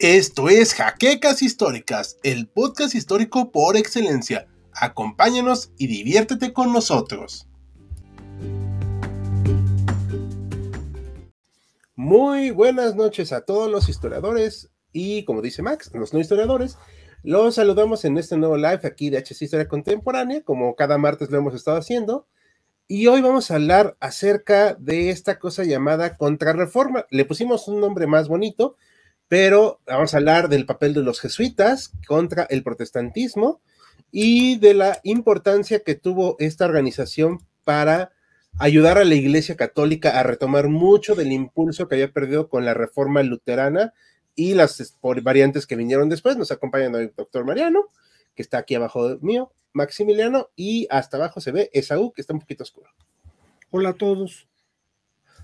Esto 0.00 0.48
es 0.48 0.72
Jaquecas 0.72 1.42
Históricas, 1.42 2.16
el 2.22 2.48
podcast 2.48 2.94
histórico 2.94 3.52
por 3.52 3.76
excelencia. 3.76 4.48
Acompáñanos 4.72 5.74
y 5.76 5.88
diviértete 5.88 6.54
con 6.54 6.72
nosotros. 6.72 7.46
Muy 11.94 12.50
buenas 12.50 12.96
noches 12.96 13.30
a 13.34 13.44
todos 13.44 13.70
los 13.70 13.90
historiadores 13.90 14.70
y, 14.90 15.26
como 15.26 15.42
dice 15.42 15.60
Max, 15.60 15.90
los 15.92 16.14
no 16.14 16.18
historiadores. 16.18 16.78
Los 17.22 17.56
saludamos 17.56 18.06
en 18.06 18.16
este 18.16 18.38
nuevo 18.38 18.56
live 18.56 18.80
aquí 18.84 19.10
de 19.10 19.18
HC 19.18 19.42
Historia 19.42 19.68
Contemporánea, 19.68 20.42
como 20.42 20.76
cada 20.76 20.96
martes 20.96 21.30
lo 21.30 21.36
hemos 21.36 21.54
estado 21.54 21.76
haciendo. 21.76 22.26
Y 22.88 23.06
hoy 23.08 23.20
vamos 23.20 23.50
a 23.50 23.56
hablar 23.56 23.98
acerca 24.00 24.72
de 24.76 25.10
esta 25.10 25.38
cosa 25.38 25.64
llamada 25.64 26.16
contrarreforma. 26.16 27.04
Le 27.10 27.26
pusimos 27.26 27.68
un 27.68 27.82
nombre 27.82 28.06
más 28.06 28.28
bonito, 28.28 28.78
pero 29.30 29.78
vamos 29.86 30.12
a 30.12 30.16
hablar 30.16 30.48
del 30.48 30.66
papel 30.66 30.92
de 30.92 31.04
los 31.04 31.20
jesuitas 31.20 31.92
contra 32.08 32.48
el 32.50 32.64
protestantismo 32.64 33.60
y 34.10 34.58
de 34.58 34.74
la 34.74 34.98
importancia 35.04 35.84
que 35.84 35.94
tuvo 35.94 36.34
esta 36.40 36.64
organización 36.64 37.38
para 37.62 38.10
ayudar 38.58 38.98
a 38.98 39.04
la 39.04 39.14
Iglesia 39.14 39.54
Católica 39.54 40.18
a 40.18 40.24
retomar 40.24 40.66
mucho 40.66 41.14
del 41.14 41.30
impulso 41.30 41.86
que 41.86 41.94
había 41.94 42.12
perdido 42.12 42.48
con 42.48 42.64
la 42.64 42.74
reforma 42.74 43.22
luterana 43.22 43.94
y 44.34 44.54
las 44.54 44.98
variantes 45.22 45.64
que 45.64 45.76
vinieron 45.76 46.08
después. 46.08 46.36
Nos 46.36 46.50
acompaña 46.50 46.86
el 46.86 47.12
doctor 47.16 47.44
Mariano, 47.44 47.84
que 48.34 48.42
está 48.42 48.58
aquí 48.58 48.74
abajo 48.74 49.16
mío, 49.20 49.52
Maximiliano, 49.72 50.48
y 50.56 50.88
hasta 50.90 51.18
abajo 51.18 51.40
se 51.40 51.52
ve 51.52 51.70
Esaú, 51.72 52.12
que 52.12 52.20
está 52.20 52.32
un 52.32 52.40
poquito 52.40 52.64
oscuro. 52.64 52.90
Hola 53.70 53.90
a 53.90 53.94
todos. 53.94 54.48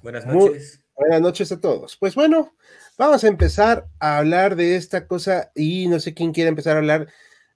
Buenas 0.02 0.26
noches. 0.26 0.80
Buenas 0.96 1.20
noches 1.20 1.52
a 1.52 1.60
todos. 1.60 1.96
Pues 1.96 2.14
bueno, 2.14 2.54
vamos 2.98 3.22
a 3.24 3.28
empezar 3.28 3.86
a 4.00 4.18
hablar 4.18 4.56
de 4.56 4.76
esta 4.76 5.06
cosa 5.06 5.52
y 5.54 5.86
no 5.88 6.00
sé 6.00 6.14
quién 6.14 6.32
quiere 6.32 6.48
empezar 6.48 6.76
a 6.76 6.78
hablar 6.80 7.08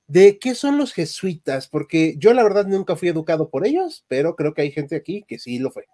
de 0.07 0.39
qué 0.39 0.55
son 0.55 0.77
los 0.77 0.93
jesuitas, 0.93 1.69
porque 1.69 2.15
yo 2.19 2.35
la 2.35 2.43
verdad 2.43 2.67
nunca 2.67 2.97
fui 2.97 3.09
educado 3.09 3.49
por 3.49 3.67
ellos, 3.67 4.05
pero 4.09 4.37
creo 4.37 4.55
que 4.55 4.63
hay 4.63 4.73
gente 4.73 4.97
aquí 4.97 5.25
que 5.27 5.39
sí 5.39 5.59
lo 5.59 5.71
fue. 5.71 5.87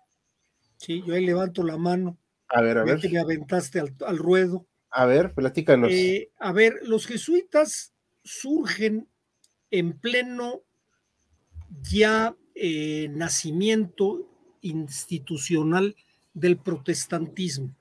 Sí, 0.79 1.03
yo 1.07 1.15
ahí 1.15 1.25
levanto 1.25 1.63
la 1.63 1.77
mano. 1.77 2.19
A 2.49 2.61
ver, 2.61 2.79
a 2.79 2.85
ver. 2.85 2.99
Que 3.01 3.09
me 3.09 3.19
aventaste 3.19 3.81
al, 3.81 4.19
ruedo. 4.19 4.67
A 4.91 5.05
ver, 5.05 5.35
platícanos. 5.35 5.91
Eh, 5.93 6.31
a 6.39 6.53
ver, 6.53 6.79
los 6.83 7.07
jesuitas 7.07 7.93
surgen 8.23 9.09
en 9.71 9.99
pleno 9.99 10.63
ya 11.83 12.35
eh, 12.55 13.09
nacimiento 13.11 14.27
institucional 14.63 15.95
del 16.37 16.59
protestantismo. 16.59 17.75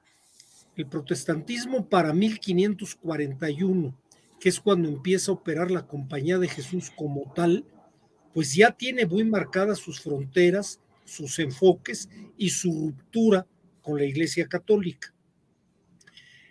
El 0.78 0.88
protestantismo 0.88 1.88
para 1.90 2.14
1541, 2.14 3.96
que 4.40 4.50
es 4.50 4.60
cuando 4.62 4.88
empieza 4.88 5.32
a 5.32 5.36
operar 5.36 5.72
la 5.72 5.86
Compañía 5.86 6.40
de 6.40 6.48
Jesús 6.48 6.90
como 6.96 7.32
tal, 7.34 7.66
pues 8.34 8.56
ya 8.56 8.72
tiene 8.72 9.06
muy 9.06 9.26
marcadas 9.26 9.80
sus 9.80 10.00
fronteras, 10.00 10.80
sus 11.04 11.38
enfoques 11.40 12.10
y 12.38 12.50
su 12.50 12.72
ruptura 12.72 13.46
con 13.82 13.98
la 13.98 14.06
Iglesia 14.06 14.48
Católica. 14.48 15.14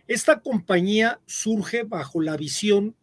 Esta 0.06 0.41
compañía 0.41 1.20
surge 1.24 1.84
bajo 1.84 2.20
la 2.20 2.36
visión 2.36 2.94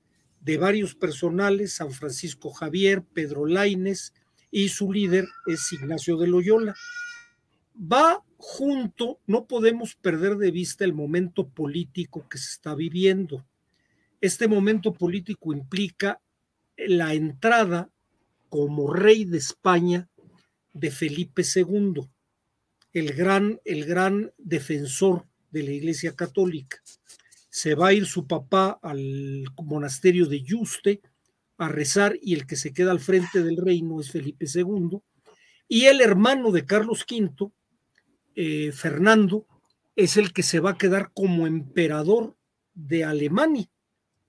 de 0.42 0.58
varios 0.58 0.94
personales, 0.94 1.74
San 1.74 1.92
Francisco 1.92 2.52
Javier, 2.52 3.04
Pedro 3.04 3.48
Laines, 3.48 4.14
y 4.52 4.70
su 4.70 4.92
líder 4.92 5.26
es 5.48 5.72
Ignacio 5.74 6.18
de 6.18 6.28
Loyola 6.28 6.76
va 7.76 8.24
junto, 8.42 9.20
no 9.28 9.46
podemos 9.46 9.96
perder 9.96 10.38
de 10.38 10.50
vista 10.50 10.84
el 10.84 10.94
momento 10.94 11.48
político 11.48 12.28
que 12.28 12.40
se 12.40 12.54
está 12.54 12.74
viviendo. 12.74 13.46
Este 14.20 14.48
momento 14.48 14.94
político 14.94 15.54
implica 15.54 16.20
la 16.76 17.14
entrada 17.14 17.92
como 18.50 18.92
rey 18.92 19.26
de 19.26 19.38
España 19.38 20.10
de 20.74 20.90
Felipe 20.90 21.44
II, 21.44 22.10
el 22.94 23.14
gran, 23.14 23.62
el 23.64 23.86
gran 23.86 24.32
defensor 24.38 25.28
de 25.52 25.64
la 25.64 25.72
Iglesia 25.72 26.16
Católica. 26.16 26.82
Se 27.50 27.76
va 27.76 27.90
a 27.90 27.94
ir 27.94 28.08
su 28.08 28.26
papá 28.26 28.80
al 28.82 29.44
monasterio 29.64 30.26
de 30.26 30.42
Yuste 30.42 31.02
a 31.58 31.68
rezar 31.68 32.18
y 32.22 32.34
el 32.34 32.48
que 32.48 32.56
se 32.56 32.74
queda 32.74 32.90
al 32.90 33.00
frente 33.00 33.44
del 33.44 33.58
reino 33.58 34.02
es 34.02 34.10
Felipe 34.12 34.48
II. 34.52 35.00
Y 35.68 35.86
el 35.86 36.02
hermano 36.02 36.52
de 36.52 36.66
Carlos 36.66 37.06
V, 37.10 37.52
eh, 38.36 38.72
Fernando 38.72 39.48
es 39.96 40.18
el 40.18 40.34
que 40.34 40.44
se 40.44 40.60
va 40.60 40.72
a 40.72 40.78
quedar 40.78 41.12
como 41.14 41.48
emperador 41.48 42.36
de 42.74 43.04
Alemania, 43.04 43.70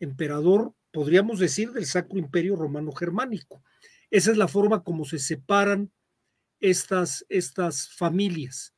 emperador, 0.01 0.75
podríamos 0.91 1.39
decir, 1.39 1.73
del 1.73 1.87
Sacro 1.87 2.19
Imperio 2.19 2.57
Romano 2.57 2.93
Germánico. 2.93 3.63
Esa 4.11 4.31
es 4.31 4.37
la 4.37 4.49
forma 4.49 4.83
como 4.83 5.05
se 5.05 5.19
separan 5.19 5.91
estas, 6.61 7.25
estas 7.29 7.91
familias. 7.91 8.75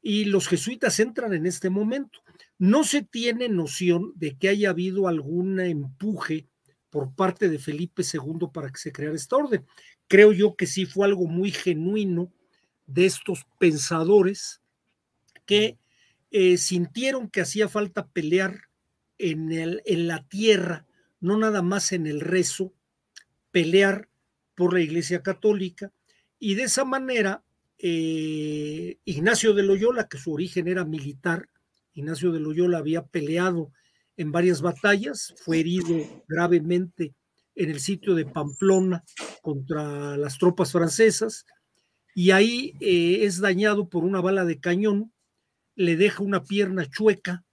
Y 0.00 0.24
los 0.24 0.48
jesuitas 0.48 0.98
entran 1.00 1.34
en 1.34 1.46
este 1.46 1.70
momento. 1.70 2.20
No 2.58 2.84
se 2.84 3.02
tiene 3.02 3.48
noción 3.48 4.12
de 4.16 4.36
que 4.36 4.48
haya 4.48 4.70
habido 4.70 5.06
algún 5.06 5.60
empuje 5.60 6.48
por 6.90 7.14
parte 7.14 7.48
de 7.48 7.58
Felipe 7.58 8.02
II 8.02 8.48
para 8.52 8.70
que 8.70 8.78
se 8.78 8.92
creara 8.92 9.14
esta 9.14 9.36
orden. 9.36 9.66
Creo 10.06 10.32
yo 10.32 10.56
que 10.56 10.66
sí 10.66 10.86
fue 10.86 11.06
algo 11.06 11.26
muy 11.26 11.50
genuino 11.50 12.32
de 12.88 13.06
estos 13.06 13.46
pensadores 13.58 14.60
que 15.46 15.78
eh, 16.30 16.56
sintieron 16.56 17.30
que 17.30 17.42
hacía 17.42 17.68
falta 17.68 18.08
pelear 18.08 18.62
en, 19.18 19.52
el, 19.52 19.82
en 19.84 20.08
la 20.08 20.26
tierra, 20.26 20.86
no 21.20 21.36
nada 21.38 21.62
más 21.62 21.92
en 21.92 22.06
el 22.06 22.20
rezo, 22.20 22.72
pelear 23.50 24.08
por 24.54 24.72
la 24.72 24.80
Iglesia 24.80 25.22
Católica. 25.22 25.92
Y 26.38 26.54
de 26.54 26.64
esa 26.64 26.84
manera, 26.84 27.44
eh, 27.78 28.98
Ignacio 29.04 29.54
de 29.54 29.62
Loyola, 29.62 30.08
que 30.08 30.18
su 30.18 30.32
origen 30.32 30.66
era 30.66 30.84
militar, 30.84 31.48
Ignacio 31.94 32.32
de 32.32 32.40
Loyola 32.40 32.78
había 32.78 33.06
peleado 33.06 33.72
en 34.16 34.32
varias 34.32 34.62
batallas, 34.62 35.34
fue 35.44 35.60
herido 35.60 36.24
gravemente 36.26 37.14
en 37.54 37.70
el 37.70 37.80
sitio 37.80 38.14
de 38.14 38.24
Pamplona 38.24 39.04
contra 39.42 40.16
las 40.16 40.38
tropas 40.38 40.72
francesas, 40.72 41.44
y 42.18 42.32
ahí 42.32 42.74
eh, 42.80 43.26
es 43.26 43.38
dañado 43.38 43.88
por 43.88 44.02
una 44.02 44.20
bala 44.20 44.44
de 44.44 44.58
cañón, 44.58 45.12
le 45.76 45.94
deja 45.94 46.20
una 46.24 46.42
pierna 46.42 46.84
chueca 46.90 47.44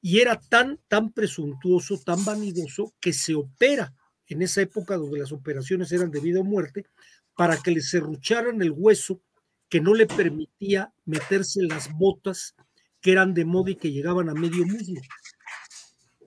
y 0.00 0.20
era 0.20 0.40
tan, 0.40 0.80
tan 0.88 1.12
presuntuoso, 1.12 1.98
tan 1.98 2.24
vanidoso 2.24 2.94
que 2.98 3.12
se 3.12 3.34
opera 3.34 3.92
en 4.26 4.40
esa 4.40 4.62
época 4.62 4.96
donde 4.96 5.18
las 5.18 5.32
operaciones 5.32 5.92
eran 5.92 6.10
de 6.10 6.20
vida 6.20 6.40
o 6.40 6.44
muerte 6.44 6.86
para 7.34 7.58
que 7.58 7.72
le 7.72 7.82
serrucharan 7.82 8.62
el 8.62 8.70
hueso 8.70 9.20
que 9.68 9.82
no 9.82 9.92
le 9.92 10.06
permitía 10.06 10.94
meterse 11.04 11.60
las 11.64 11.92
botas 11.92 12.54
que 13.02 13.12
eran 13.12 13.34
de 13.34 13.44
moda 13.44 13.72
y 13.72 13.76
que 13.76 13.92
llegaban 13.92 14.30
a 14.30 14.34
medio 14.34 14.64
muslo. 14.64 15.02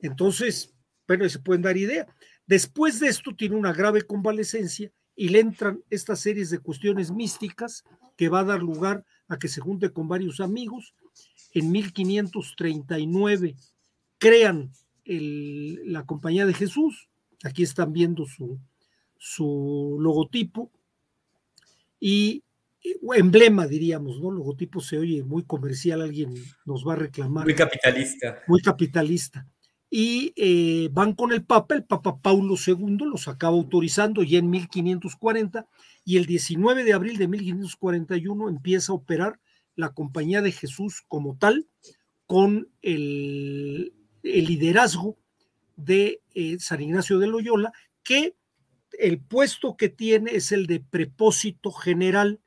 Entonces, 0.03 0.75
bueno, 1.07 1.27
se 1.27 1.39
pueden 1.39 1.63
dar 1.63 1.75
idea. 1.75 2.05
Después 2.45 2.99
de 2.99 3.07
esto 3.07 3.35
tiene 3.35 3.55
una 3.55 3.73
grave 3.73 4.03
convalecencia 4.03 4.91
y 5.19 5.27
le 5.27 5.41
entran 5.41 5.83
estas 5.89 6.21
series 6.21 6.49
de 6.49 6.59
cuestiones 6.59 7.11
místicas 7.11 7.83
que 8.15 8.29
va 8.29 8.39
a 8.39 8.45
dar 8.45 8.61
lugar 8.61 9.03
a 9.27 9.37
que 9.37 9.49
se 9.49 9.59
junte 9.59 9.91
con 9.91 10.07
varios 10.07 10.39
amigos. 10.39 10.93
En 11.53 11.73
1539 11.73 13.57
crean 14.17 14.71
la 15.03 16.05
Compañía 16.05 16.45
de 16.45 16.53
Jesús. 16.53 17.09
Aquí 17.43 17.63
están 17.63 17.91
viendo 17.91 18.25
su, 18.25 18.61
su 19.17 19.97
logotipo 19.99 20.71
y 21.99 22.45
emblema, 23.13 23.67
diríamos, 23.67 24.21
¿no? 24.21 24.31
Logotipo 24.31 24.79
se 24.79 24.99
oye 24.99 25.21
muy 25.25 25.43
comercial, 25.43 26.01
alguien 26.01 26.33
nos 26.63 26.87
va 26.87 26.93
a 26.93 26.95
reclamar. 26.95 27.43
Muy 27.43 27.55
capitalista. 27.55 28.39
Muy 28.47 28.61
capitalista 28.61 29.45
y 29.89 30.33
eh, 30.35 30.89
van 30.91 31.13
con 31.13 31.31
el 31.31 31.43
Papa, 31.43 31.73
el 31.73 31.83
Papa 31.83 32.19
Paulo 32.21 32.55
II 32.55 32.97
los 33.11 33.27
acaba 33.27 33.55
autorizando 33.55 34.21
ya 34.21 34.37
en 34.37 34.49
1540 34.49 35.65
y 36.05 36.17
el 36.17 36.25
19 36.25 36.83
de 36.83 36.93
abril 36.93 37.17
de 37.17 37.27
1541 37.27 38.49
empieza 38.49 38.91
a 38.91 38.95
operar 38.95 39.39
la 39.75 39.93
Compañía 39.93 40.41
de 40.41 40.51
Jesús 40.51 41.03
como 41.07 41.37
tal 41.37 41.67
con 42.27 42.69
el, 42.83 43.93
liderazgo 44.21 45.17
de 45.75 46.21
eh, 46.35 46.57
San 46.59 46.81
Ignacio 46.81 47.17
de 47.17 47.27
Loyola, 47.27 47.71
que 48.03 48.35
el 48.99 49.19
puesto 49.19 49.75
que 49.75 49.89
tiene 49.89 50.35
es 50.35 50.51
el 50.51 50.67
de 50.67 50.81
prepósito 50.81 51.71
general 51.71 52.39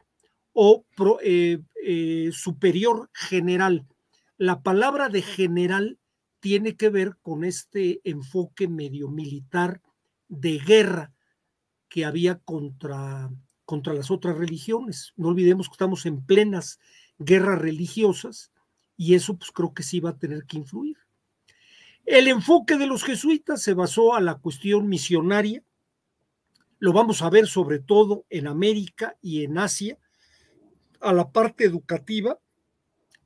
o 0.52 0.84
eh, 1.24 1.58
superior 2.32 3.10
general. 3.14 3.86
La 4.36 4.62
palabra 4.62 5.08
de 5.08 5.22
general 5.22 5.98
tiene 6.42 6.74
que 6.76 6.88
ver 6.88 7.16
con 7.22 7.44
este 7.44 8.00
enfoque 8.02 8.66
medio 8.66 9.08
militar 9.08 9.80
de 10.26 10.58
guerra 10.58 11.12
que 11.88 12.04
había 12.04 12.40
contra, 12.40 13.30
contra 13.64 13.94
las 13.94 14.10
otras 14.10 14.36
religiones. 14.36 15.12
No 15.16 15.28
olvidemos 15.28 15.68
que 15.68 15.74
estamos 15.74 16.04
en 16.04 16.26
plenas 16.26 16.80
guerras 17.16 17.60
religiosas 17.60 18.50
y 18.96 19.14
eso 19.14 19.36
pues 19.38 19.52
creo 19.52 19.72
que 19.72 19.84
sí 19.84 20.00
va 20.00 20.10
a 20.10 20.18
tener 20.18 20.44
que 20.44 20.56
influir. 20.56 20.96
El 22.04 22.26
enfoque 22.26 22.76
de 22.76 22.88
los 22.88 23.04
jesuitas 23.04 23.62
se 23.62 23.74
basó 23.74 24.16
a 24.16 24.20
la 24.20 24.34
cuestión 24.34 24.88
misionaria, 24.88 25.62
lo 26.80 26.92
vamos 26.92 27.22
a 27.22 27.30
ver 27.30 27.46
sobre 27.46 27.78
todo 27.78 28.26
en 28.30 28.48
América 28.48 29.16
y 29.22 29.44
en 29.44 29.58
Asia, 29.58 29.96
a 31.00 31.12
la 31.12 31.30
parte 31.30 31.64
educativa 31.64 32.40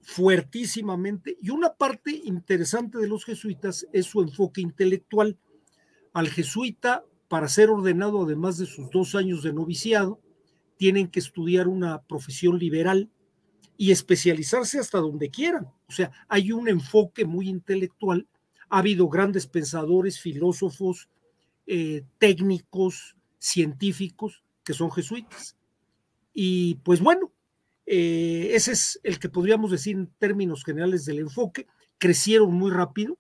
fuertísimamente 0.07 1.37
y 1.43 1.51
una 1.51 1.75
parte 1.75 2.13
interesante 2.25 2.97
de 2.97 3.09
los 3.09 3.25
jesuitas 3.25 3.89
es 3.93 4.07
su 4.07 4.23
enfoque 4.23 4.61
intelectual. 4.61 5.37
Al 6.13 6.29
jesuita, 6.29 7.05
para 7.27 7.49
ser 7.49 7.71
ordenado, 7.71 8.23
además 8.23 8.57
de 8.57 8.67
sus 8.67 8.89
dos 8.91 9.17
años 9.17 9.43
de 9.43 9.53
noviciado, 9.53 10.21
tienen 10.77 11.09
que 11.09 11.19
estudiar 11.19 11.67
una 11.67 12.03
profesión 12.03 12.57
liberal 12.57 13.11
y 13.77 13.91
especializarse 13.91 14.79
hasta 14.79 14.99
donde 14.99 15.29
quieran. 15.29 15.67
O 15.89 15.93
sea, 15.93 16.13
hay 16.29 16.53
un 16.53 16.69
enfoque 16.69 17.25
muy 17.25 17.49
intelectual. 17.49 18.29
Ha 18.69 18.79
habido 18.79 19.09
grandes 19.09 19.49
pensadores, 19.49 20.21
filósofos, 20.21 21.09
eh, 21.67 22.05
técnicos, 22.19 23.17
científicos 23.41 24.45
que 24.63 24.73
son 24.73 24.93
jesuitas. 24.93 25.57
Y 26.33 26.77
pues 26.77 27.01
bueno, 27.01 27.33
eh, 27.87 28.51
ese 28.53 28.73
es 28.73 29.01
el 29.05 29.19
que 29.19 29.29
podríamos 29.29 29.71
decir 29.71 29.97
en 29.97 30.09
términos 30.19 30.65
generales 30.65 31.05
del 31.05 31.21
enfoque. 31.21 31.67
Crecieron 31.99 32.53
muy 32.53 32.71
rápido. 32.73 33.17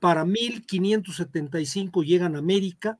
Para 0.00 0.24
1575 0.24 2.02
llegan 2.02 2.34
a 2.34 2.38
América, 2.38 2.98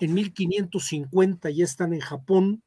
en 0.00 0.14
1550 0.14 1.50
ya 1.50 1.64
están 1.64 1.92
en 1.92 2.00
Japón 2.00 2.62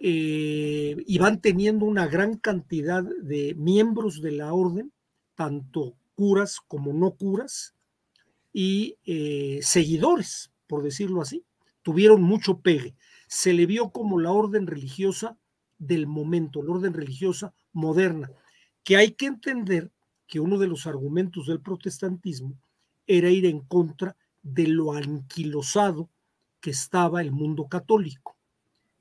eh, 0.00 0.96
y 1.06 1.18
van 1.18 1.40
teniendo 1.40 1.86
una 1.86 2.06
gran 2.06 2.36
cantidad 2.36 3.02
de 3.02 3.54
miembros 3.54 4.20
de 4.20 4.32
la 4.32 4.52
orden, 4.52 4.92
tanto 5.34 5.94
curas 6.14 6.60
como 6.60 6.92
no 6.92 7.12
curas, 7.12 7.74
y 8.52 8.98
eh, 9.06 9.60
seguidores, 9.62 10.50
por 10.66 10.82
decirlo 10.82 11.22
así. 11.22 11.44
Tuvieron 11.82 12.22
mucho 12.22 12.60
pegue. 12.60 12.94
Se 13.28 13.54
le 13.54 13.64
vio 13.64 13.90
como 13.90 14.18
la 14.18 14.32
orden 14.32 14.66
religiosa 14.66 15.38
del 15.80 16.06
momento, 16.06 16.62
la 16.62 16.72
orden 16.72 16.94
religiosa 16.94 17.52
moderna, 17.72 18.30
que 18.84 18.96
hay 18.96 19.12
que 19.12 19.26
entender 19.26 19.90
que 20.28 20.38
uno 20.38 20.58
de 20.58 20.68
los 20.68 20.86
argumentos 20.86 21.46
del 21.46 21.60
protestantismo 21.60 22.56
era 23.06 23.30
ir 23.30 23.46
en 23.46 23.60
contra 23.60 24.16
de 24.42 24.68
lo 24.68 24.92
anquilosado 24.92 26.08
que 26.60 26.70
estaba 26.70 27.22
el 27.22 27.32
mundo 27.32 27.66
católico. 27.66 28.36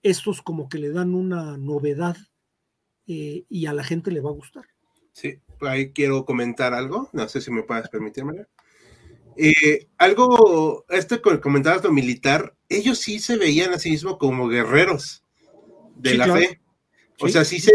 Estos 0.02 0.42
como 0.42 0.70
que 0.70 0.80
le 0.80 0.90
dan 0.90 1.14
una 1.14 1.58
novedad 1.58 2.18
eh, 3.06 3.44
y 3.50 3.66
a 3.66 3.74
la 3.74 3.84
gente 3.84 4.12
le 4.12 4.22
va 4.22 4.30
a 4.30 4.34
gustar. 4.34 4.64
Sí, 5.12 5.40
ahí 5.62 5.92
quiero 5.92 6.26
comentar 6.26 6.74
algo, 6.74 7.10
no 7.12 7.28
sé 7.28 7.42
si 7.42 7.52
me 7.52 7.64
puedes 7.64 7.90
permitirme. 7.90 8.46
Eh, 9.36 9.88
algo, 9.98 10.86
este 10.90 11.22
comentabas 11.22 11.84
lo 11.84 11.92
militar, 11.92 12.56
ellos 12.70 13.00
sí 13.00 13.20
se 13.20 13.38
veían 13.38 13.74
a 13.74 13.80
sí 13.80 13.92
mismos 13.92 14.18
como 14.18 14.48
guerreros 14.48 15.24
de 15.96 16.14
la 16.16 16.34
fe. 16.34 16.62
O 17.22 17.28
sea, 17.28 17.44
sí 17.44 17.60
se, 17.60 17.72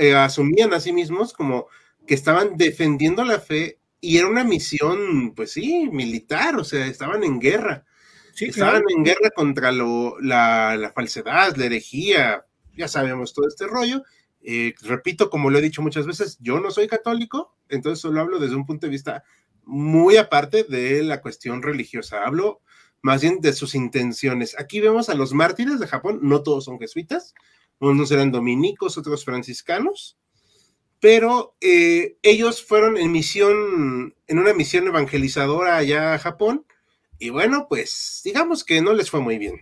eh, 0.00 0.14
asumían 0.14 0.72
a 0.72 0.80
sí 0.80 0.92
mismos 0.92 1.32
como 1.32 1.66
que 2.06 2.14
estaban 2.14 2.56
defendiendo 2.56 3.24
la 3.24 3.40
fe 3.40 3.78
y 4.00 4.18
era 4.18 4.28
una 4.28 4.44
misión, 4.44 5.34
pues 5.34 5.52
sí, 5.52 5.88
militar, 5.90 6.56
o 6.56 6.64
sea, 6.64 6.86
estaban 6.86 7.24
en 7.24 7.40
guerra. 7.40 7.84
estaban 8.38 8.82
en 8.88 9.04
guerra 9.04 9.30
contra 9.34 9.72
la, 9.72 10.92
falsedad, 10.94 11.56
la 11.56 11.64
herejía, 11.64 12.44
ya 12.76 12.88
sabemos 12.88 13.32
todo 13.32 13.48
este 13.48 13.66
rollo. 13.66 14.02
Eh, 14.42 14.74
repito, 14.82 15.30
como 15.30 15.48
lo 15.48 15.58
he 15.58 15.62
dicho 15.62 15.80
muchas 15.80 16.06
veces, 16.06 16.36
yo 16.40 16.60
no 16.60 16.70
soy 16.70 16.86
católico, 16.86 17.56
entonces 17.68 18.00
solo 18.00 18.20
hablo 18.20 18.38
desde 18.38 18.56
un 18.56 18.66
punto 18.66 18.86
de 18.86 18.90
vista 18.90 19.24
muy 19.62 20.16
aparte 20.18 20.64
de 20.64 21.02
la 21.02 21.22
cuestión 21.22 21.62
religiosa. 21.62 22.24
Hablo 22.24 22.60
más 23.00 23.22
bien 23.22 23.40
de 23.40 23.52
sus 23.52 23.74
intenciones. 23.74 24.58
Aquí 24.58 24.80
vemos 24.80 25.08
a 25.08 25.14
los 25.14 25.32
mártires 25.32 25.78
de 25.80 25.86
Japón, 25.86 26.20
no 26.22 26.42
todos 26.42 26.64
son 26.64 26.78
jesuitas, 26.78 27.34
unos 27.80 28.10
eran 28.10 28.32
dominicos, 28.32 28.98
otros 28.98 29.24
franciscanos, 29.24 30.18
pero 31.00 31.56
eh, 31.60 32.16
ellos 32.22 32.64
fueron 32.64 32.96
en 32.96 33.12
misión, 33.12 34.14
en 34.26 34.38
una 34.38 34.54
misión 34.54 34.86
evangelizadora 34.86 35.76
allá 35.76 36.14
a 36.14 36.18
Japón, 36.18 36.66
y 37.18 37.30
bueno, 37.30 37.66
pues 37.68 38.22
digamos 38.24 38.64
que 38.64 38.80
no 38.80 38.92
les 38.94 39.10
fue 39.10 39.20
muy 39.20 39.38
bien. 39.38 39.60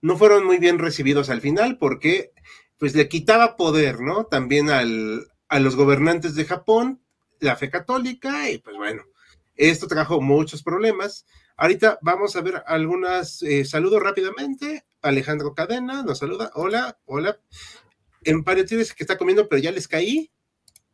No 0.00 0.16
fueron 0.16 0.44
muy 0.44 0.58
bien 0.58 0.78
recibidos 0.78 1.30
al 1.30 1.40
final 1.40 1.78
porque 1.78 2.32
pues 2.78 2.94
le 2.94 3.08
quitaba 3.08 3.56
poder, 3.56 4.00
¿no? 4.00 4.24
También 4.24 4.70
al, 4.70 5.28
a 5.48 5.60
los 5.60 5.76
gobernantes 5.76 6.34
de 6.34 6.44
Japón, 6.44 7.00
la 7.38 7.56
fe 7.56 7.70
católica, 7.70 8.50
y 8.50 8.58
pues 8.58 8.76
bueno, 8.76 9.04
esto 9.54 9.86
trajo 9.86 10.20
muchos 10.20 10.62
problemas. 10.62 11.26
Ahorita 11.56 11.98
vamos 12.02 12.34
a 12.34 12.40
ver 12.40 12.62
algunas 12.66 13.42
eh, 13.42 13.64
saludos 13.64 14.02
rápidamente. 14.02 14.84
Alejandro 15.02 15.54
Cadena 15.54 16.02
nos 16.02 16.18
saluda. 16.18 16.50
Hola, 16.54 16.98
hola. 17.04 17.40
En 18.24 18.44
dice 18.44 18.94
que 18.96 19.02
está 19.04 19.18
comiendo, 19.18 19.48
pero 19.48 19.60
ya 19.60 19.72
les 19.72 19.88
caí. 19.88 20.30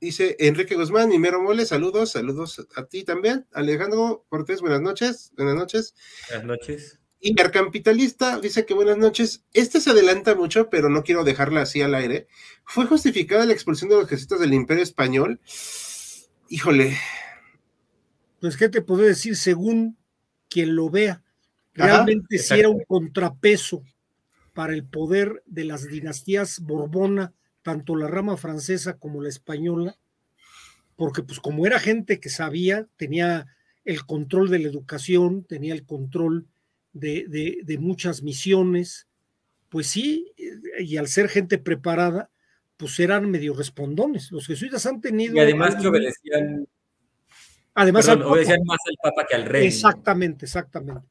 Dice 0.00 0.36
Enrique 0.38 0.76
Guzmán 0.76 1.12
y 1.12 1.18
Mero 1.18 1.42
Mole, 1.42 1.66
saludos, 1.66 2.12
saludos 2.12 2.66
a 2.76 2.86
ti 2.86 3.04
también. 3.04 3.46
Alejandro 3.52 4.24
Cortés, 4.28 4.60
buenas 4.60 4.80
noches, 4.80 5.32
buenas 5.36 5.56
noches. 5.56 5.94
Buenas 6.28 6.46
noches. 6.46 6.98
Y 7.20 7.34
Capitalista 7.34 8.38
dice 8.38 8.64
que 8.64 8.74
buenas 8.74 8.96
noches. 8.96 9.44
Este 9.52 9.80
se 9.80 9.90
adelanta 9.90 10.36
mucho, 10.36 10.70
pero 10.70 10.88
no 10.88 11.02
quiero 11.02 11.24
dejarla 11.24 11.62
así 11.62 11.82
al 11.82 11.96
aire. 11.96 12.28
¿Fue 12.64 12.86
justificada 12.86 13.44
la 13.44 13.52
expulsión 13.52 13.90
de 13.90 13.96
los 13.96 14.04
ejércitos 14.04 14.38
del 14.38 14.54
Imperio 14.54 14.84
Español? 14.84 15.40
Híjole. 16.48 16.96
Pues, 18.40 18.56
¿qué 18.56 18.68
te 18.68 18.82
puedo 18.82 19.02
decir? 19.02 19.36
Según 19.36 19.98
quien 20.48 20.76
lo 20.76 20.90
vea, 20.90 21.24
realmente 21.74 22.38
si 22.38 22.54
era 22.54 22.68
un 22.68 22.84
contrapeso 22.84 23.82
para 24.58 24.74
el 24.74 24.82
poder 24.82 25.44
de 25.46 25.62
las 25.62 25.86
dinastías 25.86 26.58
Borbona, 26.58 27.32
tanto 27.62 27.94
la 27.94 28.08
rama 28.08 28.36
francesa 28.36 28.98
como 28.98 29.22
la 29.22 29.28
española, 29.28 29.96
porque 30.96 31.22
pues 31.22 31.38
como 31.38 31.64
era 31.64 31.78
gente 31.78 32.18
que 32.18 32.28
sabía, 32.28 32.88
tenía 32.96 33.46
el 33.84 34.04
control 34.04 34.50
de 34.50 34.58
la 34.58 34.66
educación, 34.66 35.44
tenía 35.44 35.74
el 35.74 35.86
control 35.86 36.48
de, 36.92 37.60
de, 37.62 37.78
muchas 37.78 38.24
misiones, 38.24 39.06
pues 39.68 39.86
sí, 39.86 40.34
y 40.80 40.96
al 40.96 41.06
ser 41.06 41.28
gente 41.28 41.58
preparada, 41.58 42.28
pues 42.76 42.98
eran 42.98 43.30
medio 43.30 43.54
respondones. 43.54 44.32
Los 44.32 44.48
jesuitas 44.48 44.84
han 44.86 45.00
tenido... 45.00 45.36
Y 45.36 45.38
además 45.38 45.76
que 45.76 45.86
obedecían... 45.86 46.66
Además, 47.74 48.08
obedecían 48.08 48.64
más 48.64 48.80
al 48.88 48.96
Papa 49.00 49.24
que 49.24 49.36
al 49.36 49.44
rey. 49.44 49.68
Exactamente, 49.68 50.46
exactamente. 50.46 51.06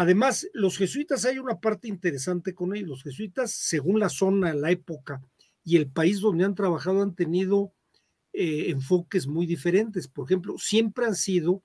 Además, 0.00 0.48
los 0.52 0.78
jesuitas, 0.78 1.24
hay 1.24 1.40
una 1.40 1.58
parte 1.58 1.88
interesante 1.88 2.54
con 2.54 2.72
ellos. 2.72 2.88
Los 2.88 3.02
jesuitas, 3.02 3.50
según 3.50 3.98
la 3.98 4.08
zona, 4.08 4.54
la 4.54 4.70
época 4.70 5.20
y 5.64 5.76
el 5.76 5.90
país 5.90 6.20
donde 6.20 6.44
han 6.44 6.54
trabajado, 6.54 7.02
han 7.02 7.16
tenido 7.16 7.72
eh, 8.32 8.66
enfoques 8.68 9.26
muy 9.26 9.44
diferentes. 9.44 10.06
Por 10.06 10.26
ejemplo, 10.26 10.56
siempre 10.56 11.06
han 11.06 11.16
sido 11.16 11.64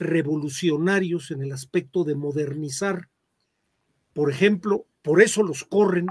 revolucionarios 0.00 1.30
en 1.30 1.42
el 1.42 1.52
aspecto 1.52 2.02
de 2.02 2.16
modernizar. 2.16 3.08
Por 4.14 4.32
ejemplo, 4.32 4.86
por 5.00 5.22
eso 5.22 5.44
los 5.44 5.62
corren 5.62 6.08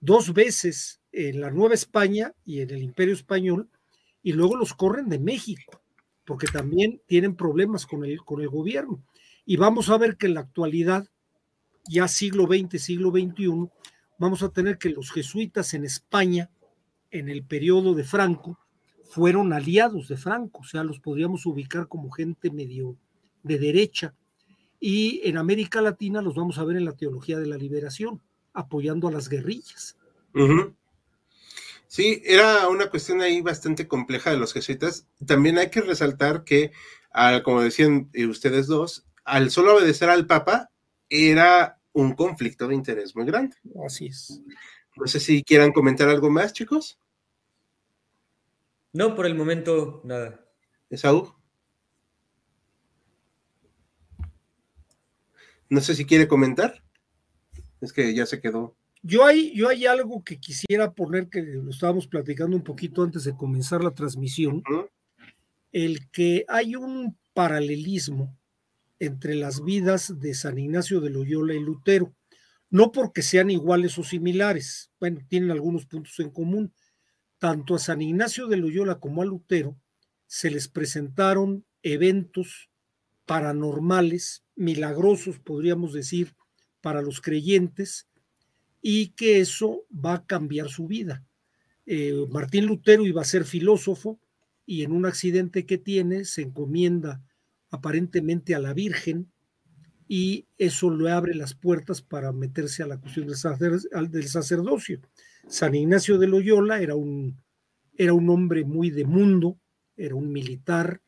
dos 0.00 0.34
veces 0.34 1.00
en 1.12 1.40
la 1.40 1.52
Nueva 1.52 1.74
España 1.74 2.34
y 2.44 2.60
en 2.60 2.70
el 2.70 2.82
Imperio 2.82 3.14
Español, 3.14 3.70
y 4.20 4.32
luego 4.32 4.56
los 4.56 4.74
corren 4.74 5.08
de 5.08 5.20
México, 5.20 5.80
porque 6.24 6.48
también 6.48 7.00
tienen 7.06 7.36
problemas 7.36 7.86
con 7.86 8.04
el, 8.04 8.18
con 8.24 8.40
el 8.40 8.48
gobierno. 8.48 9.00
Y 9.50 9.56
vamos 9.56 9.88
a 9.88 9.96
ver 9.96 10.18
que 10.18 10.26
en 10.26 10.34
la 10.34 10.40
actualidad, 10.40 11.08
ya 11.88 12.06
siglo 12.06 12.46
XX, 12.46 12.82
siglo 12.82 13.10
XXI, 13.10 13.70
vamos 14.18 14.42
a 14.42 14.50
tener 14.50 14.76
que 14.76 14.90
los 14.90 15.10
jesuitas 15.10 15.72
en 15.72 15.86
España, 15.86 16.50
en 17.10 17.30
el 17.30 17.42
periodo 17.42 17.94
de 17.94 18.04
Franco, 18.04 18.58
fueron 19.04 19.54
aliados 19.54 20.08
de 20.08 20.18
Franco, 20.18 20.60
o 20.60 20.64
sea, 20.64 20.84
los 20.84 21.00
podríamos 21.00 21.46
ubicar 21.46 21.88
como 21.88 22.10
gente 22.10 22.50
medio 22.50 22.98
de 23.42 23.58
derecha. 23.58 24.14
Y 24.80 25.22
en 25.26 25.38
América 25.38 25.80
Latina 25.80 26.20
los 26.20 26.34
vamos 26.34 26.58
a 26.58 26.64
ver 26.64 26.76
en 26.76 26.84
la 26.84 26.92
teología 26.92 27.38
de 27.38 27.46
la 27.46 27.56
liberación, 27.56 28.20
apoyando 28.52 29.08
a 29.08 29.12
las 29.12 29.30
guerrillas. 29.30 29.96
Sí, 31.86 32.20
era 32.26 32.68
una 32.68 32.90
cuestión 32.90 33.22
ahí 33.22 33.40
bastante 33.40 33.88
compleja 33.88 34.30
de 34.30 34.36
los 34.36 34.52
jesuitas. 34.52 35.06
También 35.24 35.56
hay 35.56 35.70
que 35.70 35.80
resaltar 35.80 36.44
que, 36.44 36.70
como 37.44 37.62
decían 37.62 38.10
eh, 38.12 38.26
ustedes 38.26 38.66
dos, 38.66 39.07
al 39.28 39.50
solo 39.50 39.76
obedecer 39.76 40.08
al 40.08 40.26
Papa 40.26 40.70
era 41.10 41.78
un 41.92 42.14
conflicto 42.14 42.66
de 42.66 42.74
interés 42.74 43.14
muy 43.14 43.26
grande. 43.26 43.56
Así 43.84 44.06
es. 44.06 44.40
No 44.96 45.06
sé 45.06 45.20
si 45.20 45.44
quieran 45.44 45.72
comentar 45.72 46.08
algo 46.08 46.30
más, 46.30 46.52
chicos. 46.52 46.98
No, 48.92 49.14
por 49.14 49.26
el 49.26 49.34
momento 49.34 50.00
nada. 50.04 50.44
Esaú. 50.90 51.34
No 55.68 55.80
sé 55.82 55.94
si 55.94 56.06
quiere 56.06 56.26
comentar. 56.26 56.82
Es 57.80 57.92
que 57.92 58.14
ya 58.14 58.26
se 58.26 58.40
quedó. 58.40 58.74
Yo 59.02 59.24
hay, 59.24 59.54
yo 59.54 59.68
hay 59.68 59.86
algo 59.86 60.24
que 60.24 60.40
quisiera 60.40 60.92
poner 60.92 61.28
que 61.28 61.42
lo 61.42 61.70
estábamos 61.70 62.08
platicando 62.08 62.56
un 62.56 62.64
poquito 62.64 63.02
antes 63.02 63.24
de 63.24 63.36
comenzar 63.36 63.84
la 63.84 63.94
transmisión. 63.94 64.62
El 65.70 66.10
que 66.10 66.44
hay 66.48 66.74
un 66.74 67.16
paralelismo 67.34 68.34
entre 68.98 69.34
las 69.34 69.64
vidas 69.64 70.18
de 70.20 70.34
San 70.34 70.58
Ignacio 70.58 71.00
de 71.00 71.10
Loyola 71.10 71.54
y 71.54 71.60
Lutero, 71.60 72.14
no 72.70 72.92
porque 72.92 73.22
sean 73.22 73.50
iguales 73.50 73.98
o 73.98 74.04
similares, 74.04 74.90
bueno, 75.00 75.20
tienen 75.28 75.50
algunos 75.50 75.86
puntos 75.86 76.18
en 76.20 76.30
común. 76.30 76.72
Tanto 77.38 77.74
a 77.74 77.78
San 77.78 78.02
Ignacio 78.02 78.46
de 78.46 78.56
Loyola 78.56 78.98
como 78.98 79.22
a 79.22 79.24
Lutero 79.24 79.76
se 80.26 80.50
les 80.50 80.68
presentaron 80.68 81.64
eventos 81.82 82.68
paranormales, 83.24 84.44
milagrosos, 84.56 85.38
podríamos 85.38 85.92
decir, 85.92 86.34
para 86.80 87.02
los 87.02 87.20
creyentes, 87.20 88.08
y 88.82 89.08
que 89.10 89.40
eso 89.40 89.84
va 89.92 90.14
a 90.14 90.26
cambiar 90.26 90.68
su 90.68 90.86
vida. 90.86 91.24
Eh, 91.86 92.26
Martín 92.30 92.66
Lutero 92.66 93.06
iba 93.06 93.22
a 93.22 93.24
ser 93.24 93.44
filósofo 93.44 94.20
y 94.66 94.82
en 94.82 94.92
un 94.92 95.06
accidente 95.06 95.64
que 95.64 95.78
tiene 95.78 96.24
se 96.24 96.42
encomienda 96.42 97.22
aparentemente 97.70 98.54
a 98.54 98.58
la 98.58 98.72
Virgen 98.72 99.30
y 100.08 100.46
eso 100.56 100.90
le 100.90 101.10
abre 101.10 101.34
las 101.34 101.54
puertas 101.54 102.00
para 102.00 102.32
meterse 102.32 102.82
a 102.82 102.86
la 102.86 102.98
cuestión 102.98 103.26
del, 103.26 104.28
sacerdocio. 104.28 105.00
San 105.46 105.74
Ignacio 105.74 106.18
de 106.18 106.26
Loyola 106.26 106.80
era 106.80 106.94
un, 106.94 107.36
era 107.96 108.14
un 108.14 108.30
hombre 108.30 108.64
muy 108.64 108.90
de 108.90 109.04
mundo, 109.04 109.58
era 109.96 110.14
un 110.14 110.32
militar, 110.32 111.02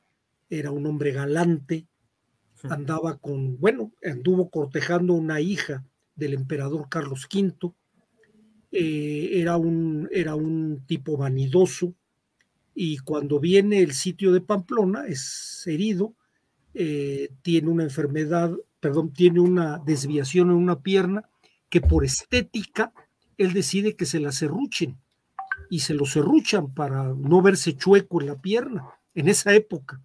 era 0.51 0.71
un 0.71 0.87
hombre 0.87 1.13
galante, 1.13 1.87
andaba 2.65 3.17
con, 3.17 3.59
bueno, 3.59 3.93
anduvo 4.05 4.51
cortejando 4.51 5.15
una 5.15 5.41
hija 5.41 5.87
del 6.15 6.35
emperador 6.35 6.89
Carlos 6.91 7.27
V, 7.33 7.73
eh, 8.73 9.31
era, 9.41 9.57
un, 9.57 10.09
era 10.13 10.35
un 10.35 10.85
tipo 10.87 11.17
vanidoso 11.17 11.95
y 12.75 12.99
cuando 12.99 13.41
viene 13.41 13.81
el 13.81 13.93
sitio 13.93 14.33
de 14.33 14.41
Pamplona 14.41 15.07
es 15.07 15.63
herido, 15.67 16.15
eh, 16.75 17.31
tiene 17.43 17.69
una 17.69 17.83
enfermedad, 17.83 18.53
perdón, 18.81 19.13
tiene 19.13 19.41
una 19.41 19.79
desviación 19.79 20.51
en 20.51 20.57
una 20.57 20.81
pierna 20.81 21.29
que 21.69 21.81
por 21.81 22.05
estética 22.05 22.93
él 23.39 23.53
decide 23.53 23.97
que 23.97 24.07
se 24.07 24.21
la 24.21 24.33
serruchen 24.33 24.99
y 25.71 25.81
se 25.81 25.95
lo 25.95 26.05
serruchan 26.05 26.75
para 26.75 27.15
no 27.15 27.43
verse 27.43 27.77
chueco 27.77 28.21
en 28.21 28.27
la 28.27 28.41
pierna 28.41 28.85
en 29.15 29.29
esa 29.29 29.55
época. 29.55 30.03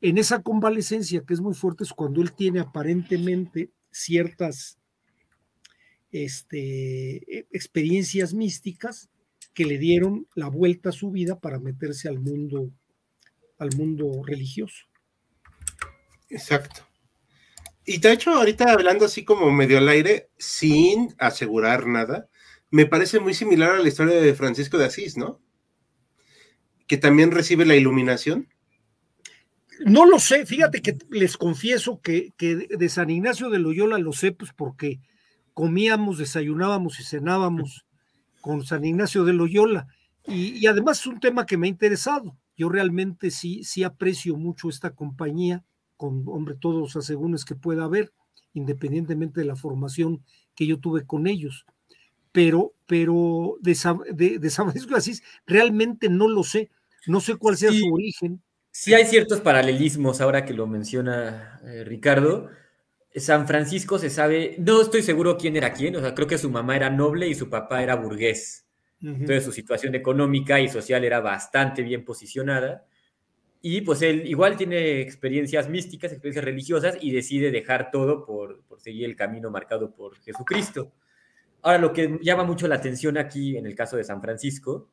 En 0.00 0.18
esa 0.18 0.42
convalecencia 0.42 1.22
que 1.26 1.34
es 1.34 1.40
muy 1.40 1.54
fuerte 1.54 1.84
es 1.84 1.92
cuando 1.92 2.22
él 2.22 2.32
tiene 2.32 2.60
aparentemente 2.60 3.70
ciertas 3.90 4.78
este, 6.10 7.38
e, 7.38 7.46
experiencias 7.50 8.34
místicas 8.34 9.08
que 9.54 9.64
le 9.64 9.78
dieron 9.78 10.26
la 10.34 10.48
vuelta 10.48 10.90
a 10.90 10.92
su 10.92 11.10
vida 11.10 11.40
para 11.40 11.58
meterse 11.58 12.08
al 12.08 12.20
mundo, 12.20 12.70
al 13.58 13.70
mundo 13.76 14.22
religioso. 14.24 14.86
Exacto. 16.32 16.82
Y 17.84 17.98
de 17.98 18.12
hecho, 18.12 18.30
ahorita 18.30 18.72
hablando 18.72 19.04
así 19.04 19.24
como 19.24 19.50
medio 19.50 19.78
al 19.78 19.88
aire, 19.88 20.30
sin 20.38 21.14
asegurar 21.18 21.86
nada, 21.86 22.28
me 22.70 22.86
parece 22.86 23.20
muy 23.20 23.34
similar 23.34 23.72
a 23.72 23.78
la 23.80 23.88
historia 23.88 24.20
de 24.20 24.34
Francisco 24.34 24.78
de 24.78 24.86
Asís, 24.86 25.18
¿no? 25.18 25.40
Que 26.86 26.96
también 26.96 27.32
recibe 27.32 27.66
la 27.66 27.76
iluminación. 27.76 28.48
No 29.84 30.06
lo 30.06 30.18
sé, 30.18 30.46
fíjate 30.46 30.80
que 30.80 30.96
les 31.10 31.36
confieso 31.36 32.00
que, 32.00 32.32
que 32.38 32.54
de 32.54 32.88
San 32.88 33.10
Ignacio 33.10 33.50
de 33.50 33.58
Loyola 33.58 33.98
lo 33.98 34.12
sé, 34.12 34.32
pues 34.32 34.52
porque 34.56 35.00
comíamos, 35.52 36.16
desayunábamos 36.16 36.98
y 36.98 37.04
cenábamos 37.04 37.84
con 38.40 38.64
San 38.64 38.84
Ignacio 38.86 39.24
de 39.24 39.34
Loyola. 39.34 39.86
Y, 40.26 40.56
y, 40.56 40.66
además 40.66 41.00
es 41.00 41.06
un 41.08 41.20
tema 41.20 41.44
que 41.44 41.58
me 41.58 41.66
ha 41.66 41.70
interesado. 41.70 42.38
Yo 42.56 42.68
realmente 42.68 43.30
sí, 43.30 43.64
sí 43.64 43.82
aprecio 43.82 44.36
mucho 44.36 44.68
esta 44.68 44.94
compañía 44.94 45.64
con, 46.02 46.24
hombre, 46.26 46.56
todos 46.58 46.80
los 46.80 46.96
asegúnes 46.96 47.44
que 47.44 47.54
pueda 47.54 47.84
haber, 47.84 48.12
independientemente 48.54 49.38
de 49.38 49.46
la 49.46 49.54
formación 49.54 50.20
que 50.56 50.66
yo 50.66 50.80
tuve 50.80 51.06
con 51.06 51.28
ellos. 51.28 51.64
Pero, 52.32 52.72
pero 52.86 53.56
de, 53.60 53.70
de, 54.40 54.50
San 54.50 54.66
Francisco 54.66 54.90
de 54.90 54.98
Asís 54.98 55.22
realmente 55.46 56.08
no 56.08 56.26
lo 56.26 56.42
sé. 56.42 56.70
No 57.06 57.20
sé 57.20 57.36
cuál 57.36 57.56
sea 57.56 57.70
su 57.70 57.86
origen. 57.94 58.42
Sí 58.72 58.94
hay 58.94 59.06
ciertos 59.06 59.40
paralelismos 59.40 60.20
ahora 60.20 60.44
que 60.44 60.54
lo 60.54 60.66
menciona 60.66 61.60
eh, 61.64 61.84
Ricardo. 61.84 62.48
San 63.14 63.46
Francisco 63.46 63.96
se 64.00 64.10
sabe, 64.10 64.56
no 64.58 64.82
estoy 64.82 65.02
seguro 65.02 65.36
quién 65.36 65.54
era 65.54 65.72
quién, 65.72 65.94
o 65.94 66.00
sea, 66.00 66.16
creo 66.16 66.26
que 66.26 66.38
su 66.38 66.50
mamá 66.50 66.74
era 66.74 66.90
noble 66.90 67.28
y 67.28 67.36
su 67.36 67.48
papá 67.48 67.80
era 67.80 67.94
burgués. 67.94 68.66
Entonces 69.00 69.44
su 69.44 69.52
situación 69.52 69.94
económica 69.94 70.58
y 70.58 70.68
social 70.68 71.04
era 71.04 71.20
bastante 71.20 71.82
bien 71.82 72.04
posicionada. 72.04 72.86
Y 73.64 73.82
pues 73.82 74.02
él 74.02 74.26
igual 74.26 74.56
tiene 74.56 75.00
experiencias 75.00 75.68
místicas, 75.68 76.10
experiencias 76.10 76.44
religiosas 76.44 76.98
y 77.00 77.12
decide 77.12 77.52
dejar 77.52 77.92
todo 77.92 78.24
por, 78.26 78.64
por 78.64 78.80
seguir 78.80 79.04
el 79.04 79.14
camino 79.14 79.50
marcado 79.50 79.94
por 79.94 80.18
Jesucristo. 80.18 80.92
Ahora, 81.62 81.78
lo 81.78 81.92
que 81.92 82.18
llama 82.22 82.42
mucho 82.42 82.66
la 82.66 82.74
atención 82.74 83.16
aquí 83.16 83.56
en 83.56 83.66
el 83.66 83.76
caso 83.76 83.96
de 83.96 84.02
San 84.02 84.20
Francisco 84.20 84.90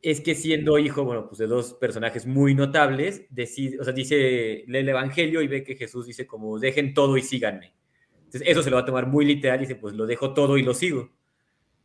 es 0.00 0.20
que 0.20 0.36
siendo 0.36 0.78
hijo, 0.78 1.04
bueno, 1.04 1.26
pues 1.26 1.38
de 1.38 1.48
dos 1.48 1.74
personajes 1.74 2.24
muy 2.24 2.54
notables, 2.54 3.26
decide, 3.30 3.80
o 3.80 3.84
sea, 3.84 3.92
dice, 3.92 4.62
lee 4.68 4.78
el 4.78 4.88
Evangelio 4.88 5.42
y 5.42 5.48
ve 5.48 5.64
que 5.64 5.74
Jesús 5.74 6.06
dice 6.06 6.24
como, 6.24 6.58
dejen 6.60 6.94
todo 6.94 7.16
y 7.16 7.22
síganme. 7.22 7.74
Entonces, 8.18 8.42
eso 8.46 8.62
se 8.62 8.70
lo 8.70 8.76
va 8.76 8.82
a 8.82 8.86
tomar 8.86 9.06
muy 9.06 9.24
literal 9.24 9.58
y 9.58 9.62
dice, 9.62 9.74
pues 9.74 9.94
lo 9.94 10.06
dejo 10.06 10.34
todo 10.34 10.56
y 10.56 10.62
lo 10.62 10.72
sigo. 10.72 11.10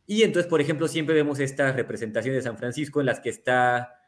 Y 0.06 0.22
entonces, 0.22 0.48
por 0.48 0.60
ejemplo, 0.60 0.86
siempre 0.86 1.14
vemos 1.14 1.40
estas 1.40 1.74
representaciones 1.74 2.44
de 2.44 2.48
San 2.48 2.58
Francisco 2.58 3.00
en 3.00 3.06
las 3.06 3.20
que 3.20 3.30
está 3.30 4.03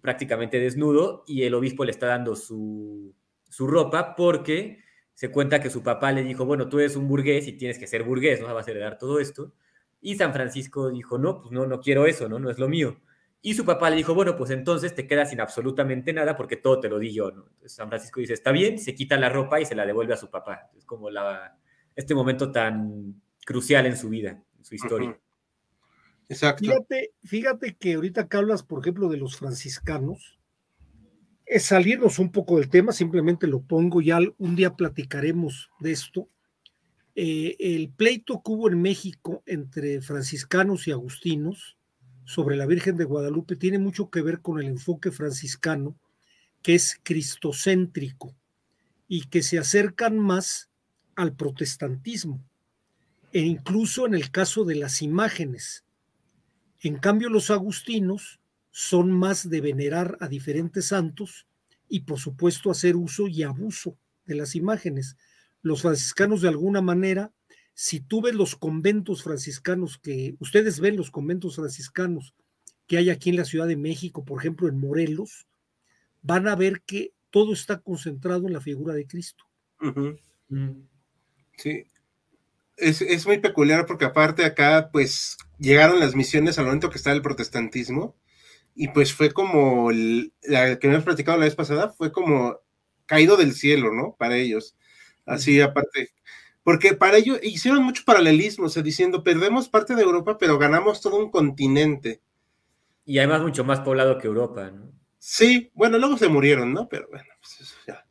prácticamente 0.00 0.60
desnudo 0.60 1.24
y 1.26 1.42
el 1.42 1.54
obispo 1.54 1.84
le 1.84 1.90
está 1.90 2.06
dando 2.06 2.36
su, 2.36 3.14
su 3.48 3.66
ropa 3.66 4.14
porque 4.16 4.84
se 5.14 5.30
cuenta 5.30 5.60
que 5.60 5.70
su 5.70 5.82
papá 5.82 6.12
le 6.12 6.22
dijo, 6.22 6.44
bueno, 6.44 6.68
tú 6.68 6.78
eres 6.78 6.94
un 6.94 7.08
burgués 7.08 7.48
y 7.48 7.54
tienes 7.54 7.78
que 7.78 7.86
ser 7.86 8.02
burgués, 8.02 8.40
¿no? 8.40 8.52
Vas 8.54 8.68
a 8.68 8.70
heredar 8.70 8.98
todo 8.98 9.18
esto. 9.18 9.54
Y 10.00 10.16
San 10.16 10.32
Francisco 10.32 10.90
dijo, 10.90 11.16
no, 11.16 11.40
pues 11.40 11.52
no, 11.52 11.66
no 11.66 11.80
quiero 11.80 12.06
eso, 12.06 12.28
¿no? 12.28 12.38
No 12.38 12.50
es 12.50 12.58
lo 12.58 12.68
mío. 12.68 13.00
Y 13.40 13.54
su 13.54 13.64
papá 13.64 13.90
le 13.90 13.96
dijo, 13.96 14.14
bueno, 14.14 14.36
pues 14.36 14.50
entonces 14.50 14.94
te 14.94 15.06
quedas 15.06 15.30
sin 15.30 15.40
absolutamente 15.40 16.12
nada 16.12 16.36
porque 16.36 16.56
todo 16.56 16.80
te 16.80 16.88
lo 16.88 16.98
di 16.98 17.12
yo, 17.12 17.32
San 17.64 17.88
Francisco 17.88 18.20
dice, 18.20 18.32
está 18.32 18.50
bien, 18.50 18.78
se 18.78 18.94
quita 18.94 19.16
la 19.16 19.28
ropa 19.28 19.60
y 19.60 19.64
se 19.64 19.74
la 19.74 19.86
devuelve 19.86 20.14
a 20.14 20.16
su 20.16 20.28
papá. 20.28 20.70
Es 20.76 20.84
como 20.84 21.10
la, 21.10 21.56
este 21.94 22.14
momento 22.14 22.50
tan 22.50 23.22
crucial 23.44 23.86
en 23.86 23.96
su 23.96 24.08
vida, 24.08 24.42
en 24.58 24.64
su 24.64 24.74
historia. 24.74 25.18
Exacto. 26.28 26.64
Fíjate, 26.64 27.12
fíjate 27.24 27.76
que 27.76 27.94
ahorita 27.94 28.28
que 28.28 28.36
hablas, 28.36 28.62
por 28.62 28.80
ejemplo, 28.80 29.08
de 29.08 29.16
los 29.16 29.36
franciscanos, 29.36 30.38
es 31.46 31.64
salirnos 31.64 32.18
un 32.18 32.32
poco 32.32 32.58
del 32.58 32.68
tema, 32.68 32.92
simplemente 32.92 33.46
lo 33.46 33.62
pongo, 33.62 34.00
ya 34.00 34.18
un 34.38 34.56
día 34.56 34.74
platicaremos 34.74 35.70
de 35.78 35.92
esto. 35.92 36.28
Eh, 37.14 37.56
el 37.60 37.88
pleito 37.90 38.42
que 38.44 38.52
hubo 38.52 38.68
en 38.68 38.82
México 38.82 39.42
entre 39.46 40.02
franciscanos 40.02 40.86
y 40.86 40.90
agustinos 40.90 41.78
sobre 42.24 42.56
la 42.56 42.66
Virgen 42.66 42.96
de 42.96 43.04
Guadalupe 43.04 43.54
tiene 43.54 43.78
mucho 43.78 44.10
que 44.10 44.20
ver 44.20 44.40
con 44.42 44.60
el 44.60 44.66
enfoque 44.66 45.12
franciscano, 45.12 45.96
que 46.62 46.74
es 46.74 47.00
cristocéntrico 47.04 48.34
y 49.06 49.28
que 49.28 49.42
se 49.42 49.58
acercan 49.58 50.18
más 50.18 50.68
al 51.14 51.34
protestantismo, 51.34 52.42
e 53.32 53.40
incluso 53.40 54.06
en 54.06 54.14
el 54.14 54.32
caso 54.32 54.64
de 54.64 54.74
las 54.74 55.00
imágenes. 55.00 55.85
En 56.80 56.96
cambio, 56.96 57.28
los 57.28 57.50
agustinos 57.50 58.40
son 58.70 59.10
más 59.10 59.48
de 59.48 59.60
venerar 59.60 60.18
a 60.20 60.28
diferentes 60.28 60.86
santos 60.86 61.46
y, 61.88 62.00
por 62.00 62.18
supuesto, 62.18 62.70
hacer 62.70 62.96
uso 62.96 63.28
y 63.28 63.42
abuso 63.42 63.96
de 64.26 64.34
las 64.34 64.54
imágenes. 64.54 65.16
Los 65.62 65.82
franciscanos, 65.82 66.42
de 66.42 66.48
alguna 66.48 66.82
manera, 66.82 67.32
si 67.74 68.00
tú 68.00 68.22
ves 68.22 68.34
los 68.34 68.56
conventos 68.56 69.22
franciscanos 69.22 69.98
que 69.98 70.36
ustedes 70.40 70.80
ven 70.80 70.96
los 70.96 71.10
conventos 71.10 71.56
franciscanos 71.56 72.34
que 72.86 72.98
hay 72.98 73.10
aquí 73.10 73.30
en 73.30 73.36
la 73.36 73.44
Ciudad 73.44 73.66
de 73.66 73.76
México, 73.76 74.24
por 74.24 74.40
ejemplo 74.40 74.68
en 74.68 74.78
Morelos, 74.78 75.46
van 76.22 76.48
a 76.48 76.56
ver 76.56 76.82
que 76.82 77.12
todo 77.30 77.52
está 77.52 77.80
concentrado 77.80 78.46
en 78.46 78.52
la 78.52 78.60
figura 78.60 78.94
de 78.94 79.06
Cristo. 79.06 79.44
Sí. 81.56 81.84
Es, 82.76 83.26
muy 83.26 83.38
peculiar 83.38 83.86
porque 83.86 84.04
aparte 84.04 84.44
acá 84.44 84.90
pues 84.92 85.38
llegaron 85.58 85.98
las 85.98 86.14
misiones 86.14 86.58
al 86.58 86.66
momento 86.66 86.90
que 86.90 86.98
estaba 86.98 87.16
el 87.16 87.22
protestantismo 87.22 88.16
y 88.74 88.88
pues 88.88 89.14
fue 89.14 89.32
como 89.32 89.90
la 90.42 90.78
que 90.78 90.90
has 90.90 91.04
platicado 91.04 91.38
la 91.38 91.46
vez 91.46 91.54
pasada, 91.54 91.94
fue 91.96 92.12
como 92.12 92.60
caído 93.06 93.36
del 93.36 93.54
cielo, 93.54 93.92
¿no? 93.92 94.14
Para 94.18 94.36
ellos. 94.36 94.76
Así 95.24 95.60
aparte, 95.60 96.10
porque 96.66 96.94
para 96.94 97.16
ello 97.16 97.38
hicieron 97.42 97.84
mucho 97.84 98.02
paralelismo, 98.04 98.66
o 98.66 98.68
sea, 98.68 98.82
diciendo, 98.82 99.22
perdemos 99.22 99.68
parte 99.68 99.94
de 99.94 100.02
Europa, 100.02 100.36
pero 100.36 100.58
ganamos 100.58 101.00
todo 101.00 101.16
un 101.16 101.30
continente. 101.30 102.20
Y 103.04 103.18
además 103.18 103.42
mucho 103.42 103.64
más 103.64 103.80
poblado 103.80 104.18
que 104.18 104.26
Europa, 104.26 104.70
¿no? 104.72 104.92
Sí, 105.16 105.70
bueno, 105.74 105.98
luego 105.98 106.18
se 106.18 106.28
murieron, 106.28 106.72
¿no? 106.72 106.88
Pero 106.88 107.06
bueno, 107.08 107.28
pues 107.40 107.60
eso 107.60 107.76
ya. 107.86 108.04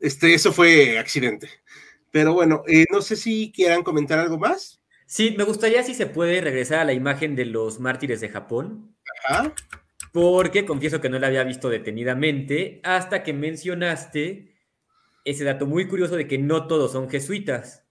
Este, 0.00 0.34
eso 0.34 0.52
fue 0.52 0.98
accidente. 0.98 1.48
Pero 2.14 2.32
bueno, 2.32 2.62
eh, 2.68 2.84
no 2.92 3.02
sé 3.02 3.16
si 3.16 3.50
quieran 3.50 3.82
comentar 3.82 4.20
algo 4.20 4.38
más. 4.38 4.80
Sí, 5.04 5.34
me 5.36 5.42
gustaría 5.42 5.82
si 5.82 5.94
se 5.94 6.06
puede 6.06 6.40
regresar 6.40 6.78
a 6.78 6.84
la 6.84 6.92
imagen 6.92 7.34
de 7.34 7.44
los 7.44 7.80
mártires 7.80 8.20
de 8.20 8.28
Japón. 8.28 8.94
Ajá. 9.26 9.52
Porque 10.12 10.64
confieso 10.64 11.00
que 11.00 11.08
no 11.08 11.18
la 11.18 11.26
había 11.26 11.42
visto 11.42 11.68
detenidamente 11.68 12.80
hasta 12.84 13.24
que 13.24 13.32
mencionaste 13.32 14.54
ese 15.24 15.42
dato 15.42 15.66
muy 15.66 15.88
curioso 15.88 16.14
de 16.14 16.28
que 16.28 16.38
no 16.38 16.68
todos 16.68 16.92
son 16.92 17.10
jesuitas. 17.10 17.84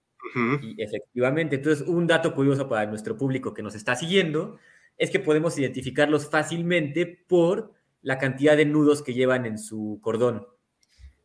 Y 0.62 0.82
efectivamente, 0.82 1.56
entonces 1.56 1.86
un 1.86 2.06
dato 2.06 2.34
curioso 2.34 2.66
para 2.66 2.86
nuestro 2.86 3.18
público 3.18 3.52
que 3.52 3.62
nos 3.62 3.74
está 3.74 3.94
siguiendo 3.94 4.58
es 4.96 5.10
que 5.10 5.20
podemos 5.20 5.58
identificarlos 5.58 6.30
fácilmente 6.30 7.04
por 7.04 7.74
la 8.00 8.16
cantidad 8.16 8.56
de 8.56 8.64
nudos 8.64 9.02
que 9.02 9.12
llevan 9.12 9.44
en 9.44 9.58
su 9.58 9.98
cordón. 10.00 10.46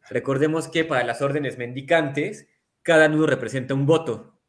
Recordemos 0.09 0.67
que 0.67 0.83
para 0.83 1.05
las 1.05 1.21
órdenes 1.21 1.57
mendicantes, 1.57 2.49
cada 2.83 3.07
nudo 3.07 3.27
representa 3.27 3.73
un 3.73 3.85
voto. 3.85 4.39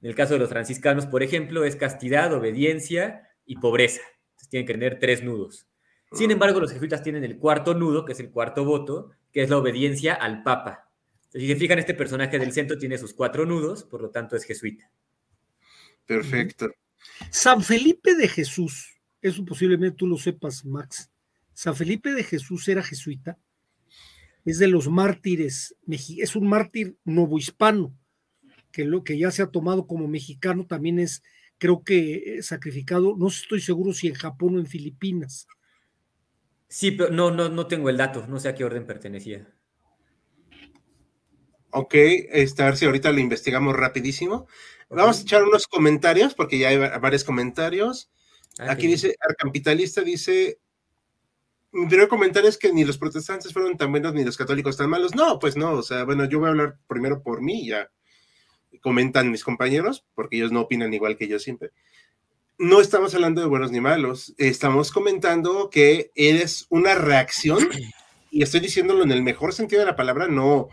En 0.00 0.08
el 0.08 0.14
caso 0.14 0.34
de 0.34 0.40
los 0.40 0.48
franciscanos, 0.48 1.06
por 1.06 1.22
ejemplo, 1.22 1.64
es 1.64 1.76
castidad, 1.76 2.32
obediencia 2.32 3.28
y 3.44 3.56
pobreza. 3.56 4.00
Entonces 4.30 4.48
tienen 4.48 4.66
que 4.66 4.72
tener 4.74 4.98
tres 4.98 5.22
nudos. 5.22 5.66
Sin 6.12 6.30
embargo, 6.30 6.58
los 6.58 6.72
jesuitas 6.72 7.02
tienen 7.02 7.22
el 7.24 7.38
cuarto 7.38 7.74
nudo, 7.74 8.04
que 8.04 8.12
es 8.12 8.20
el 8.20 8.30
cuarto 8.30 8.64
voto, 8.64 9.10
que 9.32 9.42
es 9.42 9.50
la 9.50 9.58
obediencia 9.58 10.14
al 10.14 10.42
Papa. 10.42 10.90
Si 11.28 11.46
se 11.46 11.54
fijan, 11.54 11.78
este 11.78 11.94
personaje 11.94 12.38
del 12.38 12.52
centro 12.52 12.76
tiene 12.76 12.98
sus 12.98 13.14
cuatro 13.14 13.46
nudos, 13.46 13.84
por 13.84 14.02
lo 14.02 14.10
tanto 14.10 14.34
es 14.34 14.44
jesuita. 14.44 14.90
Perfecto. 16.04 16.68
San 17.30 17.62
Felipe 17.62 18.16
de 18.16 18.26
Jesús, 18.26 18.98
eso 19.22 19.44
posiblemente 19.44 19.96
tú 19.96 20.08
lo 20.08 20.16
sepas, 20.16 20.64
Max. 20.64 21.08
San 21.54 21.76
Felipe 21.76 22.12
de 22.12 22.24
Jesús 22.24 22.66
era 22.68 22.82
jesuita, 22.82 23.38
es 24.44 24.58
de 24.58 24.68
los 24.68 24.88
mártires, 24.88 25.76
es 25.88 26.36
un 26.36 26.48
mártir 26.48 26.96
novohispano, 27.04 27.94
que 28.72 28.84
lo 28.84 29.04
que 29.04 29.18
ya 29.18 29.30
se 29.30 29.42
ha 29.42 29.46
tomado 29.48 29.86
como 29.86 30.08
mexicano 30.08 30.66
también 30.66 30.98
es, 30.98 31.22
creo 31.58 31.82
que 31.82 32.38
eh, 32.38 32.42
sacrificado, 32.42 33.16
no 33.16 33.28
estoy 33.28 33.60
seguro 33.60 33.92
si 33.92 34.08
en 34.08 34.14
Japón 34.14 34.56
o 34.56 34.60
en 34.60 34.66
Filipinas. 34.66 35.46
Sí, 36.68 36.92
pero 36.92 37.10
no, 37.10 37.30
no, 37.30 37.48
no 37.48 37.66
tengo 37.66 37.90
el 37.90 37.96
dato, 37.96 38.26
no 38.28 38.38
sé 38.38 38.48
a 38.48 38.54
qué 38.54 38.64
orden 38.64 38.86
pertenecía. 38.86 39.52
Ok, 41.72 41.94
este, 41.94 42.62
a 42.62 42.66
ver 42.66 42.76
si 42.76 42.86
ahorita 42.86 43.12
lo 43.12 43.20
investigamos 43.20 43.76
rapidísimo. 43.76 44.46
Vamos 44.88 45.18
a 45.18 45.22
echar 45.22 45.44
unos 45.44 45.68
comentarios, 45.68 46.34
porque 46.34 46.58
ya 46.58 46.68
hay 46.68 46.78
varios 46.78 47.22
comentarios. 47.22 48.10
Ah, 48.58 48.72
Aquí 48.72 48.88
dice, 48.88 49.14
Arcapitalista 49.20 50.02
dice, 50.02 50.58
mi 51.72 51.86
primer 51.86 52.08
comentario 52.08 52.48
es 52.48 52.58
que 52.58 52.72
ni 52.72 52.84
los 52.84 52.98
protestantes 52.98 53.52
fueron 53.52 53.76
tan 53.76 53.90
buenos 53.90 54.14
ni 54.14 54.24
los 54.24 54.36
católicos 54.36 54.76
tan 54.76 54.90
malos. 54.90 55.14
No, 55.14 55.38
pues 55.38 55.56
no, 55.56 55.72
o 55.72 55.82
sea, 55.82 56.04
bueno, 56.04 56.24
yo 56.24 56.38
voy 56.38 56.48
a 56.48 56.50
hablar 56.50 56.78
primero 56.86 57.22
por 57.22 57.42
mí, 57.42 57.66
ya 57.66 57.90
comentan 58.82 59.30
mis 59.30 59.44
compañeros, 59.44 60.06
porque 60.14 60.36
ellos 60.36 60.52
no 60.52 60.60
opinan 60.60 60.94
igual 60.94 61.16
que 61.16 61.28
yo 61.28 61.38
siempre 61.38 61.72
no 62.60 62.82
estamos 62.82 63.14
hablando 63.14 63.40
de 63.40 63.46
buenos 63.46 63.72
ni 63.72 63.80
malos, 63.80 64.34
estamos 64.36 64.92
comentando 64.92 65.70
que 65.70 66.12
eres 66.14 66.66
una 66.68 66.94
reacción, 66.94 67.66
y 68.30 68.42
estoy 68.42 68.60
diciéndolo 68.60 69.02
en 69.02 69.12
el 69.12 69.22
mejor 69.22 69.54
sentido 69.54 69.80
de 69.80 69.86
la 69.86 69.96
palabra, 69.96 70.28
no, 70.28 70.68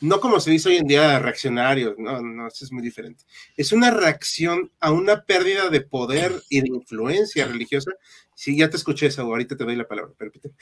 no 0.00 0.20
como 0.20 0.40
se 0.40 0.50
dice 0.50 0.68
hoy 0.68 0.76
en 0.76 0.86
día 0.86 1.18
reaccionario, 1.18 1.94
no, 1.98 2.20
no, 2.20 2.48
eso 2.48 2.64
es 2.64 2.72
muy 2.72 2.82
diferente. 2.82 3.24
Es 3.56 3.72
una 3.72 3.90
reacción 3.90 4.70
a 4.80 4.92
una 4.92 5.24
pérdida 5.24 5.68
de 5.70 5.80
poder 5.80 6.42
y 6.48 6.60
de 6.60 6.68
influencia 6.68 7.46
religiosa. 7.46 7.92
Sí, 8.34 8.56
ya 8.56 8.70
te 8.70 8.76
escuché 8.76 9.06
eso, 9.06 9.22
ahorita 9.22 9.56
te 9.56 9.64
doy 9.64 9.76
la 9.76 9.88
palabra, 9.88 10.12
repite. 10.18 10.52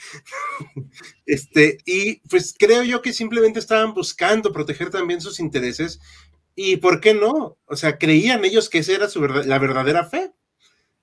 Este, 1.26 1.78
y 1.84 2.16
pues 2.28 2.54
creo 2.58 2.82
yo 2.84 3.02
que 3.02 3.12
simplemente 3.12 3.58
estaban 3.58 3.94
buscando 3.94 4.52
proteger 4.52 4.90
también 4.90 5.20
sus 5.20 5.40
intereses 5.40 6.00
y 6.54 6.76
¿por 6.76 7.00
qué 7.00 7.14
no? 7.14 7.58
O 7.66 7.76
sea, 7.76 7.98
creían 7.98 8.44
ellos 8.44 8.70
que 8.70 8.78
esa 8.78 8.92
era 8.92 9.08
su 9.08 9.26
la 9.26 9.58
verdadera 9.58 10.04
fe 10.04 10.32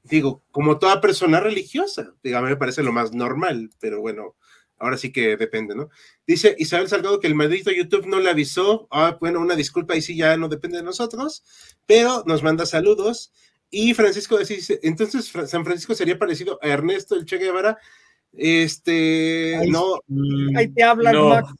digo, 0.04 0.44
como 0.52 0.80
toda 0.80 1.02
persona 1.02 1.40
religiosa, 1.40 2.14
me 2.24 2.58
parece 2.58 2.84
lo 2.84 2.92
más 2.92 3.14
normal, 3.14 3.70
pero 3.80 4.02
bueno, 4.02 4.36
ahora 4.84 4.98
sí 4.98 5.12
que 5.12 5.38
depende, 5.38 5.76
¿no? 5.76 5.90
Dice 6.28 6.56
Isabel 6.60 6.90
Salgado 6.90 7.20
que 7.20 7.28
el 7.28 7.36
maldito 7.36 7.72
YouTube 7.72 8.06
no 8.06 8.20
le 8.20 8.30
avisó, 8.30 8.88
ah, 8.92 9.18
bueno, 9.20 9.40
una 9.40 9.56
disculpa, 9.56 9.96
y 9.96 10.02
sí 10.02 10.16
ya 10.16 10.36
no 10.38 10.50
depende 10.50 10.78
de 10.78 10.84
nosotros, 10.84 11.44
pero 11.86 12.24
nos 12.26 12.44
manda 12.44 12.66
saludos. 12.66 13.32
Y 13.70 13.94
Francisco 13.94 14.38
dice, 14.38 14.80
entonces 14.84 15.32
San 15.50 15.66
Francisco 15.66 15.96
sería 15.96 16.20
parecido 16.20 16.60
a 16.62 16.68
Ernesto 16.68 17.16
el 17.16 17.26
Che 17.26 17.38
Guevara. 17.38 17.78
Este, 18.34 19.60
no. 19.68 20.00
Ahí 20.56 20.68
te 20.68 20.84
hablan, 20.84 21.30
Max. 21.30 21.54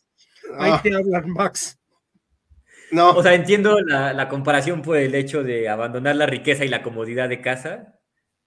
Ahí 0.58 0.72
ah. 0.74 0.82
te 0.84 0.96
hablan, 0.96 1.30
Max. 1.30 1.80
No. 2.92 3.12
O 3.12 3.24
sea, 3.24 3.34
entiendo 3.34 3.80
la, 3.82 4.14
la 4.14 4.30
comparación 4.30 4.82
por 4.82 4.98
el 4.98 5.16
hecho 5.16 5.44
de 5.44 5.70
abandonar 5.70 6.16
la 6.16 6.28
riqueza 6.28 6.66
y 6.66 6.68
la 6.68 6.84
comodidad 6.84 7.30
de 7.30 7.42
casa, 7.42 8.00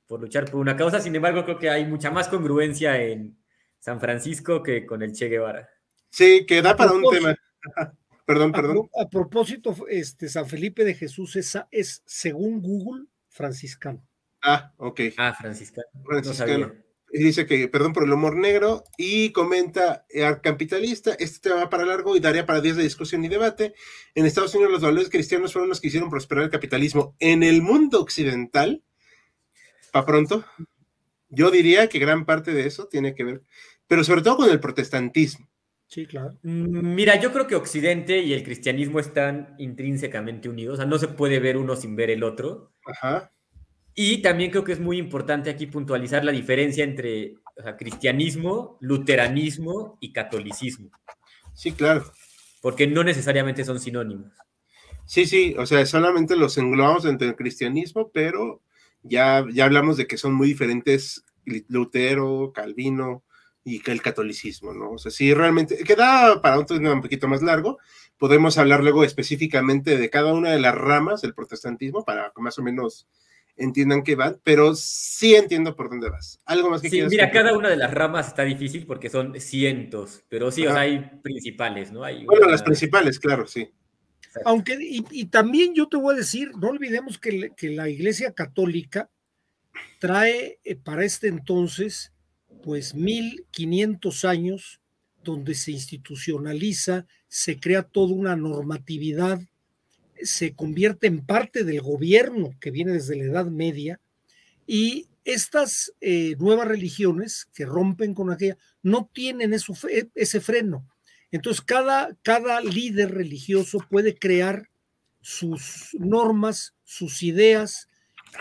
por 0.07 0.21
luchar 0.21 0.45
por 0.51 0.61
una 0.61 0.77
causa. 0.77 1.01
Sin 1.01 1.17
embargo, 1.17 1.45
creo 1.45 1.59
que 1.59 1.71
hay 1.71 1.87
mucha 1.87 2.11
más 2.13 2.29
congruencia 2.29 3.03
en 3.03 3.37
San 3.79 4.01
Francisco 4.01 4.63
que 4.63 4.87
con 4.87 5.03
el 5.03 5.13
Che 5.13 5.29
Guevara. 5.29 5.69
Sí, 6.11 6.45
que 6.47 6.63
da 6.63 6.77
para 6.77 6.93
un 6.93 7.05
tema. 7.11 7.37
perdón, 8.27 8.53
perdón. 8.53 8.91
A, 8.99 9.09
propósito, 9.09 9.75
este 9.89 10.29
San 10.29 10.49
Felipe 10.49 10.85
de 10.85 10.95
Jesús 10.95 11.37
es, 11.37 11.59
es, 11.71 12.03
según 12.07 12.63
Google, 12.63 13.07
franciscano. 13.29 14.07
Ah, 14.43 14.73
ok. 14.77 15.01
Ah, 15.17 15.35
franciscano. 15.35 15.87
Franciscano. 16.05 16.73
y 17.13 17.23
dice 17.23 17.47
que, 17.47 17.69
perdón 17.69 17.93
por 17.93 18.05
el 18.05 18.13
humor 18.13 18.37
negro, 18.37 18.85
y 18.97 19.31
comenta, 19.33 20.07
al 20.25 20.41
capitalista, 20.41 21.15
este 21.19 21.49
tema 21.49 21.65
va 21.65 21.71
para 21.71 21.85
largo 21.85 22.17
y 22.17 22.21
daría 22.21 22.47
para 22.47 22.61
días 22.61 22.77
de 22.77 22.83
discusión 22.83 23.25
y 23.25 23.29
debate. 23.29 23.75
En 24.15 24.27
Estados 24.27 24.55
Unidos 24.55 24.73
los 24.73 24.83
valores 24.83 25.11
cristianos 25.11 25.53
fueron 25.53 25.69
los 25.69 25.81
que 25.81 25.89
hicieron 25.89 26.11
prosperar 26.11 26.45
el 26.45 26.51
capitalismo. 26.51 27.17
En 27.19 27.43
el 27.43 27.63
mundo 27.63 28.01
occidental, 28.01 28.83
pronto. 30.05 30.45
Yo 31.29 31.51
diría 31.51 31.89
que 31.89 31.99
gran 31.99 32.25
parte 32.25 32.53
de 32.53 32.67
eso 32.67 32.87
tiene 32.87 33.15
que 33.15 33.25
ver, 33.25 33.43
pero 33.87 34.05
sobre 34.05 34.23
todo 34.23 34.37
con 34.39 34.51
el 34.51 34.61
protestantismo. 34.61 35.49
Sí, 35.89 36.07
claro. 36.07 36.37
Mm, 36.43 36.95
mira, 36.95 37.21
yo 37.21 37.33
creo 37.33 37.47
que 37.47 37.55
Occidente 37.55 38.19
y 38.19 38.33
el 38.33 38.43
cristianismo 38.43 38.99
están 38.99 39.55
intrínsecamente 39.59 40.49
unidos, 40.49 40.75
o 40.75 40.77
sea, 40.77 40.87
no 40.87 40.99
se 40.99 41.09
puede 41.09 41.39
ver 41.39 41.57
uno 41.57 41.77
sin 41.77 41.97
ver 41.97 42.11
el 42.11 42.23
otro. 42.23 42.73
Ajá. 42.85 43.33
Y 43.95 44.21
también 44.21 44.51
creo 44.51 44.65
que 44.65 44.73
es 44.73 44.81
muy 44.81 44.99
importante 44.99 45.49
aquí 45.49 45.67
puntualizar 45.67 46.25
la 46.25 46.33
diferencia 46.33 46.85
entre 46.85 47.37
cristianismo, 47.79 48.77
luteranismo 48.81 49.97
y 50.01 50.13
catolicismo. 50.13 50.91
Sí, 51.55 51.73
claro. 51.73 52.05
Porque 52.61 52.87
no 52.87 53.03
necesariamente 53.03 53.65
son 53.65 53.81
sinónimos. 53.81 54.33
Sí, 55.07 55.25
sí, 55.25 55.55
o 55.57 55.65
sea, 55.65 55.87
solamente 55.87 56.37
los 56.37 56.59
englobamos 56.59 57.07
entre 57.07 57.29
el 57.29 57.37
cristianismo, 57.37 58.11
pero 58.13 58.61
ya, 59.09 59.45
ya 59.53 59.65
hablamos 59.65 59.97
de 59.97 60.07
que 60.07 60.19
son 60.19 60.35
muy 60.35 60.49
diferentes 60.49 61.25
Lutero, 61.69 62.53
Calvino 62.55 63.25
y 63.65 63.83
el 63.91 64.03
catolicismo, 64.03 64.73
¿no? 64.73 64.93
O 64.93 64.99
sea, 64.99 65.11
sí, 65.11 65.35
realmente 65.35 65.79
queda 65.85 66.41
para 66.41 66.59
un 66.59 66.67
tema 66.67 66.93
un 66.93 67.03
poquito 67.03 67.27
más 67.27 67.43
largo. 67.43 67.79
Podemos 68.17 68.59
hablar 68.59 68.83
luego 68.83 69.03
específicamente 69.03 69.99
de 69.99 70.11
cada 70.11 70.33
una 70.33 70.53
de 70.53 70.61
las 70.61 70.75
ramas 70.75 71.21
del 71.21 71.35
protestantismo 71.35 72.05
para 72.05 72.33
que 72.35 72.43
más 72.43 72.59
o 72.59 72.63
menos 72.63 73.09
entiendan 73.57 74.03
qué 74.03 74.15
van, 74.15 74.39
pero 74.45 74.75
sí 74.75 75.35
entiendo 75.35 75.75
por 75.75 75.89
dónde 75.89 76.11
vas. 76.11 76.41
Algo 76.45 76.71
más 76.71 76.83
que 76.83 76.91
Sí, 76.91 77.03
mira, 77.09 77.31
cada 77.31 77.57
una 77.57 77.69
de 77.69 77.77
las 77.77 77.93
ramas 77.93 78.29
está 78.29 78.45
difícil 78.45 78.87
porque 78.87 79.11
son 79.11 79.41
cientos, 79.41 80.23
pero 80.29 80.51
sí, 80.51 80.67
o 80.67 80.71
sea, 80.71 80.83
hay 80.83 81.21
principales, 81.23 81.91
¿no? 81.91 82.05
Hay 82.05 82.25
bueno, 82.25 82.47
las 82.47 82.63
principales, 82.63 83.19
claro, 83.19 83.47
sí. 83.47 83.73
Aunque, 84.45 84.77
y, 84.81 85.25
también 85.27 85.75
yo 85.75 85.89
te 85.89 85.97
voy 85.97 86.15
a 86.15 86.19
decir, 86.19 86.53
no 86.57 86.69
olvidemos 86.69 87.19
que, 87.19 87.53
la 87.63 87.89
Iglesia 87.89 88.33
Católica 88.33 89.11
trae 89.99 90.59
eh, 90.65 90.77
para 90.77 91.05
este 91.05 91.29
entonces, 91.29 92.13
pues 92.63 92.95
1500 92.95 94.25
años 94.25 94.81
donde 95.23 95.55
se 95.55 95.73
institucionaliza, 95.73 97.07
se 97.29 97.59
crea 97.59 97.83
toda 97.83 98.15
una 98.15 98.37
normatividad, 98.37 99.41
se 100.23 100.55
convierte 100.55 101.07
en 101.07 101.25
parte 101.25 101.65
del 101.65 101.81
gobierno 101.81 102.55
que 102.61 102.71
viene 102.71 102.93
desde 102.93 103.17
la 103.17 103.25
Edad 103.25 103.47
Media 103.47 104.01
y 104.67 105.07
estas 105.25 105.93
eh, 106.01 106.37
nuevas 106.39 106.69
religiones 106.69 107.49
que 107.53 107.67
rompen 107.67 108.15
con 108.15 108.31
aquella 108.31 108.57
no 108.83 109.11
tienen 109.13 109.53
ese 109.53 110.41
freno 110.41 110.87
entonces, 111.33 111.63
cada, 111.63 112.17
cada 112.23 112.61
líder 112.61 113.13
religioso 113.13 113.79
puede 113.91 114.17
crear 114.17 114.69
sus 115.21 115.91
normas, 115.99 116.75
sus 116.85 117.23
ideas 117.23 117.89